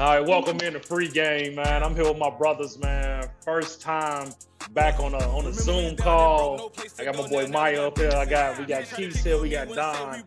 [0.00, 1.82] All right, welcome in to free game, man.
[1.82, 3.28] I'm here with my brothers, man.
[3.44, 4.32] First time
[4.70, 6.72] back on a on a Zoom call.
[6.98, 8.10] I got my boy Maya up here.
[8.14, 9.38] I got we got Keith here.
[9.38, 10.24] We got Don.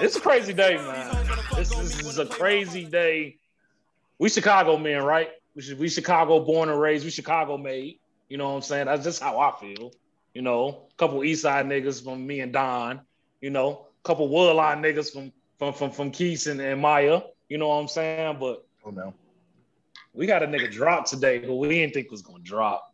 [0.00, 1.14] It's a crazy day, man.
[1.54, 3.36] This, this is a crazy day.
[4.18, 5.30] We Chicago men, right?
[5.54, 7.04] We should we Chicago born and raised.
[7.04, 8.00] We Chicago made.
[8.28, 8.86] You know what I'm saying?
[8.86, 9.92] That's just how I feel.
[10.34, 13.02] You know, a couple East Side niggas from me and Don.
[13.40, 17.20] You know, a couple Woodline niggas from from from from Keith and, and Maya.
[17.48, 18.38] You know what I'm saying?
[18.40, 19.14] But Oh no.
[20.12, 22.88] we got a nigga drop today who we didn't think was gonna drop.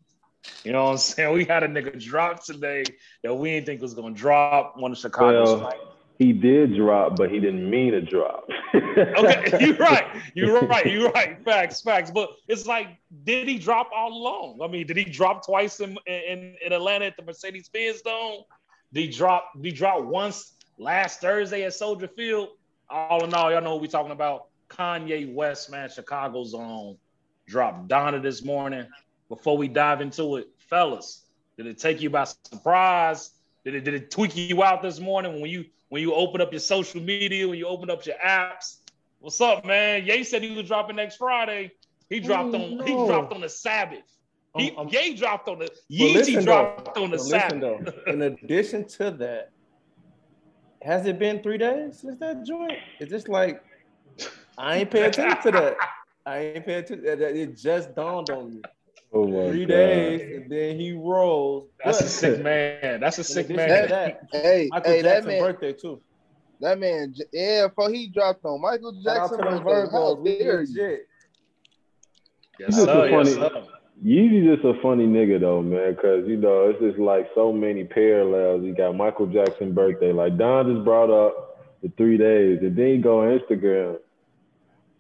[0.65, 1.33] You know what I'm saying?
[1.35, 2.85] We had a nigga drop today
[3.23, 5.61] that we didn't think was gonna drop one of Chicago's.
[5.61, 5.73] Well,
[6.19, 8.49] He did drop, but he didn't mean to drop.
[8.75, 10.07] okay, you're right.
[10.35, 10.87] You're right.
[10.87, 11.43] You're right.
[11.45, 12.11] Facts, facts.
[12.11, 12.89] But it's like,
[13.25, 14.59] did he drop all along?
[14.63, 18.43] I mean, did he drop twice in in, in Atlanta at the Mercedes Benz Dome?
[18.93, 19.53] Did he drop?
[19.55, 22.51] Did he drop once last Thursday at Soldier Field?
[22.91, 24.47] All in all, y'all know what we're talking about.
[24.69, 26.97] Kanye West, man, Chicago's own,
[27.47, 28.87] dropped Donda this morning.
[29.29, 31.25] Before we dive into it, fellas,
[31.57, 33.31] did it take you by surprise?
[33.65, 36.53] Did it did it tweak you out this morning when you when you open up
[36.53, 38.79] your social media, when you open up your apps?
[39.21, 40.07] What's up, man?
[40.07, 41.73] Ye said he was dropping next Friday.
[42.09, 44.05] He dropped Oh, on he dropped on the Sabbath.
[44.57, 48.23] He, Um, Ye dropped on the Yeezy dropped though, on the but listen though, in
[48.23, 49.51] addition to that,
[50.81, 52.79] has it been three days since that joint?
[53.01, 53.63] Is this like
[54.59, 55.77] I ain't paying attention to that.
[56.27, 57.05] I ain't paying attention.
[57.07, 58.63] that- that- It just dawned on me.
[59.13, 59.69] oh my Three God.
[59.69, 61.69] days, and then he rolls.
[61.85, 63.01] That's a sick man.
[63.01, 63.83] That's a sick man.
[63.85, 66.01] to that, Hey, Michael hey, that Jackson's man, birthday too.
[66.61, 70.19] that man, yeah, before he dropped on Michael Shout Jackson, to them birthday, how Virgos.
[70.21, 70.69] We dare you?
[70.69, 71.07] legit.
[72.59, 72.91] Yes, sir.
[73.07, 73.63] a Yes, funny- sir.
[74.05, 77.83] Yeezy just a funny nigga though, man, because you know it's just like so many
[77.85, 78.63] parallels.
[78.63, 82.87] You got Michael Jackson birthday, like Don just brought up the three days, and then
[82.89, 83.99] you go on Instagram.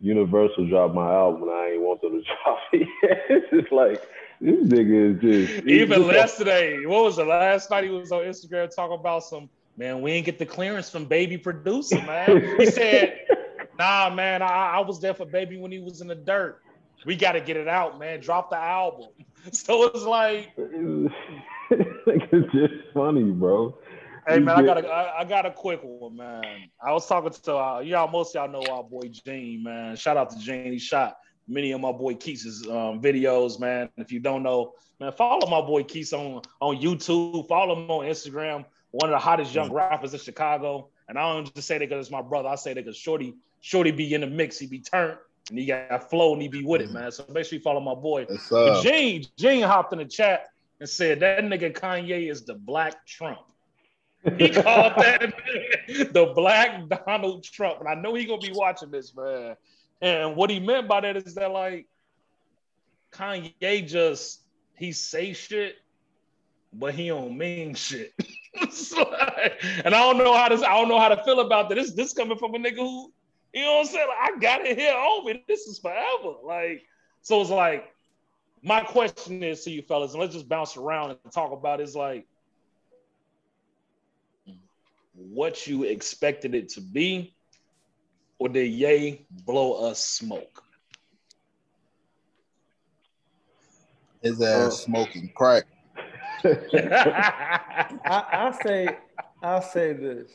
[0.01, 2.89] Universal dropped my album, and I ain't want them to drop it.
[3.03, 4.01] it's just like
[4.41, 8.75] this nigga is just Even yesterday, what was the Last night he was on Instagram
[8.75, 10.01] talking about some man.
[10.03, 12.57] We ain't get the clearance from Baby producer, man.
[12.59, 13.21] He said,
[13.79, 16.61] "Nah, man, I, I was there for Baby when he was in the dirt.
[17.07, 18.21] We got to get it out, man.
[18.21, 19.09] Drop the album."
[19.53, 20.53] So it's like,
[21.71, 23.79] it's just funny, bro.
[24.29, 26.71] Hey, man, I got a, I, I got a quick one, man.
[26.83, 28.11] I was talking to uh, y'all.
[28.11, 29.97] Most of y'all know our boy Gene, man.
[29.97, 30.73] Shout out to Gene.
[30.73, 31.17] He shot
[31.47, 33.89] many of my boy Keith's um, videos, man.
[33.97, 37.49] If you don't know, man, follow my boy Keith on on YouTube.
[37.49, 38.65] Follow him on Instagram.
[38.91, 40.89] One of the hottest young rappers in Chicago.
[41.09, 42.49] And I don't just say that because it's my brother.
[42.49, 44.59] I say that because Shorty, Shorty be in the mix.
[44.59, 45.19] He be turned
[45.51, 47.11] and he got flow and he be with it, man.
[47.11, 48.27] So make sure you follow my boy.
[48.83, 50.47] Gene, Gene hopped in the chat
[50.81, 53.39] and said that nigga Kanye is the black Trump.
[54.39, 55.33] He called that
[56.13, 57.81] the black Donald Trump.
[57.81, 59.57] And I know he gonna be watching this, man.
[60.01, 61.87] And what he meant by that is that like
[63.13, 64.41] Kanye just
[64.77, 65.77] he say shit,
[66.73, 68.13] but he don't mean shit.
[69.85, 71.77] And I don't know how to I don't know how to feel about that.
[71.77, 73.13] This this coming from a nigga who,
[73.53, 74.09] you know what I'm saying?
[74.09, 75.45] Like, I got it here on me.
[75.47, 76.35] This is forever.
[76.45, 76.83] Like,
[77.23, 77.93] so it's like
[78.63, 81.95] my question is to you fellas, and let's just bounce around and talk about is
[81.95, 82.27] like
[85.19, 87.35] what you expected it to be,
[88.39, 90.63] or did Ye blow us smoke?
[94.23, 95.65] His ass smoking crack.
[96.45, 98.99] I, I say,
[99.43, 100.31] I'll say this.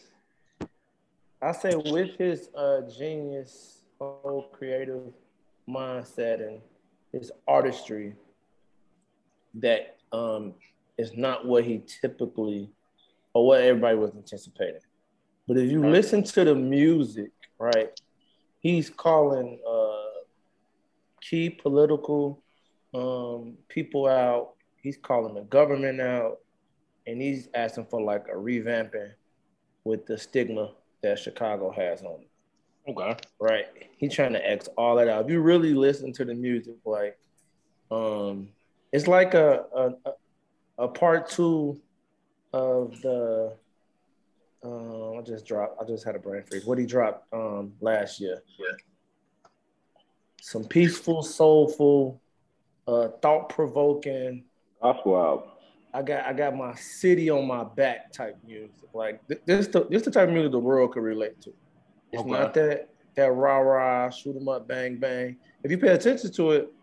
[1.41, 5.13] I say with his uh, genius, whole creative
[5.67, 6.61] mindset and
[7.11, 8.15] his artistry,
[9.55, 10.53] that um,
[10.97, 12.69] is not what he typically
[13.33, 14.81] or what everybody was anticipating.
[15.47, 15.91] But if you Right.
[15.91, 17.99] listen to the music, right,
[18.59, 20.21] he's calling uh,
[21.21, 22.41] key political
[22.93, 24.53] um, people out.
[24.81, 26.39] He's calling the government out,
[27.07, 29.11] and he's asking for like a revamping
[29.83, 32.91] with the stigma that Chicago has on it.
[32.91, 33.17] okay.
[33.39, 33.65] Right?
[33.97, 35.25] He's trying to X all that out.
[35.25, 37.17] If you really listen to the music, like,
[37.91, 38.49] um,
[38.91, 40.13] it's like a a, a-
[40.79, 41.79] a part two
[42.53, 43.53] of the.
[44.63, 45.81] Uh, I just dropped.
[45.81, 46.65] I just had a brain freeze.
[46.65, 48.41] What he dropped um, last year.
[48.57, 48.75] Yeah.
[50.41, 52.21] Some peaceful, soulful,
[52.87, 54.45] uh, thought provoking.
[54.81, 55.49] Gospel album.
[55.93, 58.71] I got I got my city on my back type music.
[58.93, 61.53] Like th- this the this the type of music the world could relate to.
[62.11, 62.29] It's Okay.
[62.31, 65.37] not that that rah rah shoot 'em up bang bang.
[65.63, 66.73] If you pay attention to it,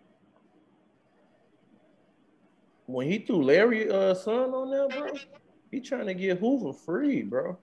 [2.87, 5.13] when he threw Larry uh son on there, bro,
[5.71, 7.57] he trying to get Hoover free, bro.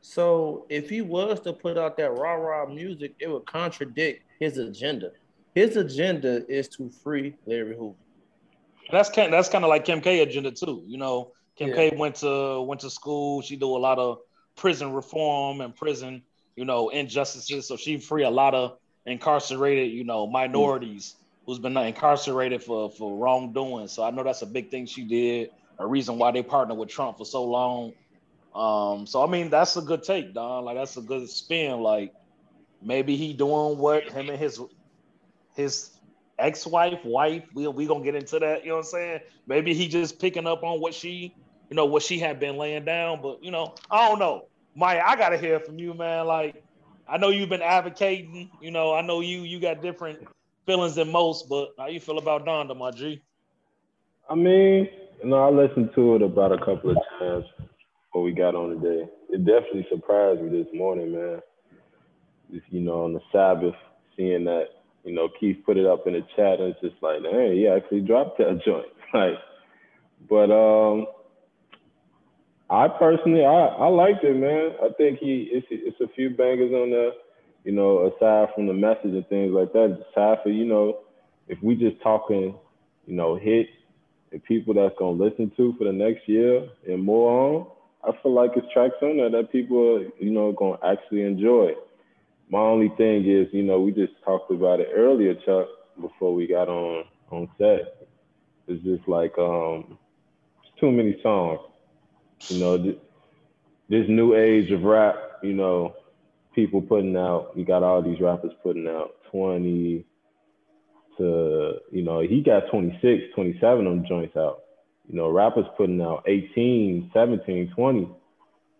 [0.00, 4.58] So if he was to put out that rah rah music, it would contradict his
[4.58, 5.12] agenda.
[5.54, 7.96] his agenda is to free Larry Hoover.
[8.90, 10.82] That's kind that's kind of like Kim K agenda too.
[10.86, 11.90] You know, Kim Yeah.
[11.90, 13.42] K went to went to school.
[13.42, 14.18] She do a lot of
[14.56, 16.22] prison reform and prison,
[16.56, 17.66] you know, injustices.
[17.68, 21.16] So she free a lot of incarcerated, you know, minorities
[21.46, 23.88] who's been incarcerated for for wrongdoing.
[23.88, 25.50] So I know that's a big thing she did.
[25.78, 27.92] A reason why they partnered with Trump for so long.
[28.54, 30.64] Um, so I mean, that's a good take, Don.
[30.64, 31.80] Like that's a good spin.
[31.80, 32.12] Like
[32.82, 34.60] maybe he doing what him and his
[35.54, 35.90] his
[36.38, 37.44] ex-wife, wife.
[37.54, 38.62] We we gonna get into that.
[38.62, 39.20] You know what I'm saying?
[39.46, 41.34] Maybe he just picking up on what she,
[41.70, 43.22] you know, what she had been laying down.
[43.22, 44.46] But you know, I don't know.
[44.74, 46.26] Maya, I gotta hear from you, man.
[46.26, 46.62] Like,
[47.08, 48.50] I know you've been advocating.
[48.60, 50.26] You know, I know you you got different
[50.66, 51.48] feelings than most.
[51.48, 53.22] But how you feel about Donda, my G?
[54.28, 54.88] I mean,
[55.24, 57.44] know, I listened to it about a couple of times
[58.06, 59.08] before we got on today.
[59.30, 61.40] It definitely surprised me this morning, man.
[62.52, 63.74] Just, you know, on the Sabbath,
[64.16, 64.66] seeing that,
[65.04, 67.68] you know, Keith put it up in the chat, and it's just like, hey, he
[67.68, 68.86] actually dropped that joint.
[69.14, 69.38] Like,
[70.28, 71.06] but um,
[72.70, 74.72] I personally, I, I liked it, man.
[74.82, 77.12] I think he, it's, it's a few bangers on there,
[77.64, 79.98] you know, aside from the message and things like that.
[80.12, 81.00] Aside for, you know,
[81.48, 82.54] if we just talking,
[83.06, 83.66] you know, hit
[84.32, 87.66] and people that's gonna listen to for the next year and more on,
[88.04, 91.72] I feel like it's tracks on there that people you know, gonna actually enjoy.
[92.50, 95.68] My only thing is, you know, we just talked about it earlier, Chuck,
[96.00, 98.06] before we got on on set.
[98.66, 99.98] It's just like um
[100.62, 101.60] it's too many songs.
[102.48, 102.98] You know, th-
[103.88, 105.94] this new age of rap, you know,
[106.54, 110.04] people putting out, you got all these rappers putting out 20
[111.18, 114.62] to, you know, he got 26, 27 of them joints out.
[115.08, 118.08] You know, rappers putting out 18, 17, 20.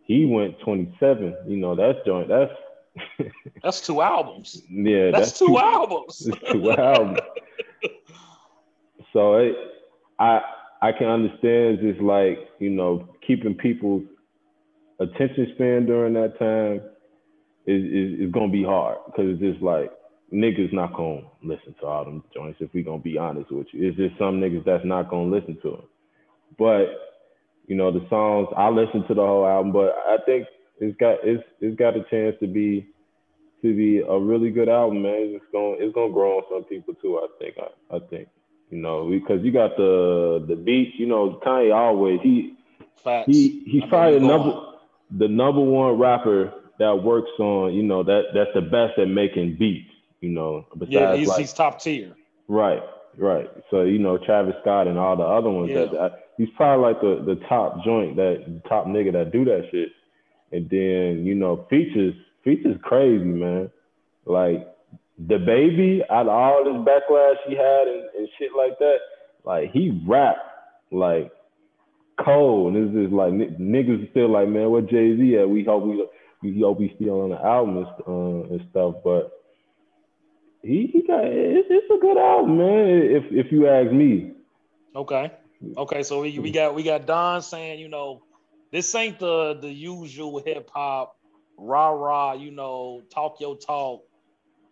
[0.05, 1.37] He went 27.
[1.47, 2.29] You know, that's joint.
[2.29, 2.53] That's
[3.63, 4.63] That's two albums.
[4.69, 6.27] yeah, That's, two, albums.
[6.29, 7.21] It's two albums.
[9.13, 9.57] So it,
[10.19, 10.41] I
[10.81, 14.03] I can understand just like you know keeping people's
[15.01, 16.83] attention span during that time
[17.67, 19.91] is is, is gonna be hard because it's just like
[20.33, 23.89] niggas not gonna listen to all them joints if we gonna be honest with you.
[23.89, 25.83] It's just some niggas that's not gonna listen to them.
[26.59, 26.87] But
[27.67, 30.47] you know the songs I listened to the whole album, but I think
[30.81, 32.89] it's got it's it's got a chance to be
[33.63, 35.33] to be a really good album, man.
[35.35, 37.19] It's gonna it's gonna grow on some people too.
[37.19, 37.57] I think.
[37.59, 38.29] I, I think
[38.71, 40.93] you know because you got the the beats.
[40.99, 42.55] You know Kanye always he
[43.05, 43.27] Facts.
[43.27, 44.75] he he's I probably the number on.
[45.11, 49.57] the number one rapper that works on you know that that's the best at making
[49.59, 49.92] beats.
[50.23, 52.15] You know besides Yeah, he's, like he's top tier.
[52.47, 52.83] Right,
[53.19, 53.51] right.
[53.71, 55.71] So you know Travis Scott and all the other ones.
[55.71, 55.81] Yeah.
[55.81, 59.65] That, that he's probably like the the top joint that top nigga that do that
[59.73, 59.89] shit.
[60.53, 62.15] And then you know features
[62.45, 63.69] features crazy man.
[64.25, 64.69] Like
[65.19, 68.99] the baby out of all this backlash he had and, and shit like that.
[69.45, 70.37] Like he rap
[70.93, 71.33] like
[72.25, 75.51] cold, and it's just like n- niggas still like man, what Jay Z at?
[75.51, 76.07] We hope we
[76.43, 79.42] we hope he's still on the album and, uh, and stuff, but
[80.63, 82.89] he he got it's, it's a good album, man.
[82.89, 84.33] If if you ask me,
[84.95, 85.33] Okay.
[85.77, 86.03] Okay.
[86.03, 88.23] So we, we got we got Don saying, you know,
[88.71, 91.17] this ain't the the usual hip hop
[91.57, 94.03] rah rah, you know, talk your talk,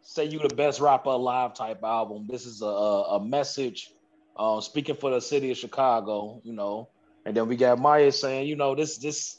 [0.02, 2.26] say you the best rapper alive type album.
[2.28, 3.92] This is a a, message,
[4.36, 6.88] uh, speaking for the city of Chicago, you know.
[7.24, 9.38] And then we got Maya saying, you know, this this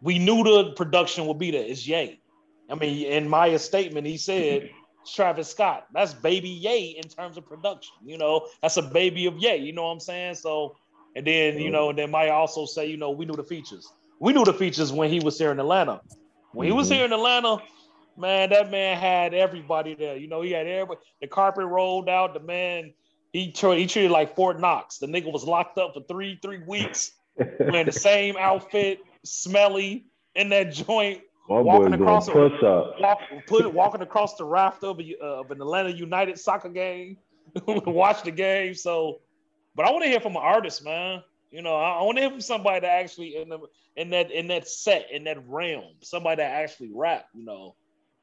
[0.00, 1.64] we knew the production would be there.
[1.64, 2.20] It's Ye.
[2.70, 4.70] I mean, in Maya's statement, he said
[5.06, 5.86] Travis Scott.
[5.92, 7.94] That's baby Ye in terms of production.
[8.04, 9.56] You know, that's a baby of Ye.
[9.56, 10.36] You know what I'm saying?
[10.36, 10.76] So,
[11.16, 13.88] and then you know, and then Maya also say, you know, we knew the features.
[14.20, 16.00] We knew the features when he was here in Atlanta.
[16.52, 16.94] When he was Mhm.
[16.94, 17.58] here in Atlanta,
[18.16, 20.16] man, that man had everybody there.
[20.16, 21.00] You know, he had everybody.
[21.20, 22.32] The carpet rolled out.
[22.34, 22.94] The man,
[23.32, 24.98] he tra- he treated like Fort Knox.
[24.98, 30.06] The nigga was locked up for three three weeks, wearing the same outfit, smelly
[30.36, 33.00] in that joint, my walking boy's doing across the- push ups.
[33.00, 37.18] walk, put walking across the raft of, a, of an Atlanta United soccer game,
[37.66, 38.74] watch the game.
[38.74, 39.20] So,
[39.74, 41.22] but I want to hear from an artist, man.
[41.50, 43.58] You know, I, I want to hear from somebody that actually in the
[43.96, 47.26] in that in that set in that realm, somebody that actually rap.
[47.34, 47.76] You know,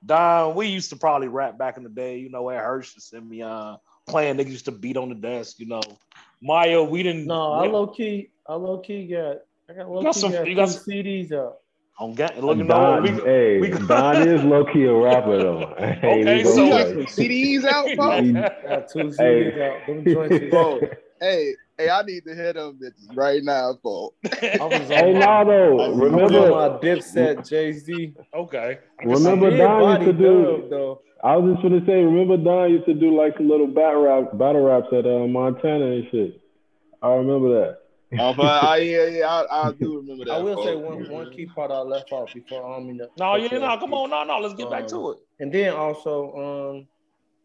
[0.05, 2.17] Don, we used to probably rap back in the day.
[2.17, 5.59] You know, at Hirsch and Simeon playing, niggas used to beat on the desk.
[5.59, 5.81] You know,
[6.41, 7.27] Maya, we didn't.
[7.27, 9.37] No, I low key, I low key got,
[9.69, 11.59] I got low got key some- got you two got some- CDs out.
[12.01, 13.23] On ga- looking Don, over.
[13.23, 15.73] We, hey, we- Don is low key a rapper though.
[15.79, 18.31] Hey, Okay, we so we- got some CDs out, He- folks.
[18.67, 19.69] Got two CDs Hey.
[19.69, 19.87] out.
[19.87, 20.79] Them joints Bro,
[21.21, 24.13] hey, Hey, I need to hit them bitches right now, Paul.
[24.25, 25.79] I was on Hey, my, nah, though.
[25.79, 28.13] I was on Remember, my Dipset Jay Z.
[28.35, 28.77] okay.
[29.03, 30.67] Remember Big Don used to do.
[30.69, 31.01] though.
[31.23, 34.37] I was just gonna say, remember Don used to do like some little battle rap,
[34.37, 36.41] battle raps at uh, Montana and shit.
[37.01, 37.77] I remember that.
[38.19, 40.33] Oh, but I, yeah, yeah, I, I do remember that.
[40.33, 40.81] I will say Paul.
[40.81, 42.99] one one key part I left off before I mean.
[43.17, 45.17] No, yeah, no, come on, no, no, let's get back to it.
[45.39, 46.87] And then also um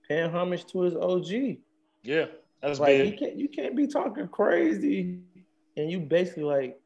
[0.08, 1.58] paying homage to his OG.
[2.02, 2.26] Yeah,
[2.62, 3.18] that's like you big.
[3.18, 5.20] can't you can't be talking crazy
[5.76, 6.80] and you basically like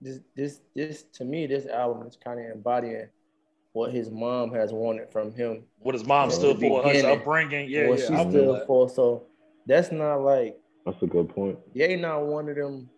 [0.00, 3.08] this this this to me this album is kind of embodying
[3.72, 6.88] what his mom has wanted from him What his mom Yeah, stood the for, her
[6.92, 7.18] beginning.
[7.20, 7.68] upbringing.
[7.68, 8.06] Yeah, what yeah.
[8.06, 9.22] she I feel stood for so
[9.66, 10.56] that's not like
[10.88, 11.58] That's a good point.
[11.74, 12.88] Ye not one of them.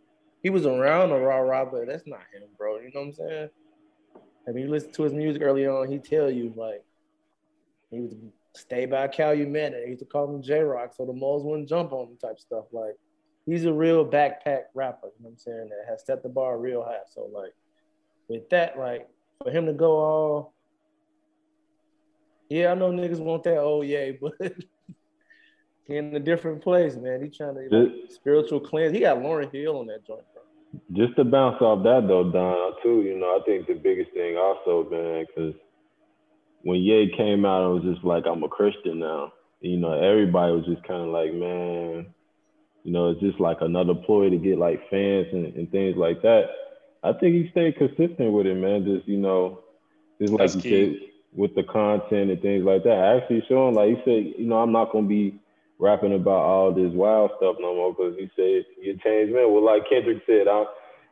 [0.44, 2.78] He was around the raw but that's not him bro.
[2.78, 3.48] You know what I'm saying?
[4.46, 5.90] If you listen to his music early on?
[5.90, 6.84] He tell you like
[7.90, 8.14] he was
[8.54, 9.72] stay by Calumet.
[9.72, 12.66] They used to call him J-Rock so the moles wouldn't jump on him type stuff.
[12.70, 12.96] Like
[13.44, 16.58] he's a real backpack rapper, you know what I'm saying, that has set the bar
[16.58, 17.02] real high.
[17.12, 17.54] So like
[18.28, 19.08] with that, like
[19.42, 20.54] for him to go all
[22.48, 24.52] yeah, I know niggas want that oh yeah, but
[25.90, 27.22] he in a different place, man.
[27.22, 28.92] He trying to like, spiritual cleanse.
[28.92, 30.42] He got Lauryn Hill on that joint, bro.
[30.92, 34.36] Just to bounce off that though, Don, too, you know, I think the biggest thing
[34.36, 35.54] also, man, because
[36.62, 39.32] when Ye came out, it was just like, I'm a Christian now.
[39.60, 42.06] You know, everybody was just kind of like, man,
[42.84, 46.22] you know, it's just like another ploy to get like fans and, and things like
[46.22, 46.44] that.
[47.02, 48.84] I think he stayed consistent with it, man.
[48.84, 49.60] Just, you know,
[50.20, 50.98] just like That's you key.
[50.98, 53.22] said, with the content and things like that.
[53.22, 55.40] Actually showing, like he said, you know, I'm not going to be
[55.80, 59.52] rapping about all this wild stuff no more because he said you changed man.
[59.52, 60.64] Well, like Kendrick said, I,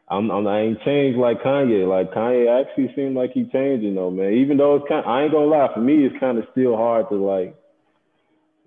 [0.08, 1.88] I'm, I'm I ain't changed like Kanye.
[1.88, 4.34] Like Kanye actually seemed like he changed, you know, man.
[4.34, 7.08] Even though it's kind, I ain't gonna lie, for me it's kind of still hard
[7.08, 7.56] to like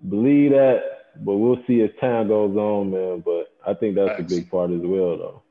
[0.08, 0.82] believe that,
[1.24, 3.22] but we'll see as time goes on, man.
[3.24, 4.32] But I think that's Facts.
[4.32, 5.42] a big part as well, though.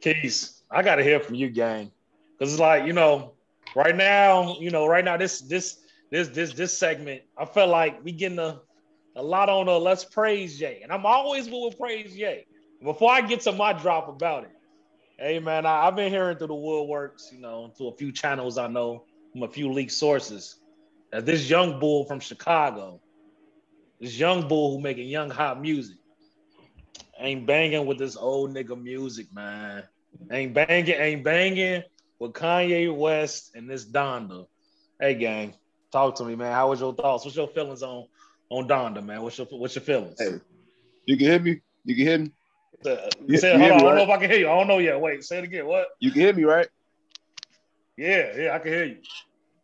[0.00, 1.92] Keys, I gotta hear from you, gang.
[2.38, 3.32] Cause it's like, you know,
[3.74, 5.78] right now, you know, right now, this this
[6.10, 8.60] this this this segment, I felt like we getting a,
[9.18, 10.80] a lot on uh let's praise Jay.
[10.82, 12.46] And I'm always will praise Jay.
[12.82, 14.52] Before I get to my drop about it,
[15.18, 18.56] hey man, I, I've been hearing through the woodworks, you know, to a few channels
[18.56, 20.56] I know from a few leaked sources.
[21.10, 23.00] That this young bull from Chicago,
[24.00, 25.96] this young bull who making young hot music,
[27.18, 29.82] ain't banging with this old nigga music, man.
[30.30, 31.82] Ain't banging, ain't banging
[32.20, 34.46] with Kanye West and this Donda.
[35.00, 35.54] Hey, gang,
[35.90, 36.52] talk to me, man.
[36.52, 37.24] How was your thoughts?
[37.24, 38.06] What's your feelings on
[38.50, 39.22] on Donda, man?
[39.22, 40.16] What's your what's your feelings?
[40.18, 40.40] Hey.
[41.06, 41.60] You can hear me.
[41.84, 42.32] You can hear me.
[42.84, 44.48] Uh, you say, hear hold on, me, I don't know if I can hear you.
[44.48, 45.00] I don't know yet.
[45.00, 45.66] Wait, say it again.
[45.66, 45.88] What?
[46.00, 46.68] You can hear me, right?
[47.96, 48.98] Yeah, yeah, I can hear you.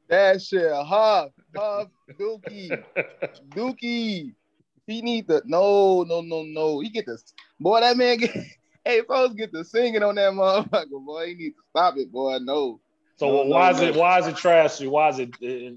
[0.09, 1.89] That shit, Huff, Huff,
[2.19, 2.83] Dookie,
[3.51, 4.35] Dookie.
[4.87, 6.81] He need the no, no, no, no.
[6.81, 7.81] He get this boy.
[7.81, 8.37] That man get.
[8.87, 11.29] Hey, folks, get the singing on that motherfucker, boy.
[11.29, 12.37] He need to stop it, boy.
[12.43, 12.83] No.
[13.17, 14.87] So No, why no, is it why is it trashy?
[14.87, 15.31] Why is it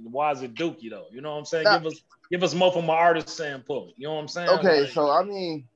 [0.03, 1.05] why is it Dookie though?
[1.09, 1.67] You know what I'm saying?
[1.71, 3.93] Give us give us more from my artist standpoint.
[3.97, 4.59] You know what I'm saying?
[4.59, 5.67] Okay, Like, so I mean,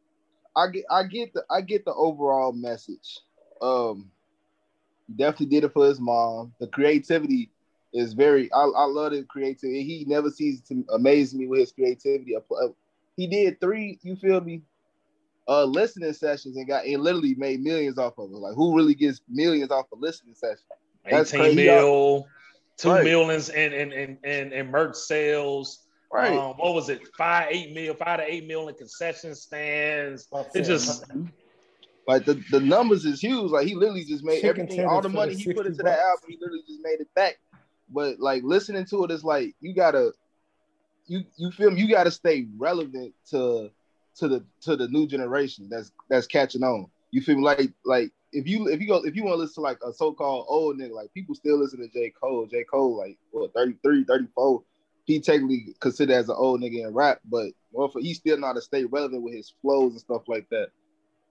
[0.56, 3.20] I get, I get the, I get the overall message.
[3.62, 4.12] Um,
[5.16, 6.54] definitely did it for his mom.
[6.60, 7.52] The creativity
[7.94, 8.52] is very.
[8.54, 9.84] I, I love his creativity.
[9.84, 12.36] He never ceases to amaze me with his creativity.
[13.16, 14.00] He did three.
[14.04, 14.62] You feel me?
[15.48, 18.36] Uh, listening sessions and got and literally made millions off of it.
[18.38, 20.64] Like who really gets millions off a listening session?
[21.10, 21.66] That's 18 crazy.
[21.66, 22.28] mil,
[22.78, 23.04] two Right.
[23.04, 25.80] millions in in in in, in merch sales.
[26.14, 26.38] Right.
[26.38, 27.02] Um, what was it?
[27.18, 30.28] Five, eight mil, five to eight mil in concession stands.
[30.54, 31.04] It just
[32.08, 33.52] Like the, the numbers is huge.
[33.52, 35.98] Like he literally just made Chicken everything, all the money he put 60 into that
[35.98, 36.02] bucks.
[36.02, 37.38] album, he literally just made it back.
[37.90, 40.12] But like listening to it is like you gotta
[41.08, 41.82] you you feel me?
[41.82, 43.70] You gotta stay relevant to
[44.18, 46.88] to the to the new generation that's that's catching on.
[47.12, 47.44] You feel me?
[47.44, 49.94] Like like if you if you go if you want to listen to like a
[49.94, 52.12] so-called old nigga, like people still listen to J.
[52.12, 52.48] Cole.
[52.50, 52.64] J.
[52.64, 54.64] Cole, like what 33, 34.
[55.12, 58.48] He technically considered as an old nigga in rap, but well, for he still not
[58.48, 60.70] how to stay relevant with his flows and stuff like that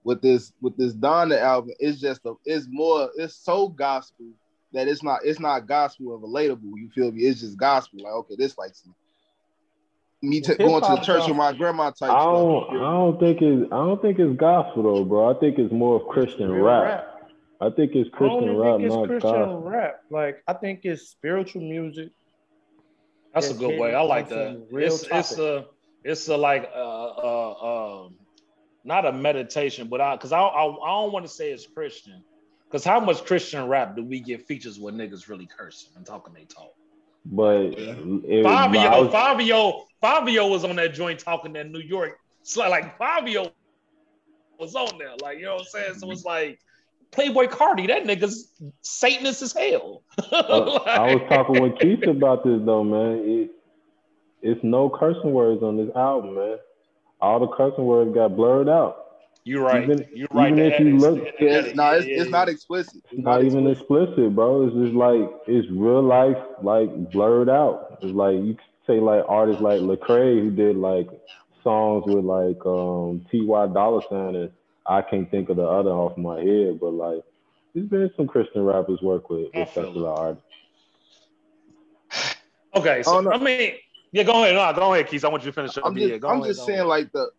[0.03, 4.25] with this with this Donda album, it's just a, it's more it's so gospel
[4.73, 6.71] that it's not it's not gospel and relatable.
[6.75, 7.21] You feel me?
[7.23, 7.99] It's just gospel.
[8.03, 8.95] Like okay, this like some,
[10.21, 12.23] me t- going to the church with my grandma type I stuff.
[12.23, 15.35] don't, you I don't think it's, I don't think it's gospel though, bro.
[15.35, 17.07] I think it's more of Christian Real rap.
[17.59, 19.61] I think it's I Christian don't rap, think it's not Christian gospel.
[19.61, 20.01] rap.
[20.09, 22.09] Like I think it's spiritual music.
[23.33, 23.95] That's a good way.
[23.95, 24.53] I like on that.
[24.53, 25.65] some real It's it's a
[26.03, 28.15] it's a like uh uh um
[28.83, 32.23] not a meditation, but I because I, I I don't want to say it's Christian.
[32.67, 36.33] Because how much Christian rap do we get features where niggas really cursing and talking
[36.33, 36.71] they talk?
[37.25, 42.17] But it, I Fivio, was- Fivio, Fivio was on that joint talking that New York.
[42.39, 43.51] It's like, like Fivio
[44.57, 45.15] was on there.
[45.21, 45.99] Like, you know what I'm saying?
[45.99, 46.59] So it's like
[47.11, 48.49] Playboi Carti, that nigga's
[48.81, 50.03] Satanist as hell.
[50.31, 53.23] Uh, I was talking with Keith about this though, man.
[53.25, 53.51] It,
[54.41, 56.57] it's no cursing words on this album, man.
[57.19, 58.97] All the cursing words got blurred out.
[59.43, 59.83] You're right.
[59.83, 60.51] Even- You're right.
[60.53, 63.03] even if you That is- look- that Yeah, it's, no, it's, it's not explicit.
[63.11, 64.67] It's not even explicit, bro.
[64.67, 67.97] It's just like it's real life, like blurred out.
[68.01, 71.07] It's like you could say like artists like Lecrae who did like
[71.63, 74.51] songs with like um Ty Dolla $ign and
[74.85, 77.23] I can't think of the other off my head, but like
[77.73, 80.45] there's been some Christian rappers work with, with secular artists.
[82.75, 83.31] Okay, so Oh, no.
[83.31, 83.73] I mean,
[84.11, 84.55] yeah, go ahead.
[84.55, 85.23] No, go ahead, Keith.
[85.23, 85.85] I want you to finish up.
[85.85, 86.87] I'm yeah, just, go I'm ahead, just go saying ahead.
[86.87, 87.29] like the.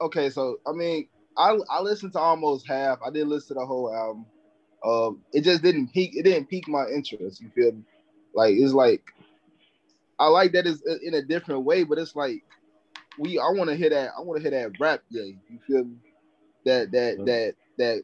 [0.00, 2.98] Okay, so I mean, I I listened to almost half.
[3.04, 4.26] I didn't listen to the whole album.
[4.84, 6.12] Um, it just didn't peak.
[6.14, 7.40] It didn't pique my interest.
[7.40, 7.82] You feel me?
[8.34, 9.02] Like it's like,
[10.18, 12.42] I like that it's in a different way, but it's like,
[13.18, 13.38] we.
[13.38, 14.10] I want to hear that.
[14.16, 15.02] I want to hear that rap.
[15.10, 15.96] Yeah, you feel me?
[16.64, 17.24] That that Yeah.
[17.24, 18.02] that that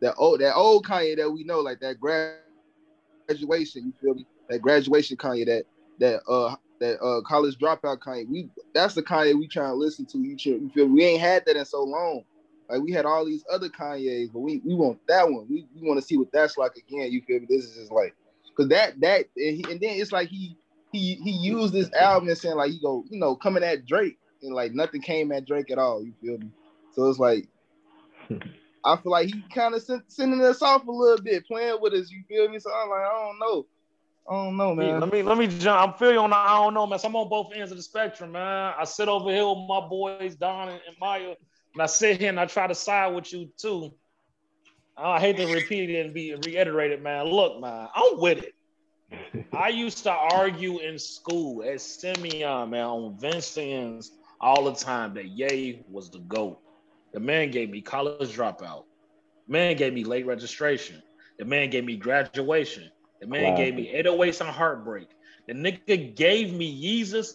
[0.00, 3.84] that old that old Kanye that we know, like that graduation.
[3.86, 4.26] You feel me?
[4.48, 5.46] That graduation Kanye.
[5.46, 5.64] That
[5.98, 8.28] that uh that uh college dropout Kanye.
[8.28, 10.18] We that's the Kanye we trying to listen to.
[10.18, 10.94] You, feel- you feel me?
[10.94, 12.24] we ain't had that in so long.
[12.68, 15.46] Like we had all these other Kanyes, but we, we want that one.
[15.50, 17.10] We, we want to see what that's like again.
[17.10, 17.46] You feel me?
[17.48, 18.14] This is just like
[18.46, 20.56] because that that and, he, and then it's like he
[20.92, 24.18] he he used this album and saying like he go you know coming at Drake
[24.42, 26.02] and like nothing came at Drake at all.
[26.04, 26.50] You feel me?
[26.92, 27.48] So it's like
[28.84, 31.92] I feel like he kind of sent, sending us off a little bit, playing with
[31.94, 32.10] us.
[32.10, 32.58] You feel me?
[32.58, 33.66] So I'm like I don't know,
[34.30, 35.00] I don't know, man.
[35.00, 35.80] Let me let me jump.
[35.80, 36.30] I'm feeling on.
[36.30, 36.98] the- I don't know, man.
[36.98, 38.74] So I'm on both ends of the spectrum, man.
[38.78, 41.34] I sit over here with my boys, Don and, and Maya,
[41.74, 43.90] and I sit here and I try to side with you too.
[44.96, 47.26] I hate to repeat it and be reiterated, man.
[47.26, 48.54] Look, man, I'm with it.
[49.52, 54.10] I used to argue in school at Simeon, man, on Vincent's
[54.40, 56.58] all the time that Ye was the GOAT.
[57.12, 58.84] The man gave me college dropout.
[59.46, 61.02] The Man gave me late registration.
[61.38, 62.90] The man gave me graduation.
[63.20, 63.56] The man Wow.
[63.56, 65.08] gave me 808s and heartbreak.
[65.46, 67.34] The nigga gave me Yeezus.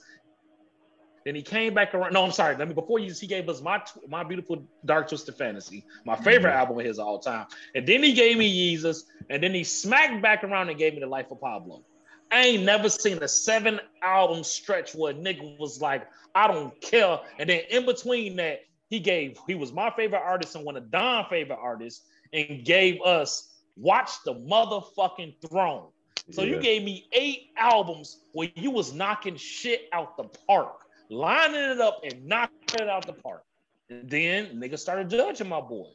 [1.26, 2.13] Then he came back around.
[2.13, 2.56] No, I'm sorry.
[2.56, 6.52] Let me before Yeezus, he gave us my my beautiful dark twisted fantasy, my favorite
[6.52, 6.60] mm-hmm.
[6.60, 7.47] album of his all time.
[7.73, 9.04] And then he gave me Yeezus.
[9.30, 11.84] and then he smacked back around and gave me the life of Pablo.
[12.32, 16.80] I ain't never seen a seven album stretch where a nigga was like, I don't
[16.82, 17.19] care.
[17.39, 20.91] And then in between that, he gave, he was my favorite artist and one of
[20.91, 25.89] Don's favorite artists, and gave us Watch the Motherfucking Throne.
[26.32, 31.62] So you gave me eight albums where you was knocking shit out the park, lining
[31.71, 33.43] it up and knocking it out the park.
[33.89, 35.89] And then niggas started judging my boy.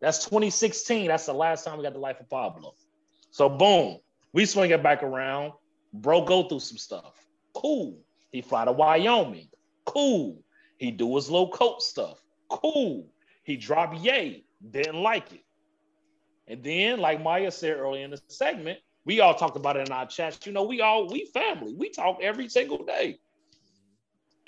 [0.00, 1.08] That's 2016.
[1.08, 2.74] That's the last time we got the life of Pablo.
[3.30, 3.98] So boom,
[4.32, 5.52] we swing it back around.
[5.92, 7.14] Bro, go through some stuff.
[7.54, 7.98] Cool.
[8.32, 9.48] He fly to Wyoming.
[9.86, 10.42] Cool.
[10.78, 12.22] He do his low coat stuff.
[12.48, 13.06] Cool.
[13.44, 14.44] He drop Ye.
[14.70, 15.42] Didn't like it.
[16.48, 19.92] And then, like Maya said earlier in the segment, we all talked about it in
[19.92, 20.46] our chats.
[20.46, 21.74] You know, we all we family.
[21.74, 23.18] We talk every single day.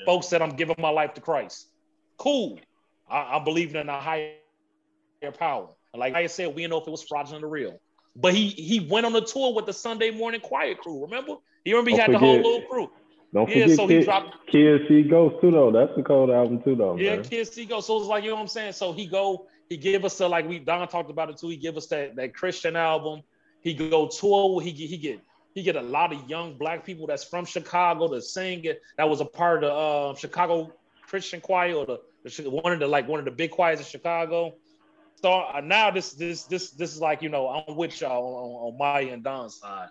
[0.06, 1.68] Folks said I'm giving my life to Christ.
[2.16, 2.58] Cool.
[3.10, 4.34] I, I'm believing in a higher
[5.38, 5.68] power.
[5.92, 7.80] And like I said, we didn't know if it was fraudulent or real.
[8.14, 11.02] But he he went on a tour with the Sunday morning quiet crew.
[11.02, 11.34] Remember?
[11.64, 12.90] He remember he Don't had oh, the whole forget- little crew.
[13.32, 15.70] Don't Yeah, forget so he Kid, dropped- Kid See Ghost too though.
[15.70, 17.24] That's the cold album too though, Yeah, man.
[17.24, 17.80] kids he go.
[17.80, 18.72] So it's like, you know what I'm saying?
[18.72, 21.48] So he go, he give us the like we Don talked about it too.
[21.48, 23.22] He give us that that Christian album.
[23.60, 24.60] He go tour.
[24.62, 25.20] He get he get
[25.54, 28.80] he get a lot of young black people that's from Chicago to sing it.
[28.96, 30.72] That was a part of the uh, Chicago
[31.06, 33.84] Christian choir or the, the one of the like one of the big choirs in
[33.84, 34.54] Chicago.
[35.20, 38.72] So uh, now this this this this is like you know I'm with y'all on,
[38.72, 39.88] on Maya and Don's side.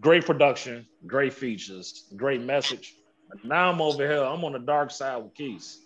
[0.00, 2.96] Great production, great features, great message.
[3.28, 4.22] But now I'm over here.
[4.22, 5.80] I'm on the dark side with Keys.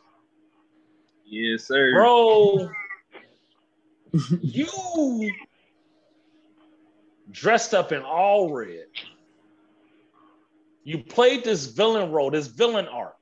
[1.25, 1.93] Yes, sir.
[1.93, 2.69] Bro,
[4.43, 5.33] you
[7.31, 8.87] dressed up in all red.
[10.85, 13.15] You played this villain role, this villain arc.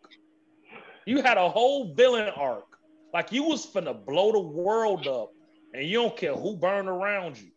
[1.07, 2.65] You had a whole villain arc.
[3.13, 5.33] Like you was finna blow the world up,
[5.75, 7.51] and you don't care who burned around you.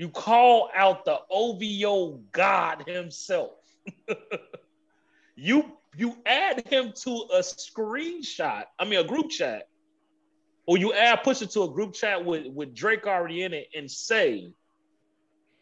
[0.00, 3.50] You call out the OVO God himself.
[5.36, 9.68] you you add him to a screenshot, I mean a group chat,
[10.64, 13.68] or you add push it to a group chat with, with Drake already in it
[13.76, 14.54] and say,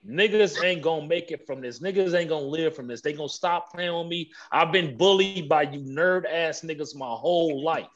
[0.08, 1.80] niggas ain't gonna make it from this.
[1.80, 3.00] Niggas ain't gonna live from this.
[3.00, 4.30] They gonna stop playing on me.
[4.52, 7.88] I've been bullied by you nerd ass niggas my whole life.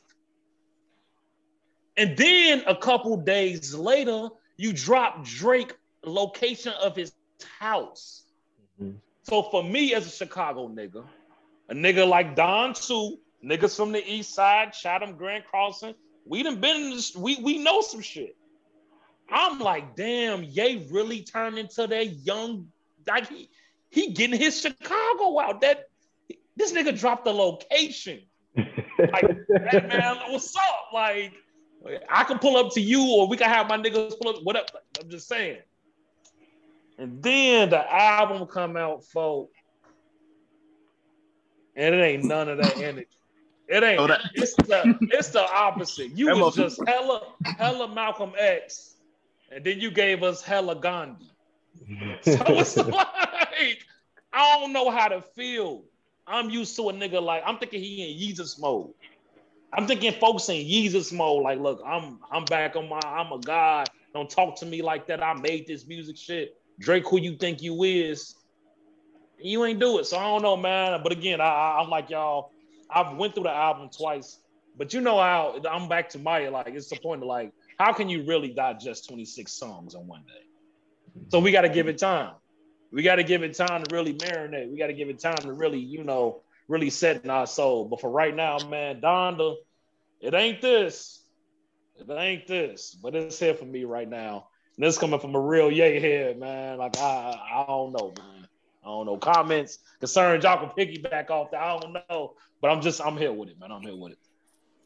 [1.96, 5.74] And then a couple days later, you drop Drake
[6.10, 7.12] location of his
[7.58, 8.24] house.
[8.80, 8.96] Mhm.
[9.22, 11.04] So for me as a Chicago nigga,
[11.68, 16.60] a nigga like Don Sue, niggas from the east side, Chatham, Grand Crossing, We done
[16.60, 18.36] been in this, we we know some shit.
[19.28, 22.68] I'm like, damn, Ye really turned into that young
[23.08, 23.50] like he
[23.90, 25.60] he getting his Chicago out.
[25.62, 25.88] That
[26.56, 28.20] this nigga dropped the location.
[28.56, 29.36] Like,
[29.70, 30.92] hey, man, what's up?
[30.92, 31.32] Like,
[32.08, 34.42] I can pull up to you, or we can have my niggas pull up.
[34.44, 34.66] Whatever.
[35.00, 35.58] I'm just saying.
[36.98, 39.52] And then the album come out, folks,
[41.74, 43.08] and it ain't none of that energy.
[43.68, 44.00] It ain't.
[44.00, 46.10] Oh, that- it's the it's the opposite.
[46.16, 48.96] You was just hella hella Malcolm X,
[49.50, 51.30] and then you gave us hella Gandhi.
[52.22, 53.78] So it's like
[54.32, 55.84] I don't know how to feel.
[56.26, 58.92] I'm used to a nigga like I'm thinking he in Yeezus mode.
[59.72, 61.42] I'm thinking folks in Yeezus mode.
[61.42, 63.88] Like, look, I'm I'm back on my I'm a god.
[64.12, 65.22] Don't talk to me like that.
[65.22, 66.54] I made this music shit.
[66.82, 68.34] Drake, who you think you is?
[69.38, 70.06] You ain't do it.
[70.06, 71.00] So I don't know, man.
[71.02, 72.50] But again, I, I'm like y'all.
[72.90, 74.38] I've went through the album twice,
[74.76, 76.50] but you know how I'm back to Maya.
[76.50, 80.24] Like it's the point of like, how can you really digest 26 songs on one
[80.26, 81.22] day?
[81.30, 82.34] So we got to give it time.
[82.92, 84.70] We got to give it time to really marinate.
[84.70, 87.86] We got to give it time to really, you know, really set in our soul.
[87.86, 89.54] But for right now, man, Donda,
[90.20, 91.24] it ain't this.
[91.96, 92.94] It ain't this.
[92.94, 94.48] But it's here for me right now.
[94.76, 96.78] And this coming from a real yay head, man.
[96.78, 98.46] Like I, I don't know, man.
[98.82, 99.16] I don't know.
[99.16, 101.60] Comments, concerns, y'all can piggyback off that.
[101.60, 102.34] I don't know.
[102.60, 103.70] But I'm just, I'm here with it, man.
[103.70, 104.18] I'm here with it.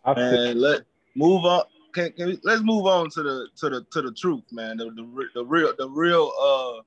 [0.05, 0.83] I feel, Man, let
[1.15, 1.65] move on.
[1.95, 4.77] Can, can we, let's move on to the to the to the truth, man.
[4.77, 6.83] The, the, the real the real uh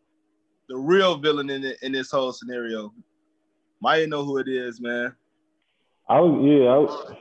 [0.68, 2.94] the real villain in it, in this whole scenario.
[3.82, 5.16] Maya know who it is, man.
[6.08, 6.70] I was yeah.
[6.70, 7.16] I, was-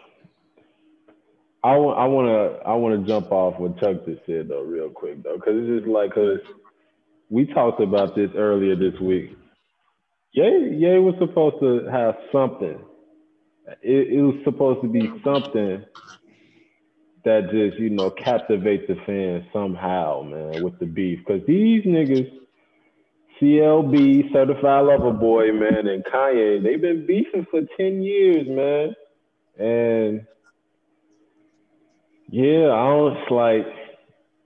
[1.68, 4.62] I, wa- I want to I want to jump off what Chuck just said though,
[4.62, 6.40] real quick though, because it's just like because
[7.30, 9.36] we talked about this earlier this week.
[10.32, 10.44] Ye
[10.78, 12.78] Ye was supposed to have something.
[13.82, 15.84] It, it was supposed to be something
[17.24, 21.20] that just you know captivate the fans somehow, man, with the beef.
[21.26, 22.30] Because these niggas,
[23.40, 28.94] CLB, Certified Lover Boy, man, and Kanye, they've been beefing for ten years, man,
[29.58, 30.26] and
[32.30, 33.30] yeah, I don't.
[33.30, 33.66] Like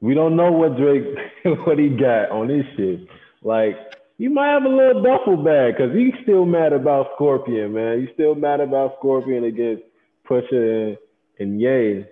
[0.00, 1.04] we don't know what Drake,
[1.66, 3.06] what he got on this shit.
[3.42, 3.76] Like
[4.18, 8.00] he might have a little duffel bag because he's still mad about Scorpion, man.
[8.00, 9.82] He's still mad about Scorpion against
[10.28, 10.98] Pusha and,
[11.38, 12.04] and Ye.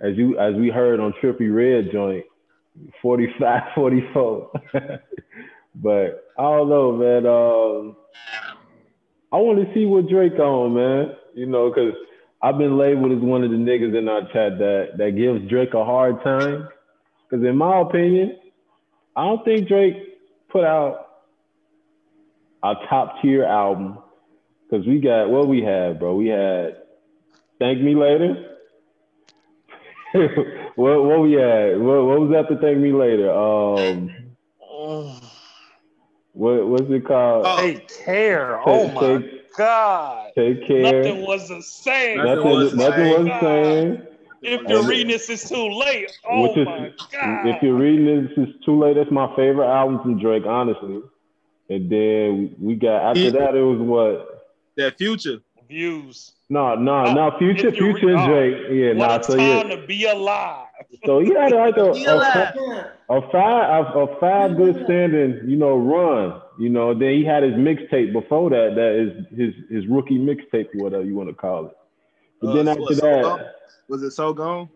[0.00, 2.24] As you as we heard on Trippie Redd joint,
[3.00, 4.50] 45, 44.
[5.76, 7.26] but I don't know, man.
[7.26, 7.96] Um,
[9.32, 11.16] I want to see what Drake on, man.
[11.34, 11.94] You know, because
[12.42, 15.74] I've been labeled as one of the niggas in our chat that that gives Drake
[15.74, 16.68] a hard time.
[17.30, 18.36] Because in my opinion,
[19.16, 20.18] I don't think Drake
[20.50, 21.06] put out
[22.64, 23.98] a top tier album.
[24.68, 26.14] Because we got what we had, bro.
[26.16, 26.78] We had
[27.58, 28.48] Thank Me Later.
[30.74, 31.78] what what we had?
[31.80, 33.30] What, what was after Thank Me Later?
[33.30, 34.10] Um,
[36.32, 37.44] what what's it called?
[37.46, 37.60] Oh.
[37.60, 38.60] Take care.
[38.66, 40.21] Oh Take- my take- God.
[40.36, 40.82] Take care.
[40.82, 42.18] Nothing was the same.
[42.18, 44.06] Nothing Nothing, was nothing the was the same.
[44.44, 46.10] If you're reading this, it's too late.
[46.28, 47.46] Oh Which is, my God.
[47.46, 48.96] if you're reading this, it's too late.
[48.96, 51.00] That's my favorite album from Drake, honestly.
[51.70, 53.30] And then we got after Yeah.
[53.30, 54.48] that, it was what?
[54.76, 55.38] That future.
[55.68, 56.32] Views.
[56.50, 57.38] No, no, Oh, no.
[57.38, 58.56] Future, if you read- Future, oh, Drake.
[58.72, 59.16] Yeah, What nah.
[59.18, 60.66] a So time yeah, to be alive.
[61.06, 62.54] so he had like a, Be a, alive.
[63.08, 66.41] a five, a, a five good standing, you know, run.
[66.58, 68.74] You know, then he had his mixtape before that.
[68.74, 71.76] That is his his rookie mixtape, whatever you want to call it.
[72.40, 73.40] But Uh, then so after it's so that, gone?
[73.88, 74.68] Was it so gone?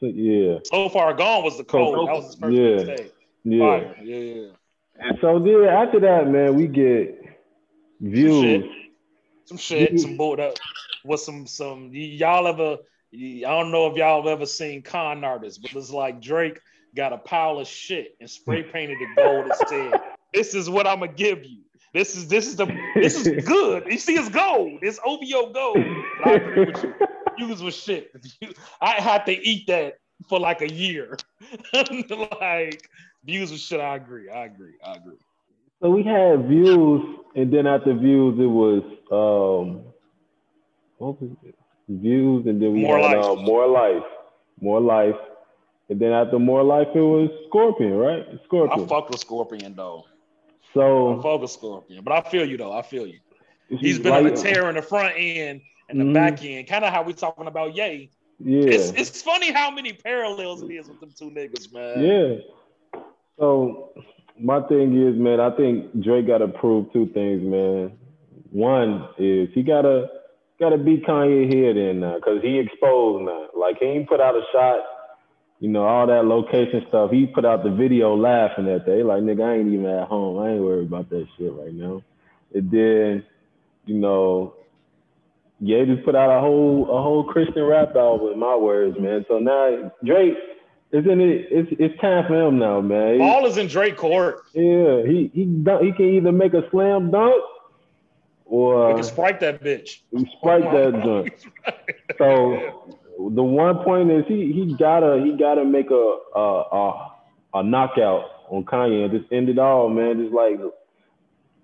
[0.00, 2.08] so, yeah, So far gone was the code.
[2.08, 2.74] That was his first Yeah.
[2.76, 3.14] mistake.
[3.44, 3.58] yeah.
[3.58, 3.96] Fire.
[4.02, 4.46] Yeah.
[4.98, 7.22] And so then after that, man, we get
[8.00, 8.64] views.
[9.44, 10.60] Some shit, some bull that
[11.04, 12.78] was some some y'all ever
[13.12, 16.60] I don't know if y'all have ever seen con artists, but it's like Drake
[16.94, 20.00] got a pile of shit and spray painted it gold and said,
[20.32, 21.62] This is what I'm gonna give you.
[21.92, 23.84] This is this is the this is good.
[23.86, 24.78] You see, it's gold.
[24.82, 25.84] It's OVO gold.
[26.22, 26.94] But I agree with you.
[27.38, 28.12] Views was shit.
[28.80, 31.16] I had to eat that for like a year.
[32.40, 32.88] like
[33.24, 33.80] views was shit.
[33.80, 34.28] I agree.
[34.30, 34.74] I agree.
[34.84, 35.16] I agree.
[35.82, 39.82] So we had views, and then after views, it was um,
[40.98, 41.54] what was it?
[41.88, 43.24] Views, and then we More had Life.
[43.24, 44.02] Uh, more life,
[44.60, 45.16] more life,
[45.88, 48.24] and then after more life, it was Scorpion, right?
[48.44, 48.70] Scorpion.
[48.70, 48.88] I Scorpion.
[48.88, 50.04] fuck with Scorpion though.
[50.74, 52.72] So fuck with Scorpion, but I feel you though.
[52.72, 53.18] I feel you.
[53.68, 56.14] He's been like, on a tear in the front end and the Mhm.
[56.14, 58.10] back end, kind of how we talking about Ye.
[58.38, 62.04] Yeah, It's it's funny how many parallels it is with them two niggas, man.
[62.04, 63.00] yeah.
[63.38, 63.92] So
[64.38, 67.98] my thing is, man, I think Drake got to prove two things, man.
[68.50, 70.08] One is he got to
[70.58, 73.48] gotta beat Kanye here then now, cause he exposed now.
[73.56, 74.80] Like he ain't put out a shot,
[75.60, 77.10] you know, all that location stuff.
[77.10, 78.96] He put out the video laughing at that.
[78.96, 80.38] He like, nigga, I ain't even at home.
[80.38, 82.02] I ain't worried about that shit right now.
[82.54, 83.24] And then,
[83.86, 84.54] you know,
[85.62, 89.26] Ye just put out a whole a whole Christian rap album in my words, man.
[89.28, 90.32] So now Drake,
[90.90, 91.48] isn't it?
[91.50, 93.12] It's it's time for him now, man.
[93.12, 94.40] He- Ball is in Drake court.
[94.54, 97.42] yeah, he he dunk, he can either make a slam dunk
[98.46, 99.98] or can sprite that bitch.
[100.38, 101.34] sprite that joint.
[102.16, 107.12] So the one point is he he gotta he gotta make a a a,
[107.54, 110.22] a knockout on Kanye and just end it all, man.
[110.22, 110.58] Just like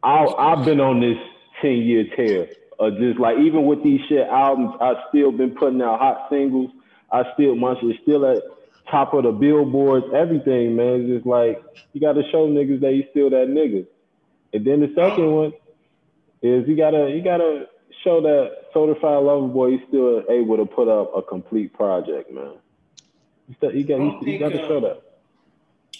[0.03, 1.17] I I've been on this
[1.63, 2.49] ten year tear.
[2.79, 6.71] Uh, just like even with these shit albums, I've still been putting out hot singles.
[7.11, 8.43] I still my shit still at
[8.91, 11.01] top of the billboards, everything, man.
[11.01, 13.87] It's just like you gotta show niggas that you still that nigga.
[14.53, 15.53] And then the second one
[16.43, 17.67] is you gotta you gotta
[18.03, 22.53] show that certified lover boy he's still able to put up a complete project, man.
[23.49, 25.03] You, still, you got you, you got to show uh, that.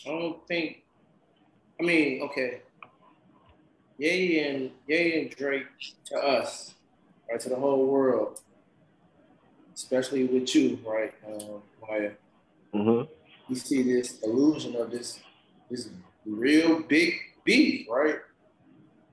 [0.07, 0.83] I don't think.
[1.81, 2.63] I mean, okay.
[3.99, 5.67] Ye and Ye and Drake
[6.07, 6.75] to us,
[7.31, 8.41] right, to the whole world,
[9.75, 12.13] especially with you, right, um, Maya.
[12.73, 13.03] hmm
[13.49, 15.21] You see this illusion of this
[15.71, 15.89] this
[16.25, 18.19] real big beef, right?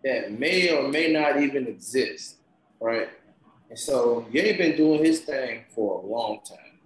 [0.03, 2.37] That may or may not even exist,
[2.83, 3.09] right?
[3.69, 6.79] And so Ye been doing his thing for a long time,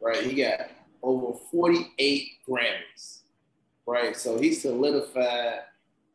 [0.00, 0.22] right?
[0.22, 0.70] He got
[1.02, 3.22] over 48 Grammys,
[3.84, 4.16] right?
[4.16, 5.60] So he solidified,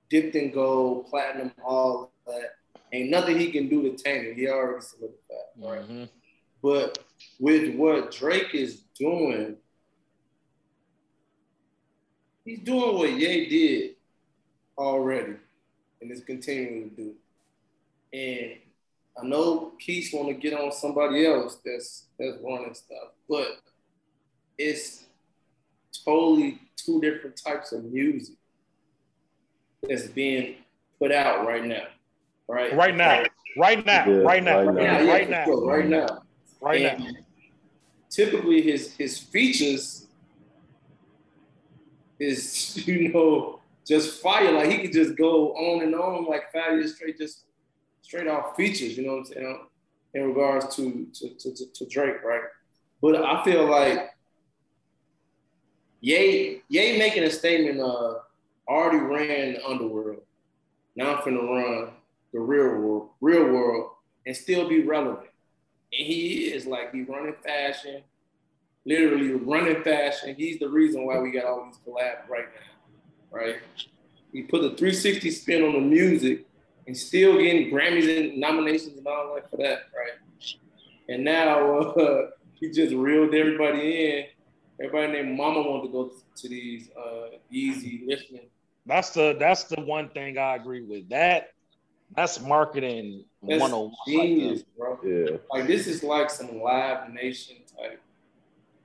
[0.10, 2.56] dipped in gold, platinum, all that.
[2.93, 4.38] Ain't nothing he can do to tame it.
[4.38, 5.19] He already solidified,
[5.58, 5.82] right?
[5.82, 6.10] Mhm.
[6.62, 7.04] But
[7.39, 9.58] with what Drake is doing,
[12.45, 13.95] he's doing what Ye did
[14.78, 15.36] already
[16.02, 17.15] and is continuing to do.
[18.13, 18.62] And
[19.21, 23.60] I know Keith want to get on somebody else that's that's running stuff, but
[24.58, 25.04] it's
[26.04, 28.36] totally two different types of music
[29.88, 30.56] that's being
[30.99, 31.86] put out right now.
[32.47, 32.75] Right?
[32.75, 33.23] Right now.
[33.58, 34.06] Right now.
[34.06, 34.58] Yeah, Right now.
[34.63, 34.82] right Right now.
[34.97, 34.99] now.
[35.01, 35.45] Yeah, Right now.
[35.45, 36.21] sure, right now.
[36.62, 37.08] Right now.
[38.10, 40.08] Typically, his his features
[42.19, 44.51] is you know just fire.
[44.51, 47.45] Like he could just go on and on like five years straight, just
[48.06, 48.98] straight off features.
[48.98, 49.68] You know what I'm saying?
[50.13, 52.41] In regards to to, to, to, to Drake, right?
[53.02, 54.12] But I feel like
[56.02, 58.22] Ye Ye making a statement of
[58.68, 60.22] already ran the underworld.
[60.96, 61.89] Now I'm finna run
[62.32, 63.91] the real world, real world,
[64.26, 65.28] and still be relevant.
[65.91, 68.04] And he is like he running fashion,
[68.86, 70.36] literally running fashion.
[70.36, 73.56] He's the reason why we got all these collabs right now, right?
[74.32, 76.46] He put a 360 spin on the music
[76.88, 80.13] and still getting Grammys and nominations and all that for that, right?
[81.10, 84.26] And now uh, he just reeled everybody in.
[84.80, 88.48] Everybody named Mama wanted to go to these uh, easy listening.
[88.86, 91.10] That's the that's the one thing I agree with.
[91.10, 91.54] That
[92.15, 93.91] that's marketing That's 101.
[94.08, 95.00] genius, bro.
[95.04, 95.38] Yeah.
[95.50, 98.02] Like this is like some Live Nation type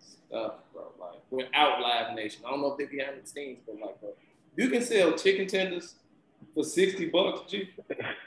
[0.01, 0.85] stuff, bro.
[0.99, 4.11] Like without Live Nation, I don't know if they behind the scenes, but like, bro,
[4.57, 5.97] you can sell chicken tenders
[6.55, 7.71] for sixty bucks, G.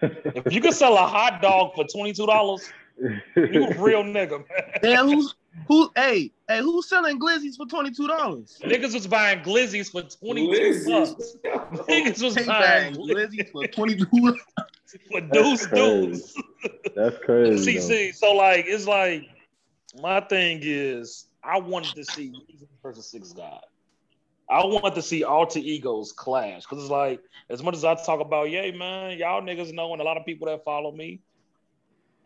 [0.01, 4.43] If you could sell a hot dog for twenty two dollars, you a real nigga,
[4.49, 4.79] man.
[4.81, 5.35] Man, who's
[5.67, 5.91] who?
[5.95, 8.59] Hey, hey, who's selling glizzies for twenty two dollars?
[8.63, 11.15] Niggas was buying glizzies for twenty two Glizzies.
[11.15, 11.87] bucks.
[11.87, 14.37] Niggas was Take buying glizzies glizzies for twenty two.
[15.11, 16.11] for deuce crazy.
[16.11, 16.35] deuce.
[16.95, 17.63] That's crazy.
[17.63, 19.23] See, see, so like it's like
[20.01, 23.63] my thing is I wanted to see Yeezus versus Six God.
[24.53, 28.19] I want to see alter egos clash because it's like as much as I talk
[28.19, 31.21] about Ye, man, y'all niggas know, and a lot of people that follow me.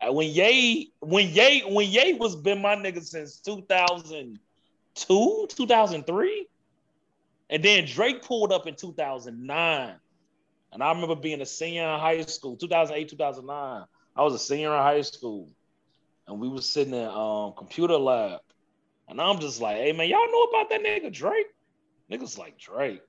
[0.02, 6.46] When Yay, when Yay, when Yay was been my nigga since 2002, 2003,
[7.48, 9.94] and then Drake pulled up in 2009,
[10.70, 13.84] and I remember being a senior in high school, 2008, 2009.
[14.14, 15.48] I was a senior in high school,
[16.26, 18.40] and we was sitting in um computer lab,
[19.08, 21.46] and I'm just like, hey man, y'all know about that nigga Drake?
[22.10, 23.02] Niggas like Drake.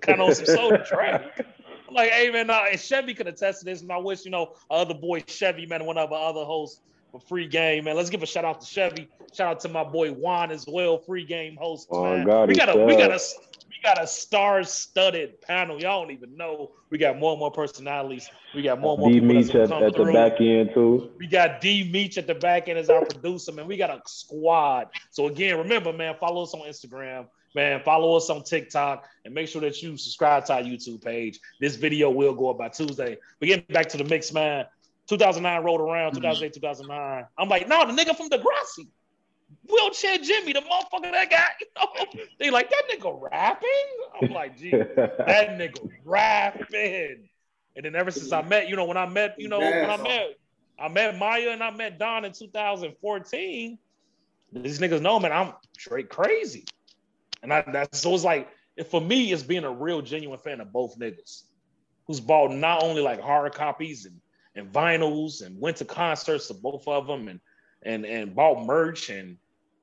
[0.00, 1.46] Kind of on some soda Drake.
[1.88, 4.54] I'm like, hey man, and Chevy could attest to this, and I wish you know
[4.70, 6.80] our other boy Chevy, man, one of our other hosts
[7.14, 7.96] for free game, man.
[7.96, 9.08] Let's give a shout out to Chevy.
[9.32, 11.86] Shout out to my boy Juan as well, free game host.
[11.90, 12.26] Oh, man.
[12.26, 13.20] God, we got a we got a
[13.68, 15.80] we got a star-studded panel.
[15.80, 16.72] Y'all don't even know.
[16.90, 18.28] We got more and more personalities.
[18.52, 21.10] We got more and more D people Meach at, at the back end too.
[21.18, 23.68] We got D Meach at the back end as our producer, man.
[23.68, 24.88] We got a squad.
[25.10, 27.80] So again, remember, man, follow us on Instagram, man.
[27.84, 31.40] Follow us on TikTok, and make sure that you subscribe to our YouTube page.
[31.60, 33.16] This video will go up by Tuesday.
[33.40, 34.66] But getting back to the mix, man.
[35.08, 36.22] 2009 rolled around, mm-hmm.
[36.22, 37.24] 2008, 2009.
[37.36, 38.88] I'm like, no, the nigga from Degrassi.
[39.68, 41.48] Wheelchair Jimmy, the motherfucker that guy.
[41.60, 42.24] You know?
[42.38, 43.68] They like, that nigga rapping?
[44.20, 47.28] I'm like, gee, that nigga rapping.
[47.76, 48.48] And then ever since I mm-hmm.
[48.48, 50.38] met, you know, when I met, you know, when I met,
[50.78, 53.78] I met Maya and I met Don in 2014.
[54.52, 56.64] These niggas know, man, I'm straight crazy.
[57.44, 58.48] And I that's so it's like
[58.90, 61.44] for me, it's being a real genuine fan of both niggas
[62.06, 64.20] who's bought not only like hard copies and,
[64.56, 67.40] and vinyls and went to concerts of both of them and
[67.82, 69.36] and and bought merch and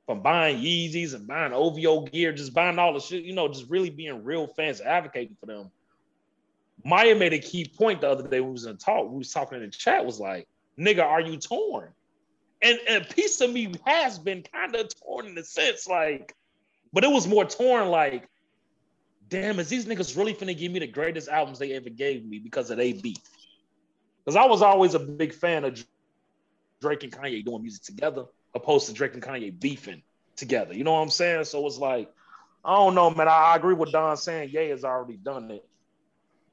[0.07, 3.69] from buying Yeezys and buying OVO gear, just buying all the shit, you know, just
[3.69, 5.71] really being real fans, advocating for them.
[6.83, 8.41] Maya made a key point the other day.
[8.41, 9.09] We was in talk.
[9.09, 10.03] We was talking in the chat.
[10.03, 10.47] Was like,
[10.77, 11.93] "Nigga, are you torn?"
[12.63, 16.35] And, and a piece of me has been kind of torn in the sense, like,
[16.93, 18.27] but it was more torn, like,
[19.29, 22.39] damn, is these niggas really finna give me the greatest albums they ever gave me
[22.39, 23.17] because of they beef?
[24.23, 25.83] Because I was always a big fan of
[26.81, 30.03] Drake and Kanye doing music together, opposed to Drake and Kanye beefing
[30.35, 30.73] together.
[30.73, 31.45] You know what I'm saying?
[31.45, 32.11] So it's like,
[32.63, 33.27] I don't know, man.
[33.27, 35.67] I, I agree with Don saying Ye has already done it,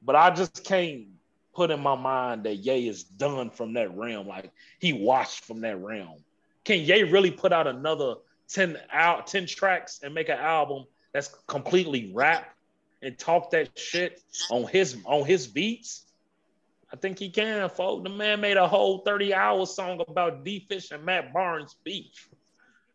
[0.01, 1.05] but I just can't
[1.53, 4.27] put in my mind that Ye is done from that realm.
[4.27, 6.23] Like he washed from that realm.
[6.63, 8.15] Can Ye really put out another
[8.49, 12.53] 10 out 10 tracks and make an album that's completely rap
[13.01, 16.05] and talk that shit on his on his beats?
[16.91, 18.03] I think he can, folks.
[18.03, 22.29] The man made a whole 30 hour song about D Fish and Matt Barnes beef.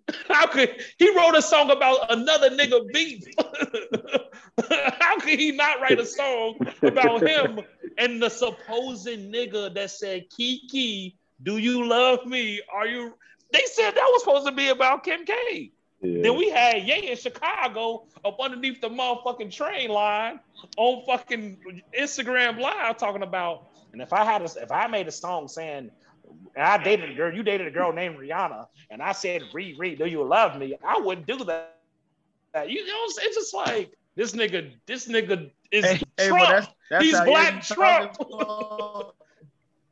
[0.29, 3.25] How could he wrote a song about another nigga beef?
[4.99, 7.61] How could he not write a song about him
[7.99, 12.61] and the supposed nigga that said, Kiki, do you love me?
[12.73, 13.15] Are you?
[13.55, 15.73] They said that was supposed to be about Kim K.
[16.03, 16.23] Yeah.
[16.23, 20.41] Then we had Ye in Chicago up underneath the motherfucking train line
[20.77, 21.59] on fucking
[21.99, 25.89] Instagram Live talking about and if I had a, if I made a song saying
[26.57, 29.99] I dated a girl, you dated a girl named Rihanna, and I said, "Read, read,
[29.99, 31.79] do you love me?" I wouldn't do that.
[32.69, 34.73] You know, it's just like this nigga.
[34.87, 36.43] This nigga is hey, Trump.
[36.43, 38.17] Hey, that's, that's He's black Trump.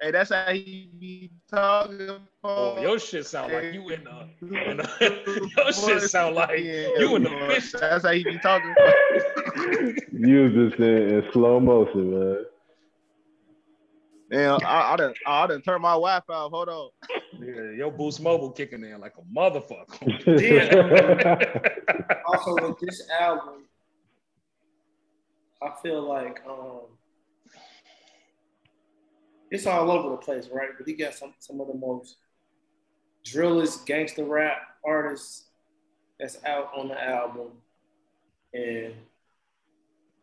[0.03, 2.19] hey, that's how he be talking.
[2.43, 4.29] Oh, your shit sound like you in the.
[4.41, 7.73] In the your shit sound like yeah, you in the fish.
[7.73, 8.75] That's how he be talking.
[10.13, 12.45] Use just in, in slow motion, man.
[14.31, 16.53] Damn, I, I done I done turn my Wi-Fi off.
[16.53, 16.91] Hold on.
[17.39, 20.01] Yeah, your Boost Mobile kicking in like a motherfucker.
[22.27, 23.67] also with this album,
[25.63, 26.87] I feel like um
[29.53, 30.71] it's all over the place, right?
[30.77, 32.17] But he got some some of the most
[33.25, 35.45] drillest gangster rap artists
[36.19, 37.49] that's out on the album.
[38.55, 38.95] And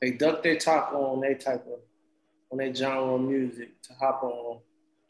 [0.01, 1.79] they duck their top on their type of
[2.51, 4.59] on their genre of music to hop on.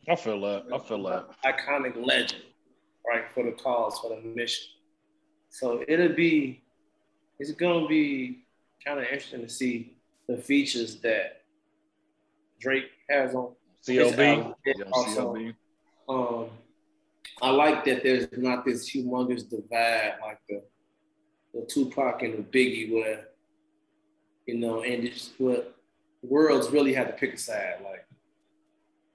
[0.10, 0.66] I feel that.
[0.74, 1.30] I feel that.
[1.46, 2.44] Iconic legend,
[3.08, 4.66] right, for the cause, for the mission.
[5.50, 6.62] So it'll be,
[7.40, 8.44] it's gonna be
[8.86, 9.94] kind of interesting to see
[10.28, 11.44] the features that
[12.60, 13.54] Drake has on
[13.88, 14.54] CLB.
[14.92, 15.56] Also, CLB.
[16.08, 16.50] Um,
[17.42, 20.64] I like that there's not this humongous divide like the
[21.54, 23.26] the Tupac and the Biggie where
[24.46, 25.76] you know, and it's what
[26.24, 27.78] worlds really had to pick a side.
[27.84, 28.06] Like,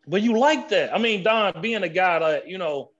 [0.07, 0.95] but you like that.
[0.95, 2.93] I mean, Don, being a guy that you know,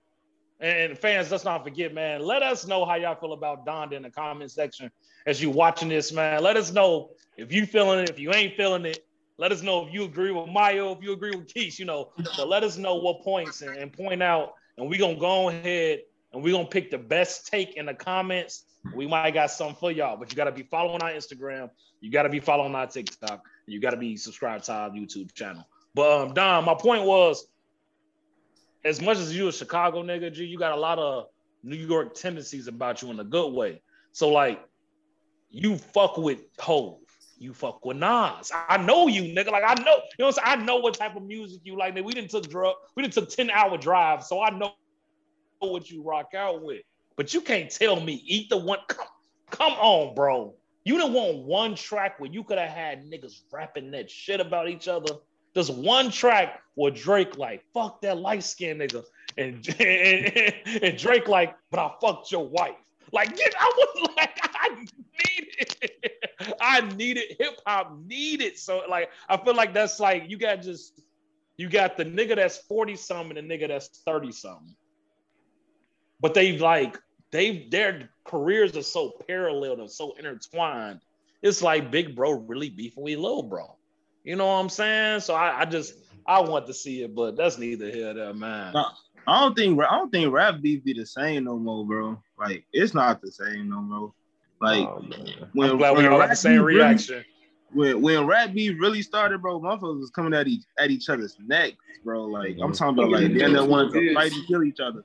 [0.59, 2.21] and fans, let's not forget, man.
[2.21, 4.91] Let us know how y'all feel about Don in the comment section
[5.25, 6.43] as you watching this, man.
[6.43, 9.05] Let us know if you feeling it, if you ain't feeling it.
[9.37, 12.11] Let us know if you agree with Mayo, if you agree with Keith, you know.
[12.37, 15.99] but let us know what points and, and point out, and we're gonna go ahead
[16.33, 18.63] and we're gonna pick the best take in the comments.
[18.95, 21.69] We might got something for y'all, but you gotta be following our Instagram,
[21.99, 25.67] you gotta be following our TikTok, you got to be subscribed to our YouTube channel.
[25.93, 27.47] But um, Don, my point was,
[28.83, 31.27] as much as you a Chicago nigga, G, you got a lot of
[31.63, 33.81] New York tendencies about you in a good way.
[34.11, 34.63] So like,
[35.49, 36.99] you fuck with Hove,
[37.37, 38.51] you fuck with Nas.
[38.53, 39.51] I know you, nigga.
[39.51, 40.61] Like I know, you know, what I'm saying?
[40.61, 41.95] I know what type of music you like.
[41.95, 42.05] Nigga.
[42.05, 44.73] We didn't took drug, we didn't took ten hour drive, so I know
[45.59, 46.81] what you rock out with.
[47.15, 48.79] But you can't tell me eat the one.
[48.87, 49.07] Come,
[49.49, 50.53] come on, bro.
[50.83, 54.69] You didn't want one track where you could have had niggas rapping that shit about
[54.69, 55.15] each other.
[55.53, 59.03] There's one track where Drake like, fuck that light skinned nigga.
[59.37, 62.75] And, and, and, Drake like, but I fucked your wife.
[63.11, 66.14] Like, get, I was like, I need it.
[66.61, 67.37] I need it.
[67.39, 68.57] Hip hop needed.
[68.57, 71.01] So like, I feel like that's like, you got just,
[71.57, 74.75] you got the nigga that's 40 something and the nigga that's 30 something.
[76.19, 76.97] But they've like
[77.31, 81.01] they their careers are so parallel and so intertwined.
[81.41, 83.77] It's like big bro really beefing with little bro.
[84.23, 85.19] You know what I'm saying?
[85.19, 85.93] So I, I just
[86.25, 88.73] I want to see it, but that's neither here nor man.
[88.73, 88.85] No,
[89.27, 92.21] I don't think I don't think rap beef be the same no more, bro.
[92.39, 94.13] Like it's not the same no more.
[94.65, 95.01] Like Oh,
[95.53, 97.23] when, I'm glad we when all have rap the same beef really- reaction.
[97.73, 101.37] when when rap beef really started, bro, motherfuckers was coming at each at each other's
[101.45, 102.23] necks, bro.
[102.25, 102.77] Like I'm Mhm.
[102.77, 105.03] talking about like they ended up wanting to fight and kill each other.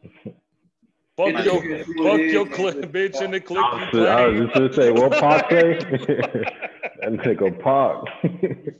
[1.16, 1.60] Fuck It your,
[2.06, 4.90] fuck your clip, bitch, in the clip I you was, I was just gonna say,
[4.90, 5.74] what Pac say?
[7.00, 7.96] that nigga Pac.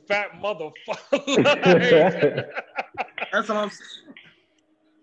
[0.07, 2.45] Fat motherfucker.
[3.31, 4.15] That's what I'm saying.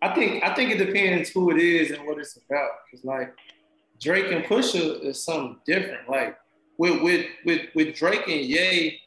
[0.03, 2.71] I think I think it depends who it is and what it's about.
[2.91, 3.35] Cause like
[4.01, 6.09] Drake and Pusha is something different.
[6.09, 6.37] Like
[6.79, 9.01] with with with with Drake and Ye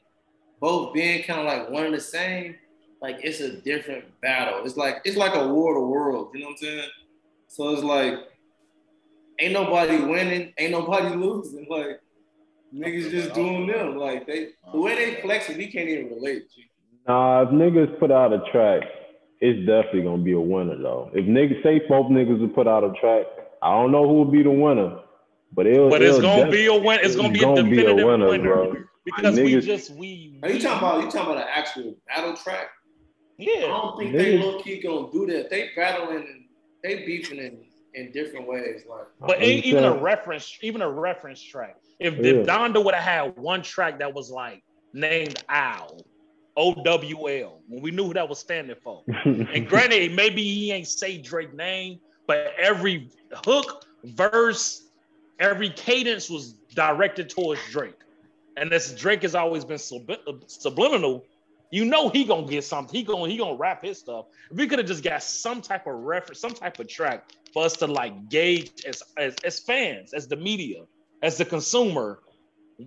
[0.59, 2.55] both being kind of like one and the same,
[3.01, 4.63] like it's a different battle.
[4.65, 6.29] It's like it's like a war of world.
[6.33, 6.89] You know what I'm saying?
[7.47, 8.13] So it's like
[9.39, 11.65] ain't nobody winning, ain't nobody losing.
[11.69, 12.01] Like
[12.73, 13.97] niggas just doing them.
[13.97, 16.43] Like they the way they flexing, we can't even relate.
[17.07, 18.83] Nah, if niggas put out a track,
[19.39, 21.09] it's definitely gonna be a winner though.
[21.13, 23.25] If niggas say both niggas will put out a track,
[23.61, 24.99] I don't know who will be the winner,
[25.53, 25.89] but it'll.
[25.89, 26.99] but it's it'll gonna def- be a win.
[27.03, 28.75] It's gonna it's be a gonna be a winner, winner, bro.
[29.05, 30.39] because we just we.
[30.43, 32.69] Are you talking about you talking about an actual battle track?
[33.37, 33.53] Yeah.
[33.65, 35.49] I don't think they Niggas- low key gonna do that.
[35.49, 36.47] They battling
[36.83, 38.83] they beefing in, in different ways.
[38.89, 41.77] Like but I'm even a reference, even a reference track.
[41.99, 42.31] If Yeah.
[42.41, 46.03] if Donda would have had one track that was like named Owl,
[46.57, 49.03] O W L, when we knew who that was standing for.
[49.25, 51.99] And granted, maybe he ain't say Drake name,
[52.31, 53.09] but every
[53.45, 54.87] hook, verse,
[55.41, 57.99] every cadence was directed towards Drake.
[58.55, 60.09] And as Drake has always been sub-
[60.47, 61.25] subliminal,
[61.71, 62.95] you know he gonna get something.
[62.95, 64.27] He gonna he gonna rap his stuff.
[64.49, 67.65] If we could have just got some type of reference, some type of track for
[67.65, 70.83] us to like gauge as as, as fans, as the media,
[71.23, 72.19] as the consumer,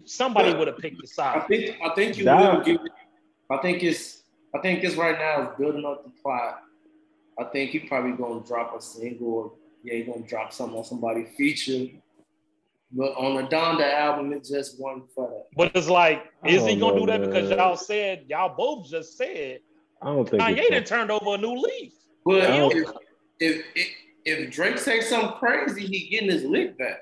[0.06, 1.36] somebody would have picked the side.
[1.42, 2.56] I think I think you Nah.
[2.56, 2.80] will get.
[3.50, 4.22] I think it's
[4.54, 6.62] I think it's right now is building up the plot.
[7.38, 9.28] I think he probably gonna drop a single.
[9.28, 11.92] Or, yeah, he gonna drop something on somebody feature.
[12.92, 15.46] But on the Donda album, it just one for that.
[15.56, 19.16] But it's like, is he gonna know, do that because y'all said y'all both just
[19.18, 19.60] said
[20.00, 20.42] I don't think.
[20.42, 21.92] Kanye done turned over a new leaf.
[22.24, 22.88] But if,
[23.40, 23.88] if if
[24.24, 27.00] if Drake say something crazy, he getting his lick back.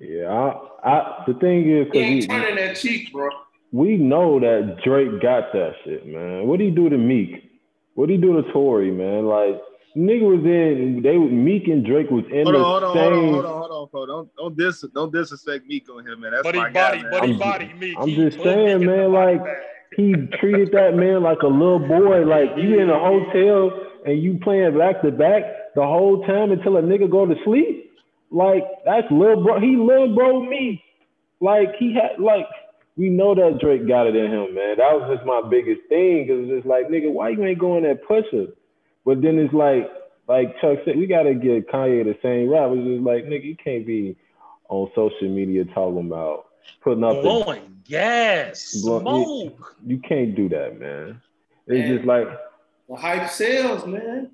[0.00, 3.30] Yeah, I, I, the thing is, He ain't cause turning that cheek, bro.
[3.72, 6.40] we, we know that Drake got that shit, man.
[6.40, 7.45] What would he do to Meek?
[7.96, 9.24] What would he do to Tory, man?
[9.26, 9.56] Like,
[9.96, 13.02] nigga was in, they Meek and Drake was in Hold the hold on, same.
[13.02, 14.16] hold on, hold on, hold on, hold on.
[14.16, 16.32] Don't don't dis don't disrespect Meek on him, man.
[16.32, 17.10] That's Buddy my body, guy, man.
[17.10, 17.94] buddy I'm- body, me.
[17.98, 19.56] I'm He just saying, Meek man, like, bag.
[19.96, 22.26] He treated that man like a little boy.
[22.26, 23.70] Like you in a hotel
[24.04, 25.42] and you playing back to back
[25.74, 27.92] the whole time until a nigga go to sleep.
[28.30, 29.58] Like that's little bro.
[29.58, 30.82] He little bro me.
[31.40, 32.44] Like he had like
[32.96, 34.76] we know that Drake got it in him, man.
[34.78, 36.26] That was just my biggest thing.
[36.28, 38.52] Cause it's just like nigga, why you ain't going that Pusha?
[39.04, 39.90] But then it's like
[40.28, 42.70] like Chuck said, we gotta get Kanye the same rap.
[42.72, 44.16] It's just like nigga, you can't be
[44.68, 46.46] on social media talking about
[46.82, 49.76] putting up the blowing gas, Blow- smoke.
[49.86, 51.20] you can't do that, man.
[51.68, 51.96] It's Man.
[51.96, 52.28] just like
[52.88, 54.30] The hype sells, man.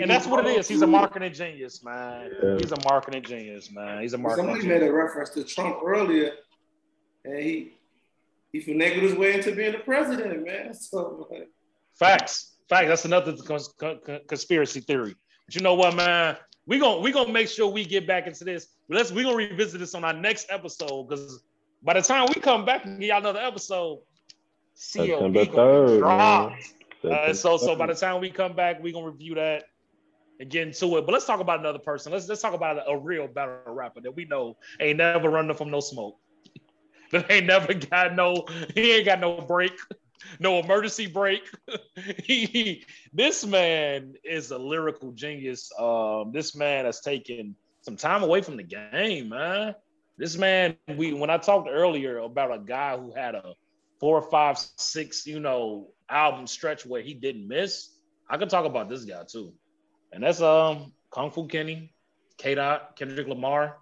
[0.00, 0.68] And that's what it is.
[0.68, 2.30] He's a marketing genius, man.
[2.42, 2.56] Yeah.
[2.58, 4.00] He's a marketing genius, man.
[4.02, 4.90] He's a marketing Somebody made genius.
[4.90, 6.32] a reference to Trump earlier,
[7.28, 7.72] and he
[8.52, 10.72] he finagled his way into being the president, man.
[10.74, 11.48] So like,
[11.98, 12.56] Facts.
[12.68, 12.88] Facts.
[12.88, 15.14] That's another cons- con- con- conspiracy theory.
[15.46, 16.36] But you know what, man?
[16.66, 18.68] We gonna we gonna make sure we get back into this.
[18.88, 21.42] Let's we gonna revisit this on our next episode because
[21.82, 24.00] by the time we come back and get y'all another episode,
[24.74, 26.58] September CLB 3rd,
[27.10, 29.64] Uh, so so by the time we come back, we gonna review that
[30.40, 31.06] and get into it.
[31.06, 32.12] But let's talk about another person.
[32.12, 35.56] Let's let's talk about a, a real battle rapper that we know ain't never running
[35.56, 36.18] from no smoke.
[37.12, 38.44] that ain't never got no.
[38.74, 39.72] He ain't got no break,
[40.40, 41.42] no emergency break.
[42.24, 45.70] he, this man is a lyrical genius.
[45.78, 49.74] Um, this man has taken some time away from the game, man.
[50.18, 53.54] This man, we when I talked earlier about a guy who had a
[54.00, 57.90] four, five, six, you know, album stretch where he didn't miss.
[58.28, 59.54] I could talk about this guy too,
[60.12, 61.94] and that's um Kung Fu Kenny,
[62.36, 62.54] K.
[62.54, 63.78] Dot, Kendrick Lamar,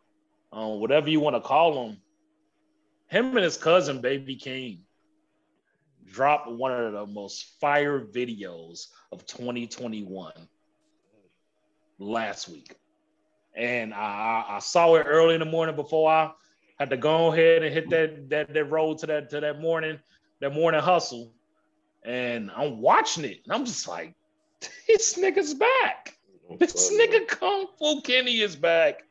[0.52, 1.96] um, whatever you want to call him.
[3.09, 4.80] Him and his cousin Baby Keem
[6.04, 10.32] dropped one of the most fire videos of 2021
[11.98, 12.76] last week,
[13.54, 16.32] and I, I I saw it early in the morning before I
[16.78, 19.98] had to go ahead and hit that that that road to that to that morning
[20.40, 21.32] that morning hustle,
[22.04, 24.14] and I'm watching it, and I'm just like,
[24.88, 26.16] this nigga's back.
[26.59, 29.02] This nigga Kung Fu Kenny is back.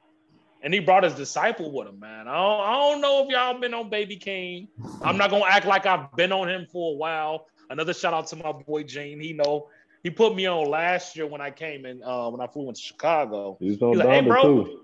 [0.65, 2.27] And he brought his disciple with him, man.
[2.27, 4.67] I don't, I don't know if y'all been on Baby Keem.
[5.03, 7.45] I'm not gonna act like I've been on him for a while.
[7.69, 9.19] Another shout out to my boy Gene.
[9.19, 9.69] He know
[10.01, 12.81] he put me on last year when I came in uh, when I flew into
[12.81, 13.57] Chicago.
[13.59, 14.41] He's on He's like, hey, bro.
[14.41, 14.81] too.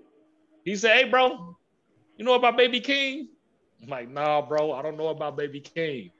[0.64, 1.56] He said, "Hey, bro,
[2.16, 3.26] you know about Baby Keem?"
[3.82, 6.12] I'm like, "Nah, bro, I don't know about Baby Keem."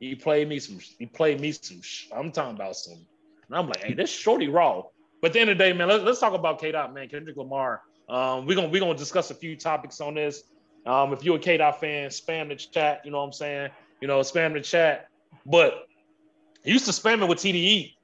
[0.00, 0.80] He played me some.
[0.98, 1.80] He played me some.
[2.12, 3.06] I'm talking about some.
[3.46, 4.82] And I'm like, "Hey, this shorty raw."
[5.22, 6.72] But at the end of the day, man, let's, let's talk about K.
[6.72, 7.82] Dot, man, Kendrick Lamar.
[8.08, 10.44] Um, we're gonna we're gonna discuss a few topics on this.
[10.86, 11.56] Um, if you're a K.
[11.56, 13.00] Dot fan, spam the chat.
[13.04, 13.70] You know what I'm saying?
[14.00, 15.08] You know, spam the chat.
[15.46, 15.86] But
[16.62, 17.94] he used to spam it with TDE.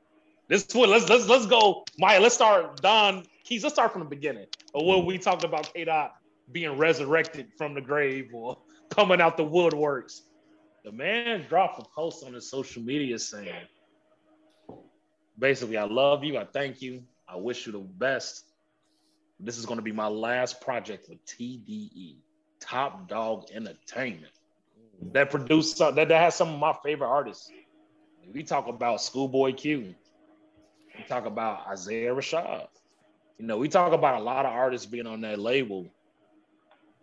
[0.48, 2.20] This is what let's let's let's go, Maya.
[2.20, 3.62] Let's start Don Keys.
[3.62, 5.84] Let's start from the beginning of what we talked about K.
[5.84, 6.14] Dot
[6.52, 8.58] being resurrected from the grave or
[8.90, 10.22] coming out the woodworks.
[10.84, 13.54] The man dropped a post on his social media saying,
[15.38, 18.49] basically, I love you, I thank you, I wish you the best.
[19.42, 22.16] This is going to be my last project with TDE,
[22.60, 24.32] Top Dawg Entertainment,
[25.12, 27.50] that produced some, that, that has some of my favorite artists.
[28.32, 29.94] We talk about Schoolboy Q.
[30.96, 32.68] We talk about Isaiah Rashad.
[33.38, 35.86] You know, we talk about a lot of artists being on that label.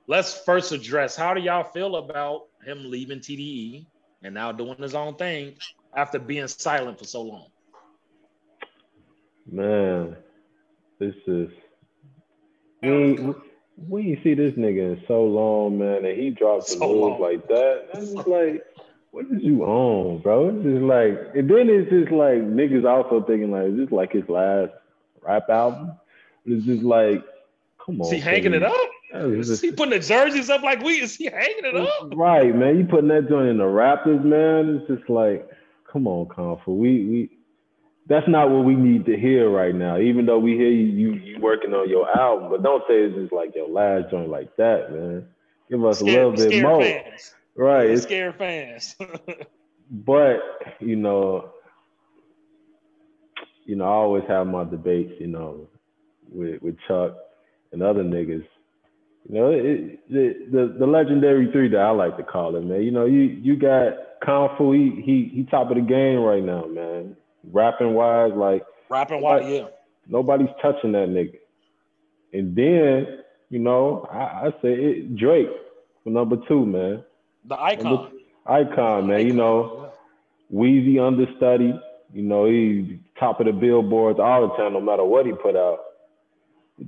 [0.05, 3.87] Let's first address how do y'all feel about him leaving TDE
[4.21, 5.55] and now doing his own thing
[5.95, 7.47] after being silent for so long?
[9.49, 10.15] Man,
[10.99, 11.49] this is
[12.81, 13.33] we
[13.89, 17.21] we ain't see this nigga in so long, man, and he dropped the So long.
[17.21, 17.87] like that.
[17.93, 18.63] It's just like,
[19.11, 20.49] what is you on, bro?
[20.49, 24.11] It's just like, and then it's just like niggas also thinking like, is this like
[24.13, 24.71] his last
[25.21, 25.91] rap album?
[26.45, 27.23] It's just like,
[27.83, 28.73] come on, Is he hanging it up?
[29.13, 31.01] Is just- he putting the jerseys up like we?
[31.01, 32.11] Is he hanging it up?
[32.15, 32.77] Right, man.
[32.79, 34.75] You putting that joint in the Raptors, man.
[34.81, 35.47] It's just like,
[35.91, 36.71] come on, Confer.
[36.71, 37.29] We we
[38.07, 39.99] that's not what we need to hear right now.
[39.99, 43.15] Even though we hear you you, you working on your album, but don't say it's
[43.15, 45.27] just like your last joint like that, man.
[45.69, 46.81] Give us a little bit more.
[46.81, 47.35] fans.
[47.55, 47.89] Right.
[47.89, 48.95] It's, Scared fans.
[49.91, 50.39] but
[50.79, 51.51] you know,
[53.65, 55.67] you know, I always have my debates, you know,
[56.29, 57.17] with with Chuck
[57.73, 58.45] and other niggas.
[59.29, 62.83] You know, it, the, the the legendary three that I like to call it, man.
[62.83, 63.93] You know, you you got
[64.25, 64.71] Kung Fu.
[64.71, 67.17] He he he top of the game right now, man.
[67.51, 69.65] Rapping wise, like Rapping while, yeah.
[70.07, 71.37] nobody's touching that nigga.
[72.33, 73.19] And then,
[73.49, 75.49] you know, I, I say it, Drake
[76.03, 77.03] for number two, man.
[77.45, 78.11] The icon.
[78.45, 79.27] Icon, man.
[79.27, 79.91] You know,
[80.53, 81.77] Weezy understudy.
[82.13, 85.55] You know, he top of the billboards all the time, no matter what he put
[85.55, 85.79] out.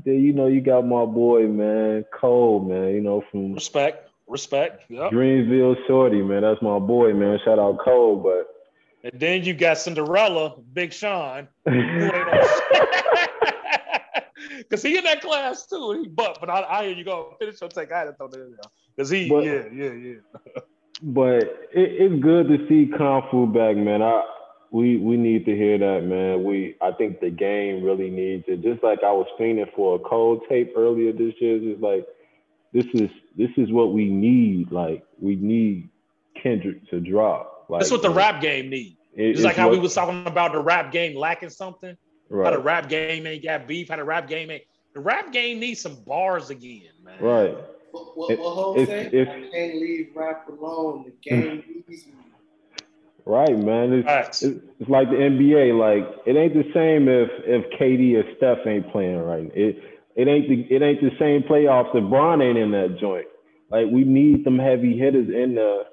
[0.05, 2.93] Then you know you got my boy, man, Cole, man.
[2.93, 4.09] You know from Respect.
[4.27, 4.83] Respect.
[4.89, 5.11] Yep.
[5.11, 6.43] Dreamville Shorty, man.
[6.43, 7.39] That's my boy, man.
[7.43, 8.47] Shout out Cole, but
[9.03, 11.47] And then you got Cinderella, Big Sean.
[11.65, 12.49] who ain't on-
[14.69, 16.01] Cause he in that class too.
[16.03, 17.91] He but but I, I hear you go finish your take.
[17.91, 18.59] I had to throw that in there.
[18.97, 20.15] Cause he But- yeah yeah yeah.
[21.01, 24.01] but it, it's good to see Kung Fu back, man.
[24.01, 24.23] I
[24.71, 26.43] we we need to hear that, man.
[26.43, 28.61] We I think the game really needs it.
[28.61, 31.57] Just like I was fiending for a Cole tape earlier this year.
[31.61, 32.05] It's like
[32.73, 34.71] this is this is what we need.
[34.71, 35.89] Like we need
[36.41, 37.48] Kendrick to drop.
[37.69, 38.97] Like That's what the rap game needs.
[39.15, 41.95] it- It's like how we was talking about the rap game lacking something.
[42.29, 43.89] How right, the rap game ain't got beef.
[43.89, 44.63] How the rap game ain't.
[44.93, 47.17] The rap game needs some bars again, man.
[47.21, 47.55] right.
[47.91, 49.09] What, what, If- what Hov if- say?
[49.11, 51.05] if- I can't leave rap alone.
[51.23, 51.41] The hmm.
[51.41, 52.13] game needs me.
[53.25, 53.93] Right, man.
[53.93, 54.41] It's, Facts.
[54.43, 55.77] it's, it's like the NBA.
[55.77, 59.51] Like it ain't the same if if KD or Steph ain't playing right.
[59.53, 59.83] It
[60.15, 63.27] it ain't the it ain't the same playoffs if Bron ain't in that joint.
[63.69, 65.83] Like we need some heavy hitters in there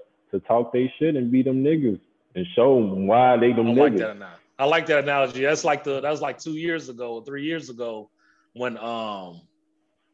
[0.40, 2.00] to talk they shit and be them niggas
[2.34, 3.78] and show them why they them I niggas.
[3.78, 4.42] like that analogy.
[4.58, 5.42] I like that analogy.
[5.42, 8.10] That's like the that was like two years ago, three years ago,
[8.54, 9.40] when um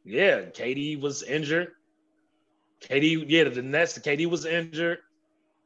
[0.05, 1.69] yeah, KD was injured.
[2.81, 4.99] KD, yeah, the Nets, KD was injured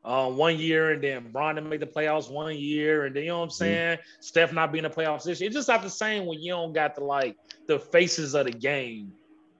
[0.05, 3.31] um one year, and then Bron didn't make the playoffs one year, and then you
[3.31, 3.99] know what I'm saying?
[4.21, 5.49] Steph not being in the playoffs this year.
[5.49, 7.37] It's just not the same when you don't got the like
[7.67, 9.13] the faces of the game.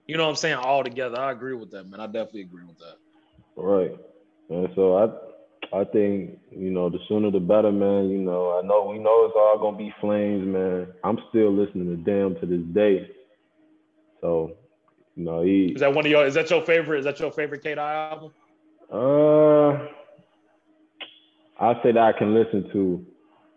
[0.07, 0.55] You know what I'm saying?
[0.55, 1.19] All together.
[1.19, 1.99] I agree with that, man.
[1.99, 2.95] I definitely agree with that.
[3.57, 3.97] Right.
[4.49, 8.09] And so I I think, you know, the sooner the better, man.
[8.09, 10.87] You know, I know we know it's all gonna be flames, man.
[11.03, 13.09] I'm still listening to Damn to this day.
[14.21, 14.51] So,
[15.15, 16.99] you know, he Is that one of your is that your favorite?
[16.99, 18.31] Is that your favorite K album?
[18.91, 19.87] uh
[21.59, 23.05] I say that I can listen to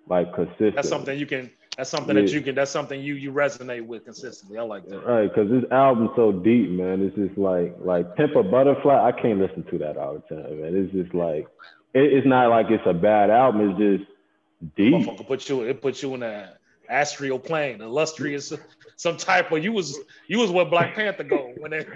[0.08, 0.70] like consistently.
[0.74, 1.50] That's something you can.
[1.80, 2.54] That's something that you can.
[2.54, 4.58] That's something you you resonate with consistently.
[4.58, 4.98] I like that.
[4.98, 7.00] Right, because this album's so deep, man.
[7.00, 9.02] It's just like like Pimp a Butterfly.
[9.02, 10.76] I can't listen to that all the time, man.
[10.76, 11.48] It's just like
[11.94, 13.70] it, it's not like it's a bad album.
[13.70, 15.26] It's just deep.
[15.26, 15.62] Put you.
[15.62, 16.52] It puts you in a
[16.90, 18.52] astral plane, illustrious,
[18.96, 19.64] some type of.
[19.64, 21.86] You was you was where Black Panther go when they.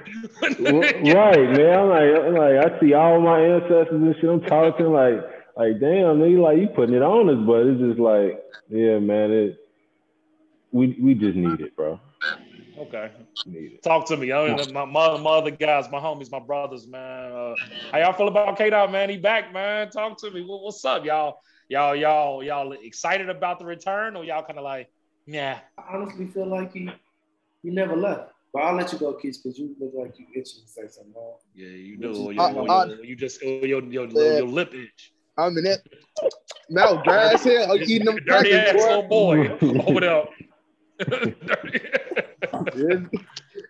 [0.41, 1.79] When they right, man.
[1.79, 4.31] I'm like, I'm like, I see all my ancestors and shit.
[4.31, 5.21] I'm talking like,
[5.59, 9.31] like damn, nigga, like you putting it on us, but it's just like, yeah, man,
[9.31, 9.61] it
[10.75, 12.01] we we just need it, bro.
[12.77, 13.13] Okay.
[13.47, 13.83] Need it.
[13.85, 14.33] Talk to me.
[14.33, 17.31] I mean, my, my, my other guys, my homies, my brothers, man.
[17.31, 17.55] Uh,
[17.93, 19.09] how y'all feel about K Dot, man?
[19.09, 19.91] He back, man.
[19.91, 20.43] Talk to me.
[20.45, 21.39] What, what's up, y'all?
[21.69, 24.91] Y'all, y'all, y'all excited about the return, or y'all kind of like,
[25.27, 25.61] yeah?
[25.79, 26.91] I honestly feel like he
[27.63, 28.33] he never left.
[28.53, 31.13] But I'll let you go, Keith, because you look like you itching to say something.
[31.13, 31.39] More.
[31.55, 32.15] Yeah, you do.
[32.27, 34.39] Or I- your, I- your- you just or your, your, your, Yeah.
[34.39, 35.13] your lip itch.
[35.39, 35.81] I'm in it.
[36.69, 39.49] Now grass here, I'm eating them dirty ass crackers, little boy.
[39.49, 40.25] boy over there.
[40.25, 40.47] Dirty- Yeah.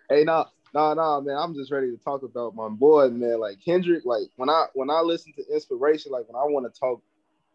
[0.09, 1.35] hey, no, nah, nah, man.
[1.37, 3.39] I'm just ready to talk about my boy, man.
[3.39, 6.79] Like Kendrick, like when I when I listen to inspiration, like when I want to
[6.79, 7.01] talk,